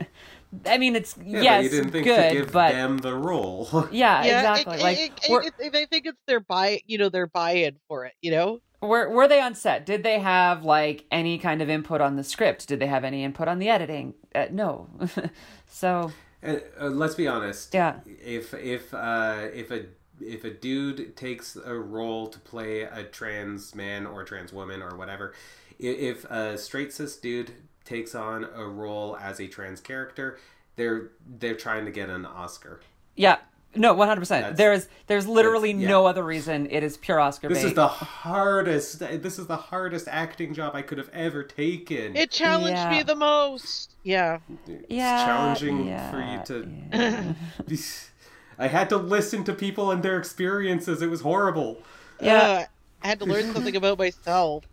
I 0.66 0.78
mean, 0.78 0.96
it's 0.96 1.18
Yeah, 1.18 1.42
yes, 1.42 1.58
but 1.58 1.64
you 1.64 1.70
didn't 1.70 1.92
think 1.92 2.06
good, 2.06 2.30
to 2.30 2.36
give 2.36 2.52
but 2.52 2.72
them 2.72 3.00
the 3.00 3.16
role. 3.16 3.68
yeah, 3.92 4.24
yeah, 4.24 4.56
exactly. 4.56 4.78
It, 4.78 4.84
like, 4.84 4.98
it, 4.98 5.14
it, 5.30 5.54
it, 5.60 5.76
I 5.76 5.86
think 5.86 6.06
it's 6.06 6.22
their 6.28 6.40
buy, 6.40 6.82
you 6.86 6.98
know, 6.98 7.10
their 7.10 7.28
buy-in 7.28 7.78
for 7.88 8.06
it. 8.06 8.14
You 8.22 8.32
know, 8.32 8.62
were 8.82 9.10
were 9.10 9.28
they 9.28 9.42
on 9.42 9.56
set? 9.56 9.86
Did 9.86 10.04
they 10.04 10.20
have 10.20 10.64
like 10.64 11.06
any 11.12 11.38
kind 11.38 11.62
of 11.62 11.70
input 11.70 12.00
on 12.00 12.16
the 12.16 12.24
script? 12.24 12.68
Did 12.68 12.80
they 12.80 12.88
have 12.88 13.04
any 13.04 13.24
input 13.24 13.48
on 13.48 13.60
the 13.60 13.70
editing? 13.70 14.14
Uh, 14.34 14.46
no. 14.52 14.88
so 15.68 16.12
And, 16.42 16.62
uh, 16.80 16.88
let's 16.88 17.16
be 17.16 17.28
honest. 17.28 17.74
Yeah. 17.74 18.00
If 18.06 18.54
if 18.54 18.94
uh, 18.94 19.48
if 19.54 19.72
a 19.72 19.86
if 20.22 20.44
a 20.44 20.50
dude 20.50 21.16
takes 21.18 21.56
a 21.56 21.74
role 21.76 22.28
to 22.28 22.40
play 22.40 22.82
a 22.82 23.04
trans 23.04 23.76
man 23.76 24.06
or 24.06 24.24
trans 24.24 24.54
woman 24.54 24.82
or 24.82 24.96
whatever, 24.96 25.34
if 25.80 26.24
a 26.26 26.58
straight 26.58 26.94
cis 26.94 27.18
dude 27.18 27.52
takes 27.84 28.16
on 28.16 28.46
a 28.56 28.66
role 28.66 29.18
as 29.18 29.40
a 29.40 29.48
trans 29.48 29.82
character, 29.82 30.40
they're 30.76 31.12
they're 31.40 31.56
trying 31.56 31.86
to 31.86 31.92
get 31.92 32.10
an 32.10 32.26
Oscar. 32.26 32.82
yeah, 33.16 33.38
no, 33.78 33.94
one 33.94 34.08
hundred 34.08 34.22
percent. 34.22 34.56
There 34.56 34.72
is 34.72 34.88
there's 35.08 35.28
literally 35.28 35.72
yeah. 35.74 35.88
no 35.90 36.06
other 36.06 36.24
reason. 36.24 36.68
It 36.72 36.82
is 36.82 36.96
pure 36.96 37.20
Oscar 37.20 37.50
This 37.50 37.62
bait. 37.62 37.68
is 37.68 37.74
the 37.74 37.88
hardest. 37.90 39.00
This 39.00 39.38
is 39.38 39.48
the 39.48 39.58
hardest 39.58 40.08
acting 40.10 40.54
job 40.54 40.76
I 40.76 40.82
could 40.82 40.98
have 40.98 41.10
ever 41.10 41.44
taken. 41.44 42.16
it 42.16 42.32
challenged 42.32 42.78
Yeah. 42.78 42.90
me 42.90 43.04
the 43.04 43.16
most. 43.16 43.96
Yeah, 44.04 44.40
it's 44.66 44.86
Yeah, 44.90 45.26
challenging 45.26 45.88
yeah, 45.88 46.10
for 46.46 46.54
you 46.54 46.64
to. 46.64 47.36
I 48.58 48.68
had 48.68 48.90
to 48.90 48.98
listen 48.98 49.44
to 49.46 49.54
people 49.54 49.92
and 49.92 50.02
their 50.04 50.18
experiences. 50.18 51.02
It 51.02 51.10
was 51.10 51.22
horrible. 51.22 51.82
Yeah. 52.22 52.68
I 53.04 53.08
had 53.08 53.20
to 53.20 53.26
learn 53.26 53.54
something 53.54 53.76
about 53.76 54.00
myself. 54.00 54.64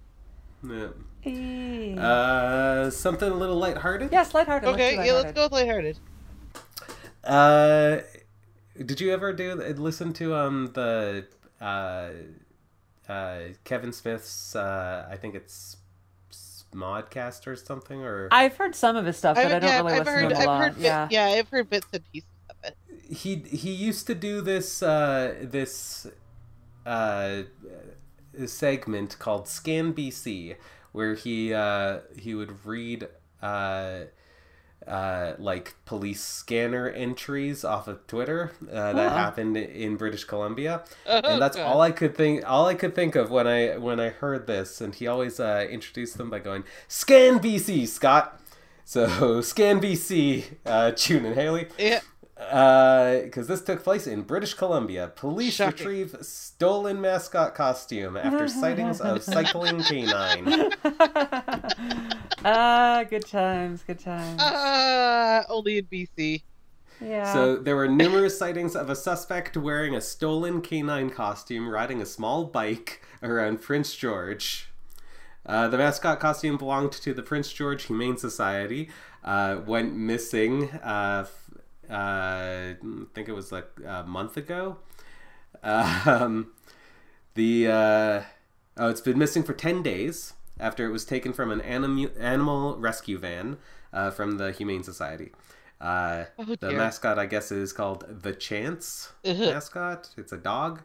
Yeah. 0.66 0.88
Eh. 1.24 1.94
Uh, 1.96 2.90
something 2.90 3.30
a 3.30 3.34
little 3.34 3.56
lighthearted. 3.56 4.10
yes, 4.10 4.34
lighthearted. 4.34 4.68
let's 4.68 4.74
Okay, 4.80 5.06
yeah, 5.06 5.12
let's 5.12 5.32
go 5.32 5.44
with 5.44 5.52
lighthearted. 5.52 5.98
Uh, 7.22 7.98
did 8.84 9.00
you 9.00 9.12
ever 9.12 9.32
do 9.32 9.54
listen 9.54 10.12
to 10.14 10.34
um 10.34 10.70
the 10.74 11.26
uh, 11.60 12.08
uh 13.08 13.38
Kevin 13.64 13.92
Smith's 13.92 14.56
uh 14.56 15.06
I 15.10 15.16
think 15.16 15.34
it's 15.36 15.76
SModcast 16.32 17.46
or 17.46 17.54
something 17.54 18.00
or 18.02 18.28
I've 18.32 18.56
heard 18.56 18.74
some 18.74 18.96
of 18.96 19.04
his 19.04 19.16
stuff, 19.16 19.36
but 19.36 19.46
I 19.46 19.58
don't 19.58 19.62
yeah, 19.62 19.76
really 19.78 19.92
I've 19.92 20.06
listen 20.06 20.14
heard, 20.14 20.28
to 20.30 20.34
him 20.34 20.36
a 20.36 20.40
I've 20.40 20.46
lot. 20.46 20.62
heard, 20.62 20.74
bit- 20.74 20.84
yeah. 20.84 21.08
yeah, 21.10 21.26
I've 21.26 21.48
heard 21.48 21.70
bits 21.70 21.86
and 21.92 22.02
pieces 22.12 22.28
he 23.10 23.36
he 23.50 23.70
used 23.72 24.06
to 24.06 24.14
do 24.14 24.40
this 24.40 24.82
uh 24.82 25.34
this 25.42 26.06
uh 26.86 27.42
segment 28.46 29.18
called 29.18 29.48
Scan 29.48 29.92
BC 29.92 30.56
where 30.92 31.14
he 31.14 31.52
uh 31.54 32.00
he 32.18 32.34
would 32.34 32.64
read 32.64 33.08
uh 33.42 34.00
uh, 34.84 35.34
like 35.38 35.76
police 35.84 36.20
scanner 36.20 36.88
entries 36.88 37.64
off 37.64 37.86
of 37.86 38.04
Twitter 38.08 38.50
uh, 38.68 38.92
that 38.92 39.12
happened 39.12 39.56
in 39.56 39.96
British 39.96 40.24
Columbia, 40.24 40.82
Oh, 41.06 41.20
and 41.22 41.40
that's 41.40 41.56
God. 41.56 41.66
all 41.66 41.80
I 41.80 41.92
could 41.92 42.16
think. 42.16 42.42
All 42.50 42.66
I 42.66 42.74
could 42.74 42.92
think 42.92 43.14
of 43.14 43.30
when 43.30 43.46
I 43.46 43.76
when 43.76 44.00
I 44.00 44.08
heard 44.08 44.48
this, 44.48 44.80
and 44.80 44.92
he 44.92 45.06
always 45.06 45.38
uh, 45.38 45.68
introduced 45.70 46.18
them 46.18 46.30
by 46.30 46.40
going 46.40 46.64
"Scan 46.88 47.38
BC, 47.38 47.86
Scott." 47.86 48.40
So 48.84 49.40
Scan 49.42 49.80
BC, 49.80 50.46
uh, 50.66 50.90
June 50.90 51.26
and 51.26 51.36
Haley, 51.36 51.68
Yeah, 51.78 52.00
because 52.50 53.46
this 53.46 53.62
took 53.62 53.82
place 53.82 54.06
in 54.06 54.22
British 54.22 54.54
Columbia. 54.54 55.12
Police 55.14 55.54
Shocking. 55.54 55.78
retrieve 55.86 56.16
stolen 56.22 57.00
mascot 57.00 57.54
costume 57.54 58.16
after 58.16 58.48
sightings 58.48 59.00
of 59.00 59.22
cycling 59.34 59.82
canine. 59.82 60.72
Ah, 62.44 63.04
good 63.08 63.26
times, 63.26 63.82
good 63.86 63.98
times. 63.98 64.40
uh, 64.40 65.44
only 65.48 65.78
in 65.78 65.84
BC. 65.86 66.42
yeah. 67.00 67.32
So 67.32 67.56
there 67.56 67.76
were 67.76 67.88
numerous 67.88 68.36
sightings 68.38 68.74
of 68.74 68.90
a 68.90 68.96
suspect 68.96 69.56
wearing 69.56 69.94
a 69.94 70.00
stolen 70.00 70.60
canine 70.60 71.10
costume 71.10 71.68
riding 71.68 72.02
a 72.02 72.06
small 72.06 72.44
bike 72.44 73.02
around 73.22 73.60
Prince 73.62 73.94
George. 73.94 74.68
Uh, 75.46 75.68
the 75.68 75.78
mascot 75.78 76.20
costume 76.20 76.56
belonged 76.56 76.92
to 76.92 77.12
the 77.14 77.22
Prince 77.22 77.52
George 77.52 77.84
Humane 77.84 78.16
Society. 78.16 78.88
Uh, 79.24 79.58
went 79.66 79.94
missing. 79.94 80.70
Uh, 80.82 81.24
f- 81.26 81.41
uh, 81.90 81.94
I 81.94 82.76
think 83.14 83.28
it 83.28 83.32
was 83.34 83.52
like 83.52 83.68
a 83.86 84.02
month 84.04 84.36
ago. 84.36 84.78
Um, 85.62 86.52
the 87.34 87.68
uh, 87.68 88.22
oh, 88.76 88.88
it's 88.88 89.00
been 89.00 89.18
missing 89.18 89.42
for 89.42 89.52
ten 89.52 89.82
days 89.82 90.34
after 90.58 90.86
it 90.86 90.90
was 90.90 91.04
taken 91.04 91.32
from 91.32 91.50
an 91.50 91.60
anim- 91.60 92.12
animal 92.18 92.76
rescue 92.76 93.18
van 93.18 93.58
uh, 93.92 94.10
from 94.10 94.38
the 94.38 94.52
Humane 94.52 94.82
Society. 94.82 95.32
Uh, 95.80 96.24
Oh, 96.38 96.44
the 96.44 96.72
mascot, 96.72 97.18
I 97.18 97.26
guess, 97.26 97.50
is 97.50 97.72
called 97.72 98.04
the 98.22 98.32
Chance 98.32 99.12
Ugh. 99.24 99.36
mascot. 99.38 100.10
It's 100.16 100.32
a 100.32 100.36
dog. 100.36 100.82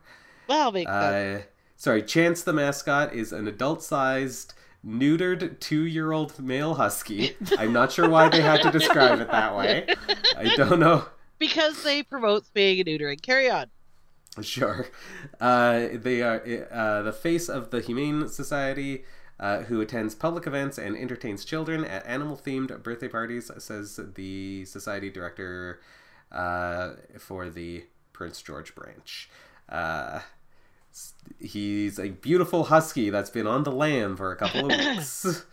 Well. 0.48 0.76
Uh, 0.88 1.40
sorry, 1.76 2.02
Chance 2.02 2.44
the 2.44 2.54
mascot 2.54 3.14
is 3.14 3.32
an 3.32 3.48
adult-sized 3.48 4.54
neutered 4.88 5.60
two-year-old 5.60 6.40
male 6.40 6.76
husky. 6.76 7.36
I'm 7.58 7.74
not 7.74 7.92
sure 7.92 8.10
why 8.10 8.30
they 8.30 8.42
had 8.42 8.62
to 8.62 8.72
describe 8.72 9.20
it 9.20 9.30
that 9.30 9.56
way. 9.56 9.88
I 10.38 10.56
don't 10.56 10.80
know. 10.80 11.06
Because 11.40 11.84
they 11.84 12.02
promote 12.04 12.46
spaying 12.46 12.80
and 12.80 12.88
neutering. 12.88 13.22
Carry 13.22 13.50
on. 13.50 13.68
Sure. 14.42 14.88
Uh, 15.40 15.88
they 15.94 16.22
are 16.22 16.68
uh, 16.72 17.02
the 17.02 17.12
face 17.12 17.50
of 17.50 17.72
the 17.72 17.82
Humane 17.82 18.28
Society, 18.28 19.04
uh, 19.40 19.62
who 19.62 19.82
attends 19.82 20.16
public 20.16 20.48
events 20.48 20.78
and 20.78 20.96
entertains 20.96 21.44
children 21.44 21.84
at 21.84 22.06
animal-themed 22.06 22.82
birthday 22.84 23.08
parties, 23.08 23.52
says 23.58 24.00
the 24.16 24.66
society 24.66 25.10
director 25.10 25.80
uh, 26.32 26.92
for 27.20 27.50
the 27.50 27.86
Prince 28.14 28.42
George 28.42 28.74
branch. 28.76 29.30
Uh, 29.70 30.22
he's 31.40 32.00
a 32.00 32.10
beautiful 32.10 32.66
husky 32.66 33.10
that's 33.10 33.30
been 33.30 33.48
on 33.48 33.64
the 33.64 33.72
lam 33.72 34.16
for 34.18 34.32
a 34.32 34.36
couple 34.36 34.72
of 34.72 34.78
weeks. 34.80 35.46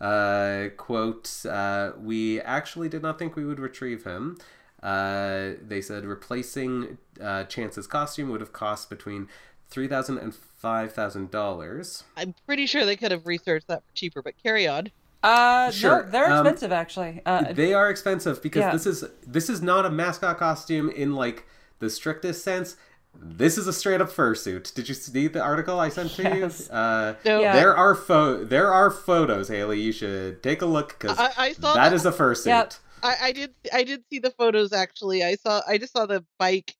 Uh, 0.00 0.68
quote, 0.76 1.44
uh, 1.48 1.92
we 2.00 2.40
actually 2.40 2.88
did 2.88 3.02
not 3.02 3.18
think 3.18 3.36
we 3.36 3.44
would 3.44 3.60
retrieve 3.60 4.04
him. 4.04 4.36
Uh, 4.82 5.52
they 5.64 5.80
said 5.80 6.04
replacing 6.04 6.98
uh, 7.20 7.44
Chance's 7.44 7.86
costume 7.86 8.30
would 8.30 8.40
have 8.40 8.52
cost 8.52 8.90
between 8.90 9.28
three 9.68 9.86
thousand 9.86 10.18
and 10.18 10.34
five 10.34 10.92
thousand 10.92 11.30
dollars. 11.30 12.02
I'm 12.16 12.34
pretty 12.46 12.66
sure 12.66 12.84
they 12.84 12.96
could 12.96 13.12
have 13.12 13.26
researched 13.26 13.68
that 13.68 13.84
for 13.86 13.94
cheaper, 13.94 14.22
but 14.22 14.34
carry 14.42 14.66
on. 14.66 14.90
Uh, 15.22 15.70
Sure, 15.70 16.02
no, 16.04 16.10
they're 16.10 16.32
um, 16.32 16.44
expensive 16.44 16.72
actually. 16.72 17.22
Uh, 17.24 17.52
They 17.52 17.72
are 17.74 17.88
expensive 17.88 18.42
because 18.42 18.60
Yeah. 18.60 18.72
this 18.72 18.86
is 18.86 19.04
this 19.24 19.48
is 19.48 19.62
not 19.62 19.86
a 19.86 19.90
mascot 19.90 20.36
costume 20.36 20.90
in 20.90 21.14
like 21.14 21.46
the 21.78 21.88
strictest 21.88 22.42
sense. 22.42 22.76
This 23.14 23.56
is 23.58 23.66
a 23.66 23.72
straight 23.72 24.00
up 24.00 24.08
fursuit. 24.10 24.74
Did 24.74 24.88
you 24.88 24.94
see 24.94 25.28
the 25.28 25.40
article 25.42 25.78
I 25.78 25.90
sent 25.90 26.10
to 26.12 26.22
Yes. 26.22 26.68
you? 26.68 26.74
Uh, 26.74 27.14
No, 27.24 27.40
Yeah. 27.40 27.54
There 27.54 27.76
are 27.76 27.94
pho- 27.94 28.44
there 28.44 28.72
are 28.72 28.90
photos, 28.90 29.48
Haley. 29.48 29.80
You 29.80 29.92
should 29.92 30.42
take 30.42 30.62
a 30.62 30.66
look 30.66 30.98
because 30.98 31.18
I, 31.18 31.30
I 31.36 31.52
saw 31.52 31.74
that 31.74 31.90
the- 31.90 31.96
is 31.96 32.06
a 32.06 32.12
fursuit. 32.12 32.46
Yeah. 32.46 32.68
I, 33.04 33.16
I 33.28 33.32
did 33.32 33.54
I 33.72 33.82
did 33.84 34.04
see 34.10 34.18
the 34.18 34.30
photos 34.30 34.72
actually. 34.72 35.22
I 35.24 35.34
saw 35.34 35.60
I 35.66 35.78
just 35.78 35.92
saw 35.92 36.06
the 36.06 36.24
bike. 36.38 36.74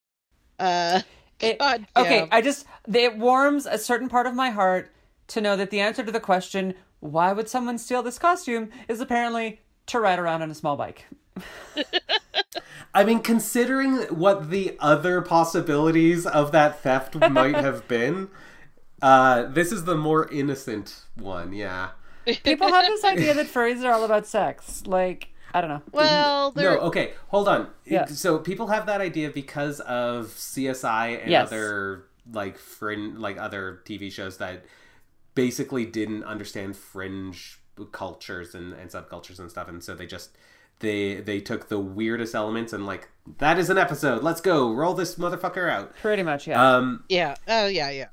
Uh, 0.58 1.00
It- 1.40 1.58
God 1.58 1.86
okay, 1.96 2.20
damn. 2.20 2.28
I 2.30 2.40
just 2.40 2.66
it 2.92 3.18
warms 3.18 3.66
a 3.66 3.76
certain 3.78 4.08
part 4.08 4.26
of 4.26 4.34
my 4.34 4.50
heart 4.50 4.90
to 5.28 5.40
know 5.40 5.56
that 5.56 5.70
the 5.70 5.80
answer 5.80 6.04
to 6.04 6.12
the 6.12 6.20
question 6.20 6.74
why 7.00 7.32
would 7.32 7.48
someone 7.48 7.78
steal 7.78 8.02
this 8.02 8.18
costume 8.18 8.70
is 8.88 9.00
apparently 9.00 9.60
to 9.86 9.98
ride 9.98 10.20
around 10.20 10.42
on 10.42 10.50
a 10.50 10.54
small 10.54 10.76
bike. 10.76 11.04
I 12.94 13.04
mean, 13.04 13.20
considering 13.20 13.98
what 14.04 14.50
the 14.50 14.76
other 14.78 15.22
possibilities 15.22 16.26
of 16.26 16.52
that 16.52 16.80
theft 16.82 17.14
might 17.30 17.54
have 17.54 17.88
been, 17.88 18.28
uh, 19.00 19.44
this 19.44 19.72
is 19.72 19.84
the 19.84 19.96
more 19.96 20.28
innocent 20.30 21.02
one. 21.16 21.52
Yeah. 21.52 21.90
People 22.44 22.68
have 22.68 22.86
this 22.86 23.04
idea 23.04 23.34
that 23.34 23.46
furries 23.46 23.82
are 23.82 23.92
all 23.92 24.04
about 24.04 24.26
sex. 24.26 24.86
Like, 24.86 25.28
I 25.54 25.60
don't 25.60 25.70
know. 25.70 25.82
well, 25.90 26.52
No, 26.54 26.78
okay, 26.80 27.12
hold 27.28 27.48
on. 27.48 27.68
Yeah. 27.84 28.04
So 28.06 28.38
people 28.38 28.68
have 28.68 28.86
that 28.86 29.00
idea 29.00 29.30
because 29.30 29.80
of 29.80 30.26
CSI 30.26 31.20
and 31.22 31.30
Yes. 31.30 31.48
other 31.48 32.04
like 32.30 32.56
fringe, 32.58 33.18
like 33.18 33.38
other 33.38 33.80
TV 33.84 34.10
shows 34.12 34.36
that 34.38 34.64
basically 35.34 35.84
didn't 35.84 36.22
understand 36.24 36.76
fringe 36.76 37.58
cultures 37.90 38.54
and, 38.54 38.72
and 38.74 38.90
subcultures 38.90 39.38
and 39.40 39.50
stuff, 39.50 39.66
and 39.68 39.82
so 39.82 39.94
they 39.94 40.06
just 40.06 40.30
they 40.82 41.16
they 41.16 41.40
took 41.40 41.68
the 41.68 41.78
weirdest 41.78 42.34
elements 42.34 42.74
and 42.74 42.84
like 42.84 43.08
that 43.38 43.58
is 43.58 43.70
an 43.70 43.78
episode. 43.78 44.22
Let's 44.22 44.40
go 44.42 44.72
roll 44.72 44.94
this 44.94 45.14
motherfucker 45.14 45.70
out. 45.70 45.94
Pretty 45.96 46.22
much, 46.22 46.46
yeah. 46.46 46.76
Um, 46.76 47.04
Yeah. 47.08 47.36
Oh 47.48 47.66
yeah, 47.66 47.90
yeah. 47.90 48.08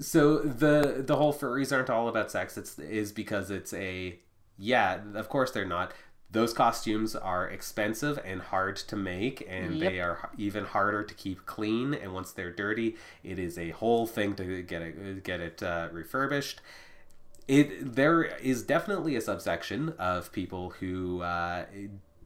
so 0.00 0.38
the 0.38 1.02
the 1.04 1.16
whole 1.16 1.32
furries 1.34 1.74
aren't 1.74 1.90
all 1.90 2.08
about 2.08 2.30
sex. 2.30 2.56
It's 2.56 2.78
is 2.78 3.10
because 3.12 3.50
it's 3.50 3.72
a 3.72 4.18
yeah. 4.58 5.00
Of 5.14 5.28
course 5.28 5.50
they're 5.50 5.64
not. 5.66 5.92
Those 6.32 6.52
costumes 6.52 7.16
are 7.16 7.48
expensive 7.48 8.20
and 8.24 8.40
hard 8.40 8.76
to 8.76 8.94
make, 8.94 9.44
and 9.48 9.80
they 9.80 9.98
are 9.98 10.30
even 10.38 10.64
harder 10.64 11.02
to 11.02 11.14
keep 11.14 11.44
clean. 11.44 11.92
And 11.92 12.14
once 12.14 12.30
they're 12.30 12.52
dirty, 12.52 12.96
it 13.24 13.38
is 13.40 13.58
a 13.58 13.70
whole 13.70 14.06
thing 14.06 14.36
to 14.36 14.62
get 14.62 14.80
it 14.82 15.24
get 15.24 15.40
it 15.40 15.62
uh, 15.62 15.88
refurbished. 15.90 16.60
It 17.48 17.94
there 17.96 18.22
is 18.22 18.62
definitely 18.62 19.16
a 19.16 19.20
subsection 19.20 19.94
of 19.98 20.30
people 20.30 20.70
who 20.78 21.22
uh, 21.22 21.64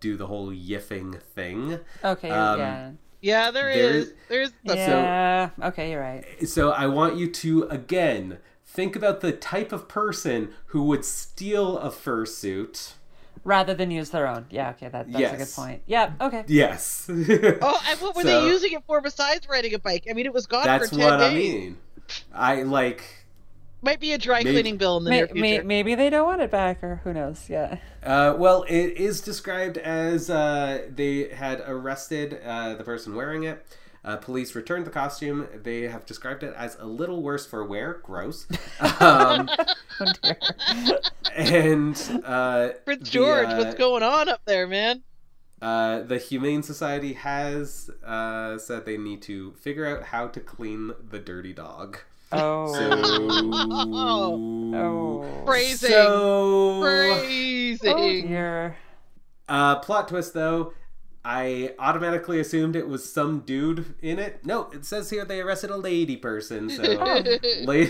do 0.05 0.16
the 0.16 0.26
whole 0.26 0.50
yiffing 0.52 1.20
thing. 1.34 1.80
okay, 2.05 2.30
um, 2.30 2.59
yeah. 2.59 2.90
Yeah, 3.22 3.50
there 3.50 3.74
there 3.74 3.90
is. 3.94 4.07
is- 4.09 4.14
There's 4.28 4.52
the 4.64 4.76
Yeah. 4.76 5.50
okay, 5.70 5.90
you're 5.90 6.00
right. 6.00 6.24
So 6.46 6.70
I 6.72 6.86
want 6.88 7.16
you 7.16 7.30
to 7.30 7.62
again 7.70 8.38
think 8.66 8.94
about 8.96 9.20
the 9.22 9.32
type 9.32 9.72
of 9.72 9.88
person 9.88 10.50
who 10.66 10.82
would 10.84 11.05
steal 11.07 11.78
a 11.78 11.88
fursuit. 11.90 12.92
Rather 13.44 13.72
than 13.74 13.90
use 13.90 14.11
their 14.11 14.26
own. 14.26 14.44
Yeah, 14.50 14.70
okay, 14.70 14.88
that, 14.88 15.11
that's 15.12 15.32
a 15.34 15.36
good 15.36 15.55
point. 15.55 15.82
Yeah, 15.86 16.12
okay. 16.20 16.44
Yes. 16.48 17.07
Oh, 17.11 17.80
and 17.88 18.00
what 18.00 18.14
were 18.16 18.22
So- 18.22 18.28
they 18.28 18.46
using 18.46 18.72
it 18.72 18.82
for 18.86 19.00
besides 19.00 19.48
riding 19.48 19.72
a 19.74 19.78
bike? 19.78 20.05
I 20.11 20.12
mean, 20.12 20.26
it 20.26 20.32
was 20.34 20.46
gone 20.46 20.64
That's 20.64 20.90
for 20.90 20.96
ten 20.96 21.05
what 21.07 21.18
days. 21.18 21.30
I 21.32 21.34
mean. 21.34 21.78
I 22.32 22.62
like 22.62 23.02
Might 23.85 24.01
be 24.01 24.12
a 24.12 24.18
dry 24.18 24.39
Maybe- 24.43 24.53
cleaning 24.53 24.76
bill 24.78 24.97
in 24.97 25.05
the 25.05 25.11
May, 25.11 25.20
near 25.22 25.28
may, 25.35 25.61
maybe 25.61 25.95
they 25.95 26.11
don't 26.11 26.26
want 26.26 26.41
it 26.41 26.51
back, 26.51 26.82
or 26.82 27.01
who 27.05 27.12
knows? 27.12 27.49
Yeah. 27.49 27.78
uh 28.03 28.35
well 28.37 28.64
it 28.68 28.97
is 28.97 29.20
described 29.20 29.76
as 29.78 30.28
uh 30.30 30.87
they 30.91 31.28
had 31.28 31.62
arrested 31.66 32.41
uh 32.45 32.74
the 32.74 32.85
person 32.85 33.14
wearing 33.14 33.45
it. 33.45 33.64
Uh, 34.07 34.16
police 34.18 34.55
returned 34.55 34.85
the 34.85 34.91
costume. 34.91 35.49
They 35.62 35.82
have 35.89 36.05
described 36.05 36.43
it 36.43 36.53
as 36.55 36.76
a 36.78 36.85
little 36.85 37.22
worse 37.22 37.47
for 37.47 37.64
wear. 37.64 38.01
Gross. 38.03 38.47
Um, 39.01 39.49
Oh, 40.01 40.99
and 41.37 41.97
uh, 42.24 42.68
Prince 42.85 43.05
the, 43.05 43.11
George, 43.11 43.47
uh, 43.49 43.57
what's 43.57 43.74
going 43.76 44.03
on 44.03 44.28
up 44.28 44.41
there, 44.45 44.66
man? 44.66 45.03
Uh, 45.62 46.01
the 46.03 46.18
Humane 46.18 46.62
Society 46.62 47.14
has 47.14 47.89
uh, 48.05 48.59
said 48.59 48.85
they 48.87 48.99
need 48.99 49.22
to 49.22 49.53
figure 49.53 49.87
out 49.87 50.05
how 50.07 50.26
to 50.28 50.41
clean 50.41 50.93
the 51.11 51.18
dirty 51.18 51.53
dog. 51.53 51.99
Oh. 52.37 52.72
So, 52.72 52.91
oh. 54.74 55.45
Phrasing. 55.47 55.91
so 55.91 56.80
Phrasing. 56.82 57.93
Oh 57.95 58.28
dear. 58.28 58.76
uh, 59.49 59.76
plot 59.80 60.09
twist 60.09 60.35
though. 60.35 60.72
I 61.26 61.74
automatically 61.78 62.39
assumed 62.39 62.76
it 62.76 62.87
was 62.87 63.11
some 63.11 63.41
dude 63.41 63.95
in 64.03 64.18
it. 64.18 64.45
No, 64.45 64.68
it 64.72 64.85
says 64.85 65.09
here 65.09 65.24
they 65.24 65.41
arrested 65.41 65.70
a 65.70 65.76
lady 65.76 66.18
person. 66.18 66.68
So, 66.68 66.82
la- 67.62 67.85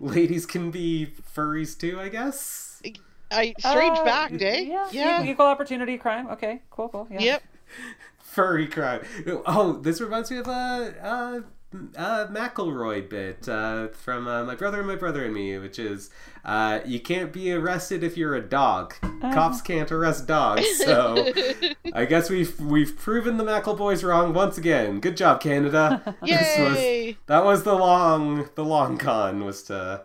ladies 0.00 0.46
can 0.46 0.72
be 0.72 1.12
furries 1.34 1.78
too, 1.78 2.00
I 2.00 2.08
guess. 2.08 2.82
I 3.30 3.54
strange 3.58 3.98
Uh, 3.98 4.04
fact, 4.04 4.42
eh? 4.42 4.60
Yeah. 4.60 4.88
Yeah. 4.90 5.22
Equal 5.22 5.46
opportunity 5.46 5.96
crime. 5.96 6.26
Okay. 6.30 6.60
Cool. 6.70 6.88
Cool. 6.88 7.06
Yeah. 7.10 7.20
Yep. 7.20 7.42
Furry 8.18 8.66
crime. 8.66 9.02
Oh, 9.46 9.74
this 9.80 10.00
reminds 10.00 10.30
me 10.30 10.38
of 10.38 10.48
a 10.48 10.50
uh, 10.50 11.06
uh, 11.06 11.40
McElroy 11.72 13.08
bit 13.08 13.48
uh, 13.48 13.88
from 13.88 14.26
uh, 14.28 14.44
My 14.44 14.54
Brother 14.54 14.78
and 14.78 14.86
My 14.88 14.96
Brother 14.96 15.24
and 15.24 15.34
Me, 15.34 15.56
which 15.58 15.78
is 15.78 16.10
uh, 16.44 16.80
you 16.84 17.00
can't 17.00 17.32
be 17.32 17.52
arrested 17.52 18.02
if 18.04 18.16
you're 18.16 18.34
a 18.34 18.40
dog. 18.42 18.94
Cops 19.20 19.60
can't 19.62 19.90
arrest 19.90 20.26
dogs. 20.26 20.66
So 20.78 21.32
I 21.94 22.04
guess 22.04 22.28
we've 22.30 22.58
we've 22.60 22.96
proven 22.96 23.36
the 23.36 23.44
McElboys 23.44 24.06
wrong 24.06 24.34
once 24.34 24.58
again. 24.58 25.00
Good 25.00 25.16
job, 25.16 25.40
Canada. 25.40 26.16
This 26.22 26.58
was- 26.58 26.78
Yay! 26.78 27.16
that 27.26 27.44
was 27.44 27.62
the 27.64 27.74
long 27.74 28.48
the 28.54 28.64
long 28.64 28.98
con 28.98 29.44
was 29.44 29.62
to 29.64 30.04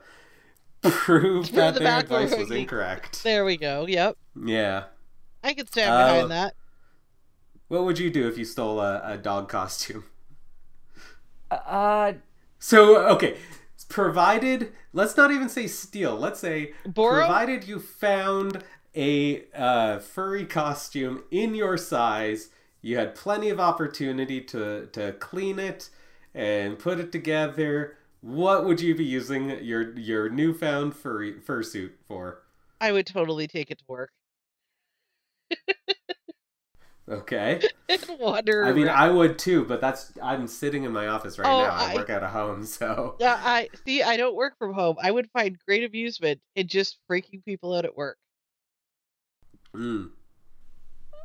prove 0.84 1.52
that 1.54 1.74
the 1.76 1.80
their 1.82 2.00
advice 2.00 2.36
was 2.36 2.52
incorrect. 2.52 3.24
There 3.24 3.44
we 3.46 3.58
go. 3.58 3.86
Yep. 3.88 4.18
Yeah. 4.46 4.84
I 5.44 5.54
could 5.54 5.68
stand 5.68 5.92
Uh, 5.92 6.08
behind 6.14 6.32
that. 6.32 6.54
What 7.68 7.84
would 7.84 8.00
you 8.00 8.10
do 8.10 8.28
if 8.28 8.38
you 8.38 8.46
stole 8.46 8.80
a, 8.80 9.02
a 9.04 9.18
dog 9.18 9.50
costume? 9.50 10.06
Uh. 11.52 12.14
So 12.60 12.98
okay, 13.10 13.38
provided 13.90 14.72
let's 14.94 15.16
not 15.18 15.32
even 15.32 15.50
say 15.50 15.68
steal. 15.68 16.16
Let's 16.16 16.40
say 16.40 16.74
Borrow? 16.86 17.26
provided 17.26 17.68
you 17.68 17.80
found 17.80 18.64
a 18.96 19.44
uh, 19.54 20.00
furry 20.00 20.46
costume 20.46 21.24
in 21.30 21.54
your 21.54 21.78
size, 21.78 22.50
you 22.82 22.98
had 22.98 23.14
plenty 23.14 23.50
of 23.50 23.60
opportunity 23.60 24.42
to 24.42 24.88
to 24.88 25.14
clean 25.14 25.60
it 25.60 25.90
and 26.34 26.80
put 26.80 27.00
it 27.00 27.12
together. 27.12 27.98
What 28.22 28.66
would 28.66 28.82
you 28.82 28.96
be 28.96 29.06
using 29.06 29.64
your 29.64 29.98
your 29.98 30.30
newfound 30.30 30.96
furry 30.96 31.34
fursuit 31.34 31.92
for? 32.08 32.44
I 32.82 32.92
would 32.92 33.08
totally 33.08 33.48
take 33.48 33.72
it 33.72 33.80
to 33.80 33.86
work 33.88 34.12
Okay, 37.10 37.62
and 37.90 38.06
wander. 38.20 38.66
I 38.66 38.74
mean. 38.74 38.90
I 38.90 39.10
would 39.10 39.40
too, 39.40 39.64
but 39.66 39.80
that's 39.80 40.12
I'm 40.22 40.46
sitting 40.48 40.84
in 40.84 40.92
my 40.92 41.08
office 41.08 41.40
right 41.40 41.48
Oh, 41.48 41.60
now. 41.64 41.70
I 41.74 41.92
I- 41.92 41.96
work 41.96 42.10
out 42.10 42.22
of 42.24 42.32
home, 42.32 42.66
so 42.66 43.16
Yeah, 43.20 43.40
I 43.42 43.70
see. 43.86 44.04
I 44.04 44.18
don't 44.18 44.36
work 44.36 44.58
from 44.58 44.74
home. 44.74 44.98
I 45.02 45.12
would 45.12 45.30
find 45.32 45.58
great 45.66 45.84
amusement 45.84 46.42
in 46.56 46.68
just 46.68 46.98
freaking 47.10 47.44
people 47.46 47.74
out 47.74 47.86
at 47.86 47.96
work. 47.96 48.18
mm. 49.74 50.10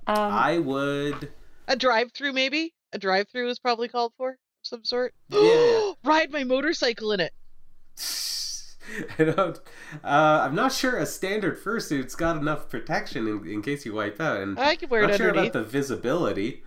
Um, 0.07 0.16
I 0.16 0.59
would. 0.59 1.30
A 1.68 1.76
drive-through, 1.76 2.33
maybe. 2.33 2.74
A 2.93 2.99
drive-through 2.99 3.49
is 3.49 3.59
probably 3.61 3.89
called 3.89 4.12
for 4.16 4.37
some 4.62 4.85
sort. 4.85 5.14
Yeah. 5.28 5.93
Ride 6.05 6.30
my 6.33 6.43
motorcycle 6.45 7.12
in 7.12 7.20
it. 7.20 7.33
I 9.18 9.24
don't, 9.24 9.59
uh, 10.05 10.43
I'm 10.43 10.55
not 10.55 10.72
sure 10.72 10.97
a 10.97 11.07
standard 11.07 11.62
fursuit's 11.62 12.14
got 12.14 12.37
enough 12.37 12.68
protection 12.68 13.26
in, 13.26 13.47
in 13.47 13.62
case 13.62 13.85
you 13.85 13.95
wipe 13.95 14.20
out, 14.20 14.41
and 14.41 14.59
I 14.59 14.76
can 14.76 14.89
wear 14.89 15.05
it 15.05 15.09
not 15.09 15.16
sure 15.16 15.28
about 15.28 15.47
underneath. 15.47 15.53
the 15.53 15.64
visibility. 15.64 16.62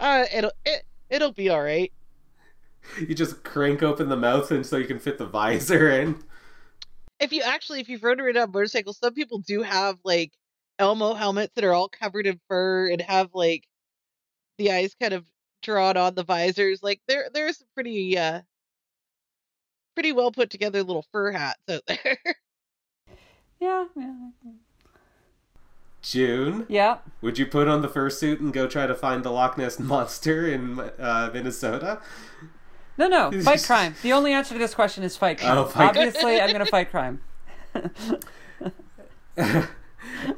Uh, 0.00 0.24
it'll 0.34 0.52
it, 0.64 0.84
it'll 1.10 1.32
be 1.32 1.48
all 1.48 1.62
right. 1.62 1.92
You 3.00 3.14
just 3.14 3.44
crank 3.44 3.82
open 3.82 4.10
the 4.10 4.16
mouth 4.16 4.50
and 4.50 4.66
so 4.66 4.76
you 4.76 4.86
can 4.86 4.98
fit 4.98 5.16
the 5.16 5.24
visor 5.24 5.88
in. 5.88 6.22
If 7.18 7.32
you 7.32 7.40
actually, 7.40 7.80
if 7.80 7.88
you've 7.88 8.04
ridden 8.04 8.36
on 8.36 8.52
motorcycles, 8.52 8.98
some 8.98 9.14
people 9.14 9.38
do 9.38 9.62
have 9.62 9.96
like 10.04 10.32
Elmo 10.78 11.14
helmets 11.14 11.54
that 11.54 11.64
are 11.64 11.72
all 11.72 11.88
covered 11.88 12.26
in 12.26 12.38
fur 12.46 12.90
and 12.90 13.00
have 13.00 13.30
like 13.32 13.66
the 14.58 14.70
eyes 14.70 14.94
kind 15.00 15.14
of 15.14 15.24
drawn 15.62 15.96
on 15.96 16.14
the 16.14 16.24
visors. 16.24 16.82
Like 16.82 17.00
there, 17.08 17.30
there's 17.32 17.56
some 17.56 17.68
pretty, 17.74 18.18
uh, 18.18 18.42
pretty 19.94 20.12
well 20.12 20.30
put 20.32 20.50
together 20.50 20.82
little 20.82 21.04
fur 21.12 21.30
hats 21.32 21.58
out 21.70 21.82
there. 21.86 22.18
Yeah, 23.60 23.86
yeah. 23.96 24.14
June, 26.02 26.66
Yeah. 26.68 26.98
would 27.22 27.38
you 27.38 27.46
put 27.46 27.66
on 27.66 27.80
the 27.80 27.88
fursuit 27.88 28.38
and 28.38 28.52
go 28.52 28.66
try 28.66 28.86
to 28.86 28.94
find 28.94 29.24
the 29.24 29.30
Loch 29.30 29.56
Ness 29.56 29.78
monster 29.78 30.46
in 30.46 30.78
uh, 30.78 31.30
Minnesota? 31.32 32.00
No, 32.98 33.08
no, 33.08 33.30
fight 33.42 33.62
crime. 33.64 33.94
The 34.02 34.12
only 34.12 34.32
answer 34.34 34.52
to 34.54 34.58
this 34.58 34.74
question 34.74 35.02
is 35.02 35.16
fight 35.16 35.38
crime. 35.38 35.56
Oh, 35.56 35.64
fight- 35.64 35.88
Obviously, 35.96 36.40
I'm 36.40 36.50
going 36.52 36.64
to 36.64 36.70
fight 36.70 36.90
crime. 36.90 37.22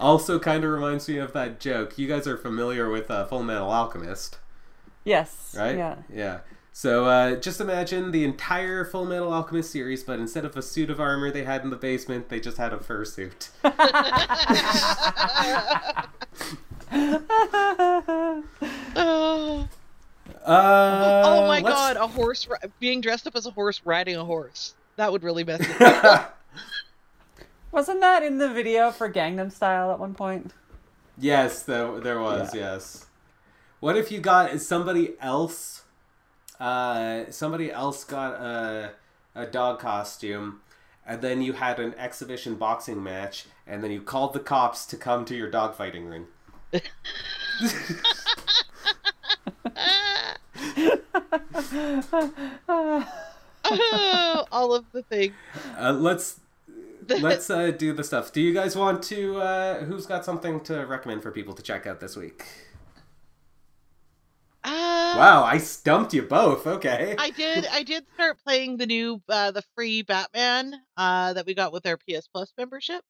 also, 0.01 0.39
kind 0.39 0.63
of 0.65 0.71
reminds 0.71 1.09
me 1.09 1.19
of 1.19 1.33
that 1.33 1.59
joke. 1.61 1.99
You 1.99 2.07
guys 2.09 2.27
are 2.27 2.37
familiar 2.37 2.89
with 2.89 3.11
uh, 3.11 3.25
Full 3.27 3.43
Metal 3.43 3.71
Alchemist, 3.71 4.39
Yes. 5.05 5.55
right? 5.59 5.77
Yeah. 5.77 5.97
Yeah. 6.13 6.39
So 6.77 7.07
uh, 7.07 7.37
just 7.37 7.63
imagine 7.63 8.11
the 8.11 8.23
entire 8.23 8.85
Full 8.85 9.07
Metal 9.07 9.33
Alchemist 9.33 9.71
series, 9.71 10.05
but 10.05 10.19
instead 10.19 10.45
of 10.45 10.59
a 10.59 10.61
suit 10.61 10.91
of 10.91 11.01
armor 11.01 11.31
they 11.31 11.43
had 11.43 11.65
in 11.65 11.71
the 11.71 11.77
basement, 11.77 12.29
they 12.29 12.39
just 12.39 12.59
had 12.59 12.75
a 12.75 12.77
fursuit. 12.77 13.49
oh, 18.95 19.67
Uh, 20.45 21.23
oh 21.25 21.47
my 21.49 21.61
let's- 21.61 21.75
god, 21.75 21.97
a 21.97 22.07
horse 22.07 22.47
ri- 22.47 22.59
being 22.79 23.01
dressed 23.01 23.27
up 23.27 23.37
as 23.37 23.47
a 23.47 23.51
horse 23.51 23.81
riding 23.87 24.17
a 24.17 24.25
horse. 24.27 24.75
That 24.97 25.13
would 25.13 25.23
really 25.23 25.45
mess 25.45 25.67
with 25.67 25.81
up. 25.81 26.39
Wasn't 27.73 28.03
that 28.03 28.23
in 28.23 28.37
the 28.37 28.53
video 28.53 28.91
for 28.91 29.11
Gangnam 29.11 29.51
Style 29.51 29.91
at 29.93 29.99
one 29.99 30.13
point? 30.13 30.53
yes, 31.17 31.63
there, 31.63 32.01
there 32.01 32.21
was. 32.21 32.55
Yes. 32.55 33.07
What 33.81 33.97
if 33.97 34.13
you 34.13 34.21
got 34.21 34.61
somebody 34.61 35.15
else? 35.23 35.85
Uh, 36.59 37.31
somebody 37.31 37.71
else 37.71 38.05
got 38.05 38.35
a 38.35 38.93
a 39.35 39.47
dog 39.47 39.79
costume, 39.79 40.61
and 41.07 41.21
then 41.21 41.43
you 41.43 41.53
had 41.53 41.79
an 41.79 41.95
exhibition 41.99 42.55
boxing 42.57 43.03
match, 43.03 43.45
and 43.67 43.85
then 43.85 43.91
you 43.91 44.01
called 44.01 44.33
the 44.33 44.41
cops 44.41 44.87
to 44.87 44.97
come 44.97 45.25
to 45.27 45.37
your 45.37 45.51
dog 45.51 45.75
fighting 45.75 46.07
ring. 46.07 46.27
oh, 52.69 53.05
all 54.53 54.75
of 54.75 54.85
the 54.93 55.03
things. 55.03 55.35
Uh, 55.79 55.93
let's 55.93 56.41
let's 57.09 57.51
uh, 57.51 57.71
do 57.71 57.93
the 57.93 58.05
stuff. 58.05 58.33
Do 58.33 58.41
you 58.41 58.55
guys 58.55 58.75
want 58.75 59.03
to? 59.05 59.39
Uh, 59.39 59.85
who's 59.85 60.07
got 60.07 60.25
something 60.25 60.61
to 60.61 60.87
recommend 60.87 61.23
for 61.23 61.31
people 61.31 61.55
to 61.55 61.63
check 61.63 61.87
out 61.87 62.01
this 62.01 62.17
week? 62.17 62.45
Uh, 64.67 65.15
Wow, 65.17 65.45
I 65.45 65.59
stumped 65.59 66.13
you 66.13 66.23
both. 66.23 66.67
Okay. 66.67 67.15
I 67.19 67.31
did. 67.31 67.67
I 67.73 67.83
did 67.85 68.05
start 68.15 68.37
playing 68.45 68.77
the 68.77 68.87
new, 68.87 69.23
uh, 69.29 69.51
the 69.53 69.63
free 69.75 70.03
Batman 70.03 70.75
uh, 70.97 71.33
that 71.33 71.47
we 71.47 71.55
got 71.55 71.73
with 71.73 71.87
our 71.87 71.97
PS 71.97 72.27
Plus 72.27 72.53
membership. 72.59 73.03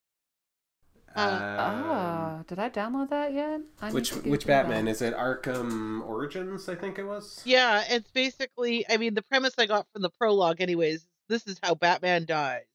Uh, 1.16 1.56
Um, 1.58 1.84
oh, 1.90 2.44
did 2.46 2.58
I 2.58 2.68
download 2.68 3.08
that 3.10 3.32
yet? 3.32 3.60
I 3.80 3.90
which 3.90 4.10
which. 4.16 4.46
Batman 4.46 4.86
is 4.86 5.00
it? 5.00 5.14
Arkham 5.16 6.06
Origins, 6.06 6.68
I 6.68 6.74
think 6.74 6.98
it 6.98 7.04
was. 7.04 7.40
Yeah, 7.44 7.82
it's 7.88 8.10
basically. 8.10 8.84
I 8.88 8.98
mean, 8.98 9.14
the 9.14 9.22
premise 9.22 9.54
I 9.58 9.64
got 9.66 9.86
from 9.92 10.02
the 10.02 10.10
prologue, 10.10 10.60
anyways. 10.60 11.06
This 11.28 11.46
is 11.46 11.58
how 11.62 11.74
Batman 11.74 12.24
dies, 12.26 12.66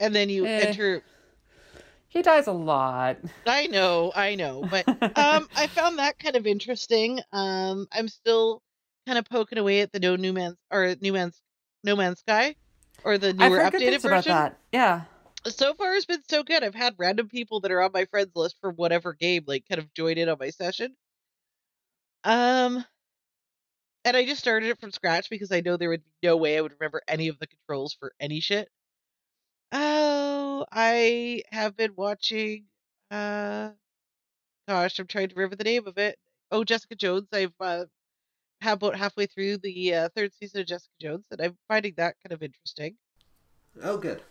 and 0.00 0.14
then 0.14 0.28
you 0.30 0.46
Eh. 0.46 0.60
enter. 0.68 1.02
He 2.08 2.22
dies 2.22 2.46
a 2.46 2.52
lot. 2.52 3.18
I 3.46 3.66
know, 3.66 4.12
I 4.14 4.34
know, 4.34 4.64
but 4.70 4.88
um, 4.88 5.48
I 5.56 5.66
found 5.68 5.98
that 5.98 6.18
kind 6.18 6.36
of 6.36 6.46
interesting. 6.46 7.20
Um, 7.32 7.86
I'm 7.92 8.08
still 8.08 8.62
kind 9.06 9.18
of 9.18 9.26
poking 9.26 9.58
away 9.58 9.80
at 9.80 9.92
the 9.92 10.00
No 10.00 10.16
New 10.16 10.32
Man's 10.32 10.56
or 10.70 10.94
New 11.00 11.12
Man's 11.12 11.40
No 11.84 11.96
Man's 11.96 12.20
Sky, 12.20 12.56
or 13.04 13.18
the 13.18 13.32
newer 13.32 13.58
updated 13.58 13.78
things 13.78 14.04
about 14.04 14.24
version. 14.24 14.32
that. 14.32 14.58
Yeah. 14.72 15.02
so 15.46 15.74
far 15.74 15.94
it's 15.94 16.06
been 16.06 16.22
so 16.28 16.42
good. 16.42 16.64
I've 16.64 16.74
had 16.74 16.94
random 16.98 17.28
people 17.28 17.60
that 17.60 17.70
are 17.70 17.82
on 17.82 17.90
my 17.92 18.06
friends 18.06 18.32
list 18.34 18.56
for 18.60 18.70
whatever 18.70 19.12
game, 19.12 19.44
like 19.46 19.64
kind 19.68 19.78
of 19.78 19.92
join 19.94 20.18
in 20.18 20.28
on 20.28 20.36
my 20.40 20.50
session. 20.50 20.94
Um, 22.24 22.84
and 24.04 24.16
I 24.16 24.24
just 24.24 24.40
started 24.40 24.70
it 24.70 24.80
from 24.80 24.90
scratch 24.92 25.30
because 25.30 25.52
I 25.52 25.60
know 25.60 25.76
there 25.76 25.90
would 25.90 26.04
be 26.04 26.26
no 26.26 26.36
way 26.36 26.56
I 26.56 26.60
would 26.60 26.72
remember 26.78 27.02
any 27.06 27.28
of 27.28 27.38
the 27.38 27.46
controls 27.46 27.94
for 27.98 28.12
any 28.20 28.40
shit. 28.40 28.68
Oh, 29.72 30.64
I 30.72 31.42
have 31.52 31.76
been 31.76 31.92
watching. 31.96 32.64
Uh, 33.10 33.70
gosh, 34.66 34.98
I'm 34.98 35.06
trying 35.06 35.28
to 35.28 35.34
remember 35.34 35.56
the 35.56 35.64
name 35.64 35.86
of 35.86 35.98
it. 35.98 36.18
Oh, 36.50 36.64
Jessica 36.64 36.94
Jones. 36.94 37.28
I've 37.32 37.52
uh, 37.60 37.84
have 38.60 38.78
about 38.82 38.96
halfway 38.96 39.26
through 39.26 39.58
the 39.58 39.94
uh, 39.94 40.08
third 40.16 40.32
season 40.34 40.60
of 40.62 40.66
Jessica 40.66 40.92
Jones, 41.00 41.24
and 41.30 41.40
I'm 41.40 41.56
finding 41.68 41.94
that 41.96 42.16
kind 42.22 42.32
of 42.32 42.42
interesting. 42.42 42.96
Oh, 43.82 43.98
good. 43.98 44.22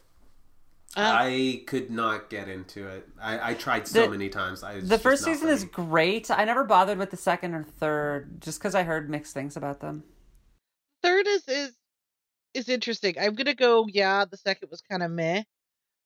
Um, 0.95 1.05
I 1.05 1.63
could 1.67 1.91
not 1.91 2.29
get 2.29 2.47
into 2.47 2.87
it. 2.87 3.07
I, 3.21 3.51
I 3.51 3.53
tried 3.53 3.87
so 3.87 4.03
The- 4.03 4.09
many 4.09 4.29
times. 4.29 4.63
I, 4.63 4.79
The 4.79 4.97
first 4.97 5.23
season 5.23 5.47
for 5.47 5.53
is 5.53 5.63
great. 5.65 6.31
I 6.31 6.43
never 6.45 6.63
bothered 6.63 6.97
with 6.97 7.11
the 7.11 7.17
second 7.17 7.53
or 7.53 7.63
third 7.63 8.41
just 8.41 8.59
because 8.59 8.73
I 8.73 8.83
heard 8.83 9.09
mixed 9.09 9.33
things 9.33 9.55
about 9.57 9.79
them. 9.81 10.03
third 11.03 11.27
is 11.27 11.47
is 11.47 11.76
is 12.53 12.69
interesting. 12.69 13.15
I'm 13.19 13.35
gonna 13.35 13.53
go. 13.53 13.87
Yeah, 13.87 14.25
the 14.25 14.37
second 14.37 14.69
was 14.71 14.81
kind 14.81 15.03
of 15.03 15.11
meh. 15.11 15.43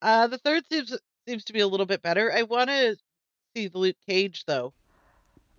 Uh, 0.02 0.28
the 0.28 0.38
third 0.38 0.64
seems 0.72 0.98
seems 1.28 1.44
to 1.46 1.54
be 1.54 1.60
a 1.60 1.68
little 1.68 1.86
bit 1.86 2.02
better. 2.02 2.32
I 2.34 2.44
want 2.44 2.70
to 2.70 2.96
see 3.56 3.68
the 3.68 3.78
Luke 3.78 3.96
Cage 4.08 4.46
though. 4.46 4.74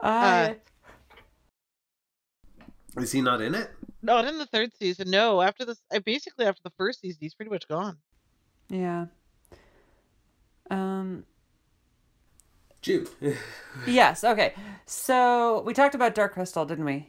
Uh, 0.00 0.54
Is 2.96 3.12
he 3.12 3.20
not 3.22 3.40
in 3.40 3.54
it? 3.54 3.70
Not 4.02 4.24
in 4.26 4.38
the 4.38 4.46
third 4.46 4.72
season. 4.76 5.10
No, 5.10 5.40
after 5.40 5.64
this, 5.64 5.80
I 5.92 6.00
basically 6.00 6.44
after 6.46 6.62
the 6.64 6.70
first 6.76 7.00
season, 7.00 7.18
he's 7.20 7.34
pretty 7.34 7.50
much 7.50 7.68
gone. 7.68 7.96
yeah. 8.68 9.06
Um. 10.70 11.24
Jude. 12.80 13.08
Yes. 13.86 14.24
Okay. 14.24 14.54
So 14.86 15.62
we 15.64 15.72
talked 15.72 15.94
about 15.94 16.14
Dark 16.14 16.34
Crystal, 16.34 16.64
didn't 16.64 16.84
we? 16.84 17.08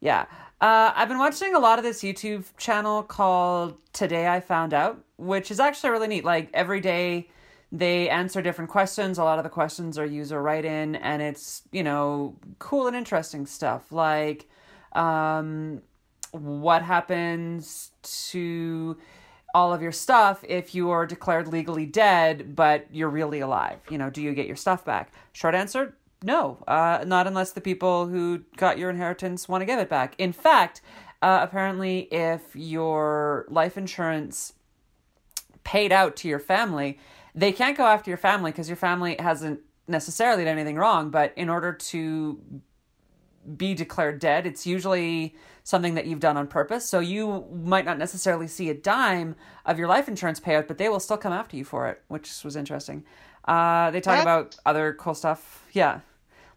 Yeah. 0.00 0.26
Uh, 0.60 0.92
I've 0.94 1.08
been 1.08 1.18
watching 1.18 1.54
a 1.54 1.58
lot 1.58 1.78
of 1.78 1.84
this 1.84 2.02
YouTube 2.02 2.44
channel 2.56 3.02
called 3.02 3.76
Today 3.92 4.28
I 4.28 4.40
Found 4.40 4.74
Out, 4.74 5.04
which 5.16 5.50
is 5.50 5.60
actually 5.60 5.90
really 5.90 6.08
neat. 6.08 6.24
Like 6.24 6.50
every 6.52 6.80
day 6.80 7.28
they 7.70 8.08
answer 8.08 8.42
different 8.42 8.70
questions. 8.70 9.18
A 9.18 9.24
lot 9.24 9.38
of 9.38 9.44
the 9.44 9.50
questions 9.50 9.98
are 9.98 10.06
user 10.06 10.40
write 10.40 10.64
in, 10.64 10.96
and 10.96 11.20
it's, 11.20 11.62
you 11.70 11.82
know, 11.82 12.36
cool 12.58 12.86
and 12.86 12.96
interesting 12.96 13.46
stuff. 13.46 13.92
Like, 13.92 14.48
um, 14.92 15.82
what 16.32 16.82
happens 16.82 17.90
to 18.02 18.96
all 19.54 19.72
of 19.72 19.80
your 19.80 19.92
stuff 19.92 20.44
if 20.46 20.74
you 20.74 20.90
are 20.90 21.06
declared 21.06 21.48
legally 21.48 21.86
dead 21.86 22.54
but 22.54 22.86
you're 22.92 23.08
really 23.08 23.40
alive 23.40 23.78
you 23.88 23.96
know 23.96 24.10
do 24.10 24.20
you 24.20 24.34
get 24.34 24.46
your 24.46 24.56
stuff 24.56 24.84
back 24.84 25.10
short 25.32 25.54
answer 25.54 25.94
no 26.22 26.62
uh, 26.66 27.04
not 27.06 27.26
unless 27.26 27.52
the 27.52 27.60
people 27.60 28.06
who 28.06 28.42
got 28.56 28.78
your 28.78 28.90
inheritance 28.90 29.48
want 29.48 29.62
to 29.62 29.66
give 29.66 29.78
it 29.78 29.88
back 29.88 30.14
in 30.18 30.32
fact 30.32 30.80
uh, 31.22 31.40
apparently 31.42 32.00
if 32.12 32.54
your 32.54 33.46
life 33.48 33.76
insurance 33.76 34.54
paid 35.64 35.92
out 35.92 36.16
to 36.16 36.28
your 36.28 36.38
family 36.38 36.98
they 37.34 37.52
can't 37.52 37.76
go 37.76 37.84
after 37.84 38.10
your 38.10 38.18
family 38.18 38.50
because 38.50 38.68
your 38.68 38.76
family 38.76 39.16
hasn't 39.18 39.60
necessarily 39.86 40.44
done 40.44 40.58
anything 40.58 40.76
wrong 40.76 41.10
but 41.10 41.32
in 41.36 41.48
order 41.48 41.72
to 41.72 42.40
be 43.56 43.74
declared 43.74 44.18
dead. 44.18 44.46
It's 44.46 44.66
usually 44.66 45.34
something 45.62 45.94
that 45.94 46.06
you've 46.06 46.20
done 46.20 46.36
on 46.36 46.46
purpose. 46.46 46.88
So 46.88 47.00
you 47.00 47.46
might 47.52 47.84
not 47.84 47.98
necessarily 47.98 48.46
see 48.46 48.68
a 48.70 48.74
dime 48.74 49.36
of 49.64 49.78
your 49.78 49.88
life 49.88 50.08
insurance 50.08 50.40
payout, 50.40 50.66
but 50.66 50.78
they 50.78 50.88
will 50.88 51.00
still 51.00 51.16
come 51.16 51.32
after 51.32 51.56
you 51.56 51.64
for 51.64 51.88
it, 51.88 52.02
which 52.08 52.44
was 52.44 52.56
interesting. 52.56 53.04
Uh, 53.48 53.90
they 53.90 54.00
talk 54.00 54.18
That's- 54.18 54.22
about 54.22 54.56
other 54.66 54.92
cool 54.94 55.14
stuff. 55.14 55.64
Yeah. 55.72 56.00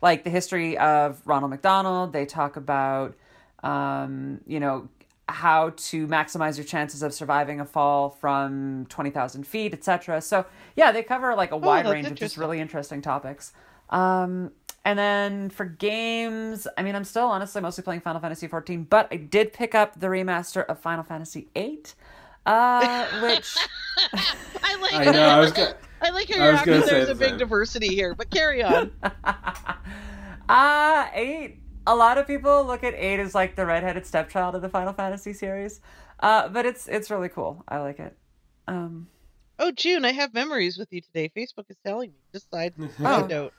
Like 0.01 0.23
the 0.23 0.29
history 0.29 0.77
of 0.77 1.21
Ronald 1.25 1.51
McDonald. 1.51 2.11
They 2.11 2.25
talk 2.25 2.57
about, 2.57 3.15
um, 3.63 4.41
you 4.45 4.59
know, 4.59 4.89
how 5.29 5.69
to 5.77 6.07
maximize 6.07 6.57
your 6.57 6.65
chances 6.65 7.01
of 7.01 7.13
surviving 7.13 7.61
a 7.61 7.65
fall 7.65 8.09
from 8.09 8.85
20,000 8.89 9.47
feet, 9.47 9.73
etc. 9.73 10.19
So, 10.21 10.45
yeah, 10.75 10.91
they 10.91 11.03
cover 11.03 11.33
like 11.35 11.51
a 11.51 11.57
wide 11.57 11.85
that's 11.85 11.93
range 11.93 12.07
of 12.07 12.15
just 12.15 12.35
really 12.35 12.59
interesting 12.59 13.01
topics. 13.01 13.53
Um, 13.89 14.51
and 14.83 14.97
then 14.99 15.49
for 15.51 15.63
games, 15.63 16.67
I 16.77 16.83
mean, 16.83 16.95
I'm 16.95 17.03
still 17.05 17.27
honestly 17.27 17.61
mostly 17.61 17.83
playing 17.83 18.01
Final 18.01 18.19
Fantasy 18.19 18.47
14, 18.47 18.83
but 18.89 19.07
I 19.11 19.15
did 19.17 19.53
pick 19.53 19.75
up 19.75 19.99
the 19.99 20.07
remaster 20.07 20.65
of 20.65 20.79
Final 20.79 21.03
Fantasy 21.03 21.47
8. 21.55 21.95
Uh, 22.45 23.05
which 23.21 23.55
I 24.63 24.75
like. 24.81 24.93
I 24.95 25.11
know. 25.11 25.23
I 25.23 25.39
was 25.39 25.51
gonna, 25.51 25.75
I 26.01 26.09
like 26.09 26.29
how 26.29 26.35
you're 26.43 26.53
acting. 26.53 26.81
There's 26.81 27.07
the 27.07 27.11
a 27.11 27.15
big 27.15 27.37
diversity 27.37 27.89
here, 27.89 28.15
but 28.15 28.29
carry 28.29 28.63
on. 28.63 28.91
uh 30.49 31.07
eight. 31.13 31.59
A 31.87 31.95
lot 31.95 32.17
of 32.17 32.27
people 32.27 32.63
look 32.65 32.83
at 32.83 32.93
eight 32.93 33.19
as 33.19 33.33
like 33.33 33.55
the 33.55 33.65
redheaded 33.65 34.05
stepchild 34.05 34.55
of 34.55 34.61
the 34.61 34.69
Final 34.69 34.93
Fantasy 34.93 35.33
series. 35.33 35.81
Uh, 36.19 36.47
but 36.49 36.65
it's 36.65 36.87
it's 36.87 37.09
really 37.09 37.29
cool. 37.29 37.63
I 37.67 37.79
like 37.79 37.99
it. 37.99 38.15
Um, 38.67 39.07
Oh, 39.59 39.71
June, 39.71 40.05
I 40.05 40.11
have 40.11 40.33
memories 40.33 40.77
with 40.79 40.91
you 40.91 41.01
today. 41.01 41.31
Facebook 41.35 41.65
is 41.69 41.77
telling 41.85 42.09
me. 42.11 42.15
Just 42.33 42.49
side, 42.49 42.73
Oh. 42.99 43.27
note. 43.29 43.53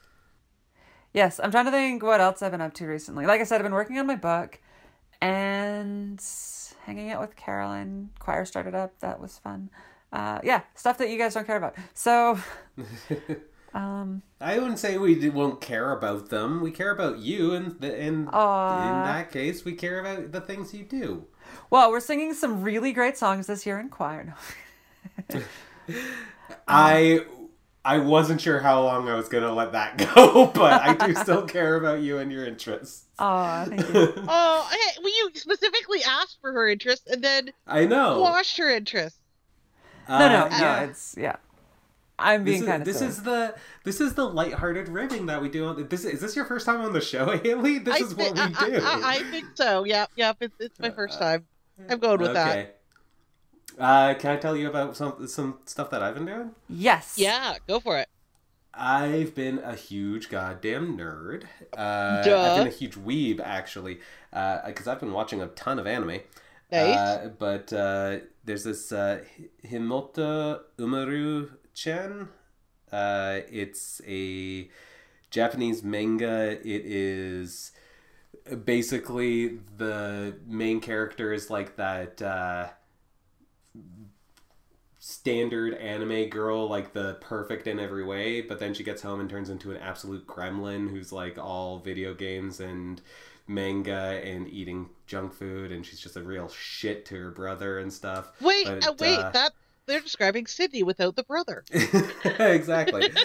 yes, 1.14 1.38
I'm 1.42 1.52
trying 1.52 1.66
to 1.66 1.70
think 1.70 2.02
what 2.02 2.20
else 2.20 2.42
I've 2.42 2.50
been 2.50 2.60
up 2.60 2.74
to 2.74 2.86
recently. 2.86 3.24
Like 3.26 3.40
I 3.40 3.44
said, 3.44 3.56
I've 3.56 3.62
been 3.64 3.72
working 3.72 3.98
on 3.98 4.06
my 4.08 4.16
book 4.16 4.60
and 5.20 6.20
hanging 6.84 7.10
out 7.12 7.20
with 7.20 7.36
Carolyn. 7.36 8.10
Choir 8.18 8.44
started 8.44 8.74
up. 8.74 8.98
That 9.00 9.20
was 9.20 9.38
fun. 9.38 9.70
Uh, 10.12 10.38
yeah, 10.44 10.60
stuff 10.74 10.98
that 10.98 11.08
you 11.10 11.16
guys 11.18 11.34
don't 11.34 11.46
care 11.46 11.56
about. 11.56 11.74
So, 11.94 12.38
um, 13.74 14.22
I 14.40 14.58
wouldn't 14.58 14.78
say 14.78 14.98
we 14.98 15.14
d- 15.14 15.30
won't 15.30 15.60
care 15.60 15.92
about 15.92 16.28
them. 16.28 16.60
We 16.60 16.70
care 16.70 16.90
about 16.90 17.18
you, 17.18 17.54
and 17.54 17.80
the, 17.80 17.94
and 17.94 18.18
in 18.26 18.26
that 18.26 19.30
case, 19.32 19.64
we 19.64 19.72
care 19.72 20.00
about 20.00 20.32
the 20.32 20.40
things 20.40 20.74
you 20.74 20.84
do. 20.84 21.26
well, 21.70 21.90
we're 21.90 22.00
singing 22.00 22.34
some 22.34 22.62
really 22.62 22.92
great 22.92 23.16
songs 23.16 23.46
this 23.46 23.64
year 23.64 23.78
in 23.80 23.88
choir. 23.88 24.34
No. 25.32 25.40
I 26.68 27.20
I 27.84 27.98
wasn't 27.98 28.40
sure 28.40 28.60
how 28.60 28.82
long 28.82 29.08
I 29.08 29.14
was 29.14 29.28
gonna 29.28 29.52
let 29.52 29.72
that 29.72 29.96
go, 30.14 30.46
but 30.54 30.80
I 30.82 31.06
do 31.06 31.14
still 31.14 31.46
care 31.46 31.76
about 31.76 32.00
you 32.00 32.18
and 32.18 32.30
your 32.30 32.46
interests. 32.46 33.06
Aw, 33.18 33.64
thank 33.64 33.80
you. 33.88 34.14
Oh, 34.28 34.68
hey, 34.70 35.00
well, 35.02 35.12
you 35.12 35.30
specifically 35.34 36.00
asked 36.06 36.38
for 36.40 36.52
her 36.52 36.68
interest 36.68 37.08
and 37.08 37.22
then 37.24 37.52
I 37.66 37.84
know. 37.86 38.18
quashed 38.20 38.58
her 38.58 38.70
interest. 38.70 39.16
No, 40.08 40.18
no, 40.18 40.24
Uh, 40.24 40.48
no. 40.48 40.56
yeah. 40.58 40.80
It's 40.84 41.14
yeah. 41.18 41.36
I'm 42.18 42.44
being 42.44 42.64
kind 42.64 42.82
of 42.82 42.86
this 42.86 42.98
silly. 42.98 43.10
is 43.10 43.22
the 43.22 43.54
this 43.84 44.00
is 44.00 44.14
the 44.14 44.24
lighthearted 44.28 44.88
ribbing 44.88 45.26
that 45.26 45.42
we 45.42 45.48
do. 45.48 45.66
On, 45.66 45.88
this 45.88 46.04
is 46.04 46.20
this 46.20 46.36
your 46.36 46.44
first 46.44 46.66
time 46.66 46.80
on 46.80 46.92
the 46.92 47.00
show, 47.00 47.36
Haley? 47.42 47.78
This 47.78 48.00
I 48.00 48.04
is 48.04 48.12
thi- 48.12 48.22
what 48.22 48.34
we 48.34 48.40
I, 48.40 48.48
do. 48.70 48.80
I, 48.84 49.00
I 49.16 49.22
think 49.30 49.46
so. 49.54 49.84
Yep, 49.84 50.10
yep. 50.16 50.36
It's, 50.40 50.54
it's 50.60 50.78
my 50.78 50.90
first 50.90 51.18
time. 51.18 51.46
I'm 51.88 51.98
going 51.98 52.20
with 52.20 52.34
that. 52.34 52.78
Uh, 53.78 54.14
can 54.14 54.30
I 54.32 54.36
tell 54.36 54.56
you 54.56 54.68
about 54.68 54.96
some 54.96 55.26
some 55.26 55.58
stuff 55.64 55.90
that 55.90 56.02
I've 56.02 56.14
been 56.14 56.26
doing? 56.26 56.50
yes. 56.68 57.14
Yeah, 57.16 57.56
go 57.66 57.80
for 57.80 57.98
it. 57.98 58.08
I've 58.74 59.34
been 59.34 59.58
a 59.58 59.74
huge 59.74 60.28
goddamn 60.30 60.96
nerd. 60.96 61.44
Uh, 61.76 62.22
Duh. 62.22 62.40
I've 62.40 62.58
been 62.58 62.66
a 62.68 62.70
huge 62.70 62.94
weeb 62.96 63.40
actually, 63.40 64.00
because 64.30 64.86
I've 64.86 65.00
been 65.00 65.12
watching 65.12 65.42
a 65.42 65.46
ton 65.48 65.78
of 65.78 65.86
anime. 65.86 66.20
Uh, 66.72 67.28
but 67.38 67.72
uh, 67.72 68.18
there's 68.44 68.64
this 68.64 68.92
uh, 68.92 69.22
Hi- 69.38 69.68
Himoto 69.68 70.60
Umaru 70.78 71.50
Chen. 71.74 72.28
Uh, 72.90 73.40
it's 73.50 74.00
a 74.06 74.70
Japanese 75.30 75.82
manga. 75.82 76.52
It 76.52 76.86
is 76.86 77.72
basically 78.64 79.60
the 79.76 80.36
main 80.46 80.80
character 80.80 81.32
is 81.32 81.50
like 81.50 81.76
that 81.76 82.22
uh, 82.22 82.68
standard 84.98 85.74
anime 85.74 86.28
girl, 86.28 86.68
like 86.68 86.92
the 86.92 87.14
perfect 87.20 87.66
in 87.66 87.80
every 87.80 88.04
way, 88.04 88.40
but 88.40 88.58
then 88.60 88.72
she 88.72 88.84
gets 88.84 89.02
home 89.02 89.20
and 89.20 89.28
turns 89.28 89.50
into 89.50 89.70
an 89.72 89.78
absolute 89.78 90.26
gremlin 90.26 90.88
who's 90.90 91.12
like 91.12 91.38
all 91.38 91.78
video 91.80 92.14
games 92.14 92.60
and 92.60 93.00
manga 93.48 94.20
and 94.24 94.48
eating 94.48 94.88
junk 95.12 95.34
food, 95.34 95.70
and 95.72 95.84
she's 95.84 96.00
just 96.00 96.16
a 96.16 96.22
real 96.22 96.48
shit 96.48 97.04
to 97.06 97.14
her 97.16 97.30
brother 97.30 97.78
and 97.78 97.92
stuff. 97.92 98.32
wait, 98.40 98.64
but, 98.64 98.88
uh, 98.88 98.94
wait. 98.98 99.18
uh, 99.18 99.30
that 99.30 99.52
they're 99.84 100.00
describing 100.00 100.46
Sydney 100.46 100.82
without 100.82 101.16
the 101.16 101.22
brother. 101.22 101.64
exactly. 102.24 103.10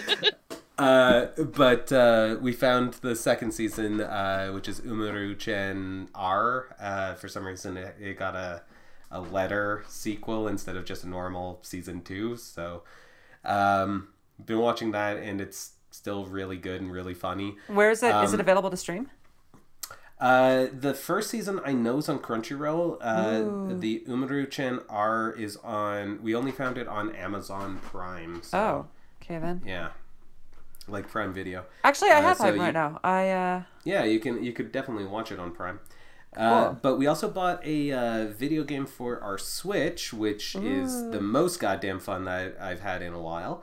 Uh, 0.78 1.26
but 1.56 1.90
uh, 1.90 2.36
we 2.40 2.52
found 2.52 2.92
the 3.02 3.16
second 3.16 3.50
season, 3.50 4.00
uh, 4.00 4.48
which 4.50 4.68
is 4.68 4.80
Umaru-chan 4.82 6.08
R. 6.14 6.68
Uh, 6.80 7.14
for 7.14 7.26
some 7.26 7.44
reason, 7.44 7.76
it, 7.76 7.96
it 8.00 8.16
got 8.16 8.36
a 8.36 8.62
a 9.10 9.20
letter 9.20 9.82
sequel 9.88 10.46
instead 10.46 10.76
of 10.76 10.84
just 10.84 11.02
a 11.02 11.08
normal 11.08 11.58
season 11.62 12.00
two. 12.02 12.36
So, 12.36 12.84
um, 13.44 14.10
been 14.44 14.60
watching 14.60 14.92
that, 14.92 15.16
and 15.16 15.40
it's 15.40 15.72
still 15.90 16.26
really 16.26 16.56
good 16.58 16.80
and 16.80 16.92
really 16.92 17.14
funny. 17.14 17.56
Where 17.66 17.90
is 17.90 18.04
it? 18.04 18.14
Is 18.22 18.32
it 18.32 18.36
Um, 18.36 18.40
available 18.40 18.70
to 18.70 18.76
stream? 18.76 19.10
Uh, 20.20 20.66
the 20.72 20.94
first 20.94 21.30
season 21.30 21.60
I 21.64 21.72
know 21.72 21.98
is 21.98 22.08
on 22.08 22.18
Crunchyroll. 22.18 22.98
Uh, 23.00 23.40
Ooh. 23.72 23.78
the 23.78 24.02
Umaru-chan 24.08 24.80
R 24.88 25.30
is 25.32 25.56
on. 25.58 26.20
We 26.22 26.34
only 26.34 26.50
found 26.50 26.76
it 26.76 26.88
on 26.88 27.14
Amazon 27.14 27.78
Prime. 27.82 28.42
So, 28.42 28.58
Oh, 28.58 28.86
okay 29.22 29.38
then. 29.38 29.62
yeah, 29.64 29.90
like 30.88 31.08
Prime 31.08 31.32
Video. 31.32 31.64
Actually, 31.84 32.10
I 32.10 32.18
Uh, 32.18 32.22
have 32.22 32.36
so 32.38 32.44
Prime 32.44 32.56
you- 32.56 32.62
right 32.62 32.74
now. 32.74 32.98
I 33.04 33.30
uh, 33.30 33.62
Yeah, 33.84 34.04
you 34.04 34.18
can. 34.18 34.42
You 34.42 34.52
could 34.52 34.72
definitely 34.72 35.06
watch 35.06 35.30
it 35.30 35.38
on 35.38 35.52
Prime. 35.52 35.78
Uh, 36.36 36.64
Cool. 36.66 36.78
but 36.82 36.96
we 36.98 37.06
also 37.06 37.28
bought 37.30 37.64
a 37.64 37.90
uh, 37.90 38.26
video 38.26 38.62
game 38.62 38.84
for 38.86 39.18
our 39.22 39.38
Switch, 39.38 40.12
which 40.12 40.54
is 40.56 41.10
the 41.10 41.20
most 41.22 41.58
goddamn 41.58 42.00
fun 42.00 42.24
that 42.26 42.56
I've 42.60 42.80
had 42.80 43.00
in 43.02 43.14
a 43.14 43.20
while. 43.20 43.62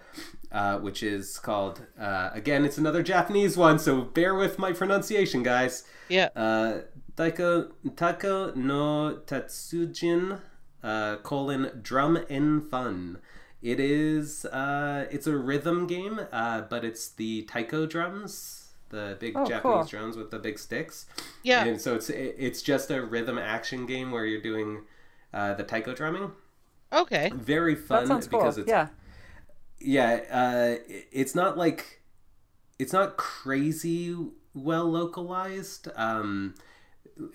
Uh, 0.56 0.78
which 0.80 1.04
is 1.04 1.38
called 1.38 1.82
uh, 2.00 2.30
again, 2.34 2.64
it's 2.64 2.78
another 2.78 3.04
Japanese 3.04 3.58
one, 3.58 3.78
so 3.78 4.02
bear 4.02 4.34
with 4.34 4.58
my 4.58 4.72
pronunciation, 4.72 5.44
guys. 5.44 5.84
Yeah. 6.08 6.30
Uh, 6.34 6.84
Taiko 7.18 7.72
Taiko 7.98 8.54
no 8.56 9.20
Tatsujin 9.28 10.40
uh, 10.82 11.18
colon 11.18 11.80
drum 11.82 12.16
and 12.30 12.70
fun. 12.72 13.18
It 13.62 13.82
is 13.82 14.46
uh, 14.46 15.08
it's 15.12 15.28
a 15.28 15.36
rhythm 15.36 15.88
game, 15.88 16.22
uh, 16.32 16.62
but 16.62 16.86
it's 16.86 17.10
the 17.10 17.42
taiko 17.44 17.86
drums, 17.86 18.70
the 18.92 19.18
big 19.20 19.34
Oh, 19.36 19.46
Japanese 19.46 19.62
cool. 19.76 19.84
drums 20.00 20.16
with 20.16 20.32
the 20.32 20.40
big 20.40 20.58
sticks. 20.58 21.06
Yeah. 21.44 21.66
And 21.66 21.82
so 21.82 21.96
it's 21.96 22.10
it's 22.10 22.62
just 22.62 22.92
a 22.92 23.02
rhythm 23.02 23.38
action 23.38 23.86
game 23.86 24.10
where 24.12 24.26
you're 24.26 24.42
doing 24.42 24.84
uh, 25.34 25.54
the 25.56 25.64
taiko 25.66 25.94
drumming. 25.94 26.32
Okay. 26.94 27.30
Very 27.36 27.76
fun 27.76 28.04
that 28.04 28.08
sounds 28.08 28.28
cool. 28.30 28.40
because 28.40 28.58
it's 28.58 28.70
Yeah. 28.70 28.88
Yeah, 29.80 30.22
uh, 30.32 30.76
it's 31.12 31.36
not 31.36 31.58
like 31.58 32.02
it's 32.80 32.94
not 32.94 33.18
crazy 33.18 34.16
well 34.54 34.86
localized. 34.90 35.88
Um, 35.96 36.56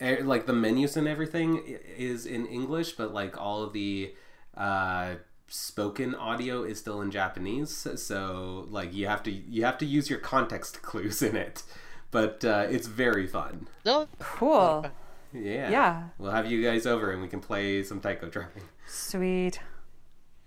like 0.00 0.46
the 0.46 0.52
menus 0.52 0.96
and 0.96 1.08
everything 1.08 1.62
is 1.96 2.26
in 2.26 2.46
English, 2.46 2.92
but 2.92 3.14
like 3.14 3.40
all 3.40 3.62
of 3.62 3.72
the 3.72 4.14
uh, 4.56 5.14
spoken 5.48 6.14
audio 6.14 6.62
is 6.64 6.78
still 6.78 7.00
in 7.00 7.10
Japanese. 7.10 7.86
So 7.96 8.66
like 8.70 8.92
you 8.94 9.06
have 9.06 9.22
to 9.24 9.30
you 9.30 9.64
have 9.64 9.78
to 9.78 9.86
use 9.86 10.10
your 10.10 10.18
context 10.18 10.82
clues 10.82 11.22
in 11.22 11.36
it. 11.36 11.62
But 12.10 12.44
uh, 12.44 12.66
it's 12.68 12.88
very 12.88 13.26
fun. 13.26 13.68
No, 13.84 14.08
Cool. 14.18 14.86
Yeah. 15.32 15.70
Yeah. 15.70 16.02
We'll 16.18 16.32
have 16.32 16.50
you 16.50 16.62
guys 16.62 16.86
over 16.86 17.12
and 17.12 17.22
we 17.22 17.28
can 17.28 17.40
play 17.40 17.84
some 17.84 18.00
taiko 18.00 18.28
drumming. 18.28 18.64
Sweet. 18.88 19.60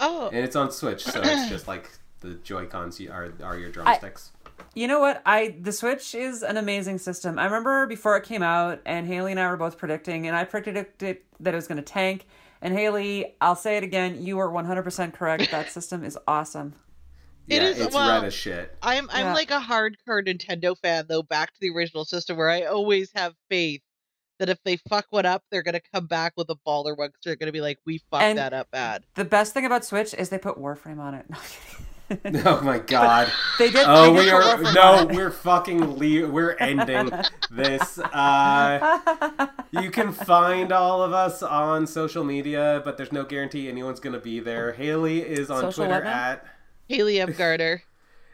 Oh, 0.03 0.29
And 0.33 0.43
it's 0.43 0.55
on 0.55 0.71
Switch, 0.71 1.03
so 1.03 1.21
it's 1.23 1.49
just 1.55 1.67
like 1.67 1.89
the 2.19 2.35
Joy 2.35 2.65
Cons 2.65 2.99
are 3.01 3.33
are 3.43 3.57
your 3.57 3.71
drumsticks. 3.71 4.31
You 4.75 4.87
know 4.87 4.99
what? 4.99 5.21
I 5.25 5.55
the 5.59 5.71
Switch 5.71 6.13
is 6.15 6.43
an 6.43 6.57
amazing 6.57 6.97
system. 6.99 7.39
I 7.39 7.45
remember 7.45 7.87
before 7.87 8.17
it 8.17 8.23
came 8.23 8.43
out, 8.43 8.81
and 8.85 9.07
Haley 9.07 9.31
and 9.31 9.39
I 9.39 9.49
were 9.49 9.57
both 9.57 9.77
predicting, 9.77 10.27
and 10.27 10.35
I 10.35 10.43
predicted 10.43 11.17
that 11.39 11.53
it 11.53 11.55
was 11.55 11.67
going 11.67 11.77
to 11.77 11.81
tank. 11.83 12.27
And 12.61 12.73
Haley, 12.73 13.35
I'll 13.41 13.55
say 13.57 13.75
it 13.77 13.83
again, 13.83 14.23
you 14.23 14.37
were 14.37 14.47
100% 14.49 15.13
correct. 15.13 15.51
That 15.51 15.69
system 15.77 16.03
is 16.05 16.17
awesome. 16.27 16.73
It 17.49 17.61
yeah, 17.61 17.67
is- 17.69 17.79
it's 17.79 17.93
well, 17.95 18.07
red 18.21 18.25
as 18.27 18.33
shit. 18.33 18.73
I'm 18.81 19.09
I'm 19.11 19.25
Yeah. 19.27 19.33
like 19.33 19.51
a 19.51 19.59
hardcore 19.59 20.25
Nintendo 20.25 20.77
fan 20.77 21.05
though. 21.09 21.23
Back 21.23 21.53
to 21.53 21.59
the 21.59 21.71
original 21.71 22.05
system, 22.05 22.37
where 22.37 22.49
I 22.49 22.61
always 22.63 23.11
have 23.15 23.33
faith 23.49 23.81
that 24.39 24.49
if 24.49 24.57
they 24.63 24.77
fuck 24.89 25.05
one 25.11 25.25
up, 25.25 25.43
they're 25.51 25.63
gonna 25.63 25.79
come 25.93 26.05
back 26.07 26.33
with 26.37 26.49
a 26.49 26.55
baller 26.67 26.97
one. 26.97 27.09
'cause 27.09 27.19
they're 27.23 27.35
gonna 27.35 27.51
be 27.51 27.61
like, 27.61 27.79
we 27.85 27.99
fucked 28.11 28.23
And- 28.23 28.37
that 28.37 28.53
up 28.53 28.69
bad. 28.71 29.03
The 29.15 29.25
best 29.25 29.53
thing 29.53 29.65
about 29.65 29.85
Switch 29.85 30.13
is 30.13 30.29
they 30.29 30.37
put 30.39 30.57
Warframe 30.57 30.99
on 30.99 31.13
it. 31.15 31.25
No, 32.09 32.17
I'm 32.17 32.33
kidding. 32.33 32.47
Oh 32.47 32.61
my 32.61 32.77
god. 32.85 33.31
they 33.57 33.71
did. 33.71 33.85
Oh, 33.87 34.13
they 34.13 34.25
we 34.25 34.29
are 34.29 34.61
no, 34.73 35.07
we're 35.09 35.31
fucking 35.31 35.97
le- 35.97 36.27
we're 36.29 36.51
ending 36.59 37.09
this. 37.49 37.97
Uh, 37.97 39.47
you 39.71 39.89
can 39.89 40.11
find 40.11 40.71
all 40.73 41.01
of 41.01 41.13
us 41.13 41.41
on 41.41 41.87
social 41.87 42.23
media, 42.23 42.81
but 42.83 42.97
there's 42.97 43.13
no 43.13 43.23
guarantee 43.23 43.67
anyone's 43.69 43.99
gonna 44.01 44.19
be 44.19 44.39
there. 44.41 44.73
Haley 44.73 45.21
is 45.21 45.49
on 45.49 45.61
Social 45.61 45.85
Twitter 45.85 46.03
what 46.03 46.13
at. 46.13 46.45
Haley 46.89 47.19
M. 47.21 47.31
Garner. 47.31 47.81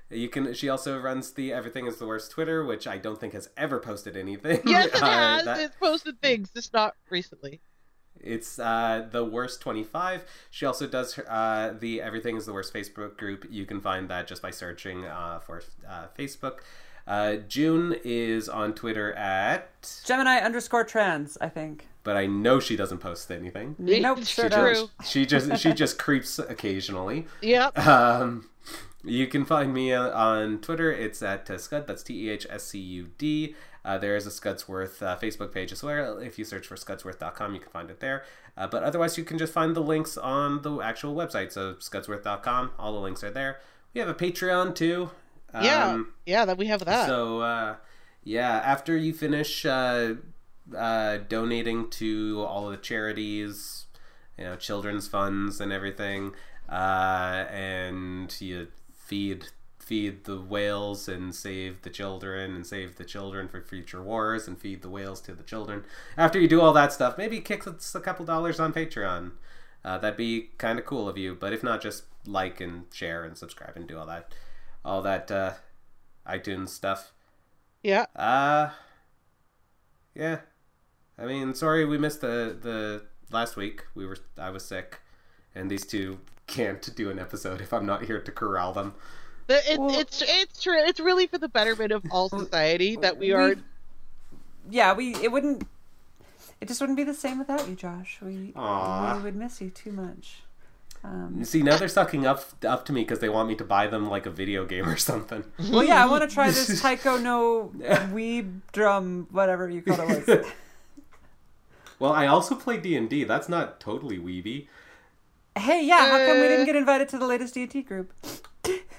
You 0.10 0.28
can. 0.30 0.54
She 0.54 0.70
also 0.70 1.00
runs 1.00 1.34
the 1.34 1.54
Everything 1.54 1.86
Is 1.86 1.98
the 1.98 2.08
Worst 2.08 2.32
Twitter, 2.32 2.66
which 2.66 2.88
I 2.88 2.98
don't 2.98 3.20
think 3.20 3.34
has 3.34 3.50
ever 3.56 3.80
posted 3.80 4.18
anything. 4.18 4.62
Yes, 4.66 4.88
it 4.88 4.96
Uh, 5.04 5.06
has. 5.08 5.46
that- 5.46 5.60
It's 5.60 5.76
posted 5.76 6.20
things, 6.22 6.50
just 6.52 6.74
not 6.74 6.96
recently. 7.10 7.62
It's 8.22 8.60
uh, 8.60 9.08
the 9.12 9.24
worst 9.24 9.62
twenty 9.62 9.84
five. 9.84 10.26
She 10.52 10.66
also 10.66 10.88
does 10.88 11.14
her, 11.14 11.26
uh, 11.32 11.72
the 11.80 12.02
Everything 12.02 12.36
Is 12.36 12.46
the 12.46 12.54
Worst 12.54 12.74
Facebook 12.74 13.16
group. 13.18 13.46
You 13.50 13.66
can 13.66 13.80
find 13.80 14.10
that 14.10 14.28
just 14.28 14.42
by 14.42 14.52
searching 14.52 15.06
uh, 15.06 15.40
for 15.40 15.62
uh, 15.88 16.08
Facebook. 16.18 16.60
Uh, 17.08 17.38
June 17.48 17.96
is 18.04 18.48
on 18.50 18.74
Twitter 18.74 19.14
at, 19.14 20.02
Gemini 20.06 20.38
underscore 20.40 20.84
trans, 20.84 21.38
I 21.42 21.50
think. 21.50 21.88
but 22.04 22.16
I 22.18 22.26
know 22.28 22.60
she 22.60 22.76
doesn't 22.76 23.00
post 23.00 23.32
anything. 23.32 23.76
Nope, 23.80 24.20
It's 24.20 24.30
sure 24.30 24.46
She 24.50 24.56
true. 24.56 24.74
just, 24.74 25.12
she 25.12 25.26
just 25.26 25.58
she 25.62 25.74
just 25.74 25.98
creeps 25.98 26.38
occasionally. 26.40 27.26
Yep. 27.42 27.80
Um, 27.88 28.50
you 29.04 29.28
can 29.28 29.46
find 29.46 29.74
me 29.74 29.94
on 29.94 30.60
Twitter. 30.60 30.92
It's 30.92 31.22
at 31.22 31.50
uh, 31.50 31.58
Scud. 31.58 31.88
That's 31.88 32.04
T 32.04 32.28
E 32.28 32.30
H 32.30 32.46
S 32.50 32.66
C 32.66 32.80
U 32.80 33.10
D. 33.18 33.56
Uh, 33.86 33.98
there 33.98 34.16
is 34.16 34.28
a 34.28 34.30
Scudsworth 34.30 35.02
uh, 35.02 35.18
Facebook 35.18 35.54
page 35.54 35.72
as 35.72 35.82
well. 35.82 36.18
If 36.18 36.38
you 36.38 36.46
search 36.46 36.68
for 36.68 36.76
scudsworth.com, 36.76 37.54
you 37.54 37.60
can 37.62 37.72
find 37.72 37.90
it 37.90 38.02
there. 38.02 38.24
Uh, 38.58 38.68
but 38.68 38.84
otherwise, 38.84 39.18
you 39.18 39.24
can 39.24 39.38
just 39.38 39.54
find 39.54 39.76
the 39.76 39.82
links 39.82 40.18
on 40.18 40.62
the 40.64 40.80
actual 40.82 41.16
website. 41.16 41.52
So, 41.54 41.76
scudsworth.com, 41.76 42.72
all 42.78 42.94
the 42.94 43.00
links 43.00 43.24
are 43.24 43.32
there. 43.32 43.60
We 43.94 44.00
have 44.02 44.10
a 44.10 44.14
Patreon 44.14 44.76
too. 44.76 45.12
Yeah. 45.54 45.88
Um, 45.88 46.14
yeah, 46.26 46.46
that 46.46 46.58
we 46.58 46.68
have 46.68 46.84
that. 46.86 47.08
so, 47.08 47.40
uh, 47.40 47.76
yeah, 48.24 48.58
after 48.58 48.96
you 48.96 49.14
finish 49.14 49.66
uh, 49.66 50.16
uh, 50.78 51.18
donating 51.30 51.90
to 51.92 52.46
all 52.48 52.66
of 52.66 52.72
the 52.72 52.78
charities, 52.78 53.86
you 54.38 54.44
know, 54.44 54.56
children's 54.56 55.08
funds 55.08 55.60
and 55.60 55.72
everything, 55.72 56.34
uh, 56.70 57.46
and 57.50 58.36
you 58.40 58.68
feed 59.10 59.48
feed 59.80 60.26
the 60.26 60.40
whales 60.40 61.08
and 61.08 61.34
save 61.34 61.82
the 61.82 61.90
children 61.90 62.54
and 62.54 62.66
save 62.68 62.98
the 62.98 63.04
children 63.04 63.48
for 63.48 63.60
future 63.60 64.04
wars 64.04 64.48
and 64.48 64.60
feed 64.60 64.84
the 64.84 64.90
whales 64.90 65.20
to 65.20 65.34
the 65.34 65.42
children. 65.42 65.84
After 66.16 66.40
you 66.40 66.48
do 66.48 66.62
all 66.62 66.74
that 66.74 66.94
stuff, 66.94 67.18
maybe 67.18 67.40
kick 67.42 67.66
us 67.66 67.96
a 67.96 68.00
couple 68.00 68.24
dollars 68.24 68.60
on 68.60 68.72
Patreon. 68.72 69.32
Uh, 69.84 69.98
that'd 69.98 70.16
be 70.16 70.52
kind 70.60 70.78
of 70.78 70.86
cool 70.86 71.10
of 71.10 71.18
you. 71.18 71.34
But 71.34 71.54
if 71.54 71.64
not, 71.64 71.82
just 71.82 72.04
like 72.28 72.62
and 72.62 72.84
share 72.94 73.24
and 73.24 73.36
subscribe 73.36 73.76
and 73.76 73.88
do 73.88 73.98
all 73.98 74.06
that, 74.06 74.32
all 74.86 75.02
that 75.02 75.32
uh, 75.32 75.54
iTunes 76.28 76.70
stuff. 76.70 77.12
yeah. 77.82 78.06
Uh 78.16 78.70
yeah. 80.14 80.40
I 81.18 81.26
mean, 81.26 81.54
sorry 81.56 81.86
we 81.86 81.98
missed 81.98 82.22
the 82.22 82.56
the 82.62 83.04
last 83.32 83.56
week. 83.56 83.86
We 83.96 84.06
were 84.06 84.18
I 84.38 84.50
was 84.52 84.64
sick, 84.66 85.00
and 85.56 85.70
these 85.70 85.86
two 85.86 86.20
can't 86.50 86.94
do 86.96 87.10
an 87.10 87.20
episode 87.20 87.62
if 87.62 87.72
I'm 87.74 87.86
not 87.86 88.04
here 88.06 88.20
to 88.22 88.32
corral 88.32 88.74
them. 88.74 88.94
It, 89.48 89.80
Well- 89.80 89.98
it's 89.98 90.22
it's 90.26 90.62
true. 90.62 90.78
It's 90.78 91.00
really 91.00 91.28
for 91.28 91.38
the 91.38 91.50
betterment 91.50 91.92
of 91.92 92.04
all 92.12 92.30
society 92.30 92.96
that 92.98 93.18
we 93.18 93.32
are. 93.32 93.56
Yeah, 94.70 94.94
we. 94.94 95.16
It 95.16 95.32
wouldn't. 95.32 95.64
It 96.62 96.68
just 96.68 96.82
wouldn't 96.82 96.98
be 96.98 97.04
the 97.06 97.14
same 97.14 97.40
without 97.40 97.68
you, 97.68 97.76
Josh. 97.76 98.20
We 98.22 98.54
Aw. 98.56 99.16
we 99.18 99.24
would 99.24 99.36
miss 99.36 99.62
you 99.62 99.70
too 99.70 99.92
much. 99.92 100.42
Um, 101.04 101.36
You 101.40 101.46
see, 101.46 101.64
now 101.64 101.78
they're 101.78 101.88
sucking 101.88 102.26
up 102.28 102.44
up 102.68 102.86
to 102.86 102.94
me 102.94 103.02
because 103.02 103.20
they 103.20 103.30
want 103.30 103.48
me 103.48 103.56
to 103.56 103.64
buy 103.64 103.88
them 103.88 104.10
like 104.10 104.26
a 104.26 104.30
video 104.30 104.66
game 104.66 104.88
or 104.88 104.98
something. 104.98 105.46
well, 105.72 105.84
yeah, 105.84 106.04
I 106.04 106.08
want 106.08 106.30
to 106.30 106.34
try 106.34 106.52
this 106.52 106.82
Taiko 106.82 107.18
no 107.18 107.72
weeb 108.14 108.60
drum, 108.74 109.28
whatever 109.32 109.70
you 109.70 109.82
call 109.82 110.00
it 110.10 110.28
was. 110.28 110.46
Well, 112.00 112.14
I 112.14 112.28
also 112.28 112.56
play 112.56 112.78
D 112.78 112.96
and 112.96 113.10
D. 113.10 113.26
That's 113.26 113.50
not 113.50 113.80
totally 113.82 114.18
weeby. 114.18 114.68
Hey, 115.58 115.86
yeah, 115.86 116.10
how 116.10 116.18
come 116.18 116.40
we 116.40 116.46
Uh. 116.46 116.50
didn't 116.50 116.66
get 116.66 116.76
invited 116.76 117.10
to 117.10 117.18
the 117.18 117.26
latest 117.26 117.54
D&D 117.54 117.82
group? 117.84 118.14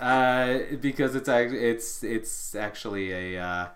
Uh, 0.00 0.60
because 0.80 1.14
it's 1.14 1.28
act- 1.28 1.52
it's 1.52 2.02
it's 2.02 2.54
actually 2.54 3.12
a 3.36 3.38
uh, 3.38 3.66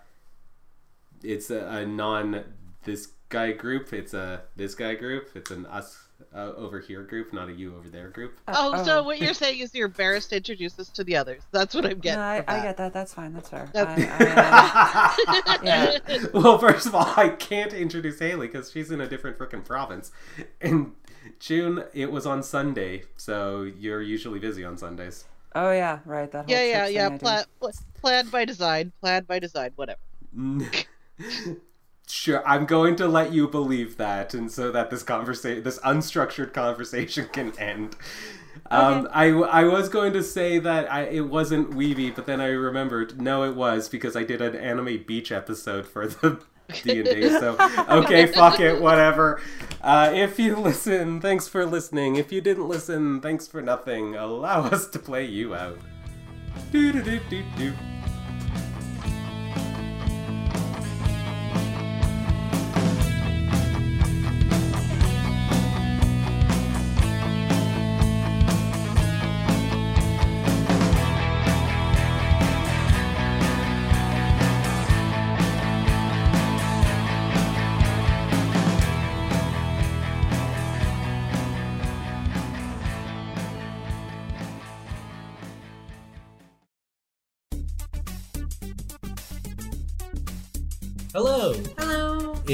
it's 1.23 1.51
a, 1.51 1.59
a 1.67 1.85
non 1.85 2.43
this 2.83 3.09
guy 3.29 3.51
group. 3.51 3.93
It's 3.93 4.15
a 4.15 4.41
this 4.55 4.73
guy 4.73 4.95
group. 4.95 5.29
It's 5.35 5.51
an 5.51 5.67
us 5.67 6.07
uh, 6.33 6.53
over 6.57 6.79
here 6.79 7.03
group, 7.03 7.31
not 7.31 7.47
a 7.49 7.53
you 7.53 7.75
over 7.77 7.87
there 7.89 8.09
group. 8.09 8.39
Oh, 8.47 8.83
so 8.83 9.03
what 9.03 9.19
you're 9.21 9.35
saying 9.35 9.59
is 9.59 9.75
you're 9.75 9.85
embarrassed 9.85 10.31
to 10.31 10.37
introduce 10.37 10.79
us 10.79 10.89
to 10.89 11.03
the 11.03 11.15
others. 11.15 11.43
That's 11.51 11.75
what 11.75 11.85
I'm 11.85 11.99
getting. 11.99 12.19
No, 12.19 12.25
I, 12.25 12.43
I 12.47 12.61
get 12.63 12.77
that. 12.77 12.91
That's 12.91 13.13
fine. 13.13 13.31
That's 13.33 13.49
fair. 13.49 13.69
That's- 13.71 13.99
I, 13.99 15.15
I, 15.45 15.45
uh, 15.53 15.57
yeah. 15.63 16.25
well, 16.33 16.57
first 16.57 16.87
of 16.87 16.95
all, 16.95 17.13
I 17.15 17.29
can't 17.29 17.71
introduce 17.71 18.17
Haley 18.17 18.47
because 18.47 18.71
she's 18.71 18.89
in 18.89 18.99
a 18.99 19.07
different 19.07 19.37
freaking 19.37 19.63
province. 19.63 20.11
And 20.59 20.93
June, 21.39 21.83
it 21.93 22.11
was 22.11 22.25
on 22.25 22.43
Sunday, 22.43 23.03
so 23.17 23.63
you're 23.63 24.01
usually 24.01 24.39
busy 24.39 24.63
on 24.63 24.77
Sundays. 24.77 25.25
Oh 25.53 25.71
yeah, 25.71 25.99
right. 26.05 26.31
That 26.31 26.45
whole 26.45 26.55
Yeah, 26.55 26.63
yeah, 26.63 26.87
yeah. 26.87 27.05
I 27.07 27.09
did. 27.09 27.19
Pla- 27.21 27.71
planned 28.01 28.31
by 28.31 28.45
design. 28.45 28.91
Planned 28.99 29.27
by 29.27 29.39
design. 29.39 29.71
Whatever. 29.75 29.99
sure, 32.07 32.45
I'm 32.47 32.65
going 32.65 32.95
to 32.97 33.07
let 33.07 33.31
you 33.31 33.47
believe 33.47 33.97
that, 33.97 34.33
and 34.33 34.51
so 34.51 34.71
that 34.71 34.89
this 34.89 35.03
conversation, 35.03 35.63
this 35.63 35.79
unstructured 35.79 36.53
conversation, 36.53 37.29
can 37.31 37.57
end. 37.57 37.95
Um, 38.71 39.07
I, 39.11 39.27
I 39.27 39.63
was 39.65 39.89
going 39.89 40.13
to 40.13 40.23
say 40.23 40.59
that 40.59 40.91
I, 40.91 41.03
it 41.03 41.27
wasn't 41.27 41.71
Weeby, 41.71 42.15
but 42.15 42.25
then 42.25 42.41
I 42.41 42.47
remembered 42.47 43.21
no, 43.21 43.43
it 43.43 43.55
was 43.55 43.89
because 43.89 44.15
I 44.15 44.23
did 44.23 44.41
an 44.41 44.55
anime 44.55 45.03
beach 45.05 45.31
episode 45.31 45.85
for 45.85 46.07
the 46.07 46.41
D 46.83 46.99
and 46.99 47.05
D. 47.05 47.29
So 47.29 47.57
okay, 47.89 48.25
fuck 48.27 48.59
it, 48.59 48.81
whatever. 48.81 49.41
Uh, 49.81 50.11
if 50.13 50.39
you 50.39 50.55
listen, 50.59 51.21
thanks 51.21 51.47
for 51.47 51.65
listening. 51.65 52.15
If 52.15 52.31
you 52.31 52.41
didn't 52.41 52.67
listen, 52.67 53.21
thanks 53.21 53.47
for 53.47 53.61
nothing. 53.61 54.15
Allow 54.15 54.65
us 54.65 54.87
to 54.87 54.99
play 54.99 55.25
you 55.25 55.53
out. 55.53 55.77
Do 56.71 56.91
do 56.91 57.01
do 57.01 57.19
do 57.29 57.43
do. 57.57 57.73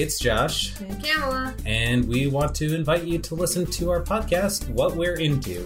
It's 0.02 0.18
Josh, 0.18 0.74
I'm 0.82 1.00
Kamala. 1.00 1.54
and 1.64 2.08
we 2.08 2.26
want 2.26 2.56
to 2.56 2.74
invite 2.74 3.04
you 3.04 3.20
to 3.20 3.36
listen 3.36 3.68
to 3.68 3.92
our 3.92 4.02
podcast, 4.02 4.68
What 4.70 4.96
We're 4.96 5.14
Into. 5.14 5.66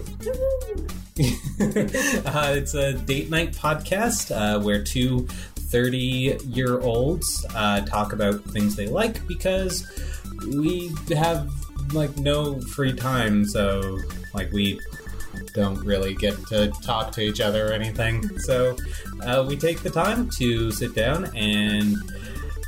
uh, 2.26 2.52
it's 2.54 2.74
a 2.74 2.92
date 2.92 3.30
night 3.30 3.52
podcast 3.52 4.30
uh, 4.30 4.62
where 4.62 4.84
two 4.84 5.26
30 5.56 6.38
year 6.48 6.80
olds 6.80 7.46
uh, 7.54 7.80
talk 7.86 8.12
about 8.12 8.44
things 8.44 8.76
they 8.76 8.86
like 8.88 9.26
because 9.26 9.86
we 10.48 10.92
have 11.08 11.50
like 11.94 12.14
no 12.18 12.60
free 12.60 12.92
time, 12.92 13.46
so 13.46 13.98
like 14.34 14.52
we 14.52 14.78
don't 15.54 15.82
really 15.82 16.14
get 16.14 16.36
to 16.48 16.68
talk 16.82 17.10
to 17.12 17.22
each 17.22 17.40
other 17.40 17.70
or 17.70 17.72
anything. 17.72 18.38
So 18.40 18.76
uh, 19.22 19.46
we 19.48 19.56
take 19.56 19.80
the 19.80 19.88
time 19.88 20.28
to 20.36 20.70
sit 20.72 20.94
down 20.94 21.34
and 21.34 21.96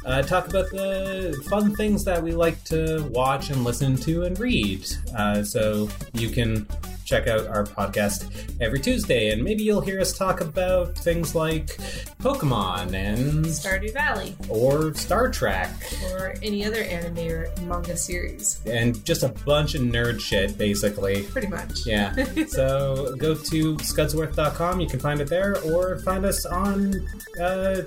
uh, 0.08 0.22
talk 0.22 0.48
about 0.48 0.70
the 0.70 1.38
fun 1.50 1.74
things 1.76 2.02
that 2.04 2.22
we 2.22 2.32
like 2.32 2.62
to 2.64 3.02
watch 3.10 3.50
and 3.50 3.62
listen 3.62 3.94
to 3.96 4.22
and 4.24 4.38
read. 4.40 4.86
Uh, 5.14 5.42
so 5.42 5.88
you 6.14 6.30
can 6.30 6.66
check 7.04 7.26
out 7.26 7.46
our 7.46 7.64
podcast 7.64 8.28
every 8.60 8.78
Tuesday, 8.80 9.30
and 9.30 9.42
maybe 9.42 9.62
you'll 9.62 9.80
hear 9.80 9.98
us 10.00 10.16
talk 10.16 10.42
about 10.42 10.96
things 10.96 11.34
like 11.34 11.66
Pokemon 12.20 12.92
and 12.92 13.46
Stardew 13.46 13.92
Valley 13.94 14.36
or 14.50 14.92
Star 14.94 15.30
Trek 15.30 15.70
or 16.10 16.34
any 16.42 16.66
other 16.66 16.82
anime 16.82 17.18
or 17.28 17.48
manga 17.62 17.96
series. 17.96 18.60
and 18.66 19.02
just 19.06 19.22
a 19.22 19.28
bunch 19.28 19.74
of 19.74 19.82
nerd 19.82 20.20
shit, 20.20 20.58
basically. 20.58 21.22
Pretty 21.24 21.48
much. 21.48 21.86
Yeah. 21.86 22.14
so 22.48 23.14
go 23.16 23.34
to 23.34 23.76
scudsworth.com. 23.76 24.80
You 24.80 24.86
can 24.86 25.00
find 25.00 25.20
it 25.20 25.28
there, 25.28 25.56
or 25.64 25.98
find 26.00 26.26
us 26.26 26.44
on 26.44 26.94
uh, 27.40 27.82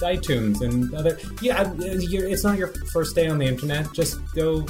iTunes 0.00 0.60
and 0.60 0.92
other. 0.94 1.18
Yeah, 1.40 1.72
you're, 1.74 2.28
it's 2.28 2.44
not 2.44 2.58
your 2.58 2.68
first 2.92 3.14
day 3.14 3.28
on 3.28 3.38
the 3.38 3.46
internet. 3.46 3.92
Just 3.92 4.18
go, 4.34 4.66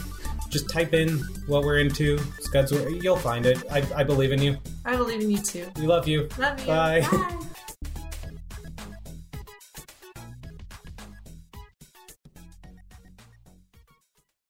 just 0.48 0.68
type 0.68 0.94
in 0.94 1.18
what 1.46 1.64
we're 1.64 1.78
into. 1.78 2.16
Scudsworth. 2.48 3.02
You'll 3.02 3.16
find 3.16 3.46
it. 3.46 3.58
I, 3.70 3.84
I 3.94 4.04
believe 4.04 4.32
in 4.32 4.42
you. 4.42 4.56
I 4.84 4.96
believe 4.96 5.20
in 5.20 5.30
you 5.30 5.38
too. 5.38 5.66
We 5.76 5.86
love 5.86 6.06
you. 6.08 6.28
Love 6.38 6.60
you. 6.60 6.66
Bye. 6.66 7.06
Bye. 7.10 7.36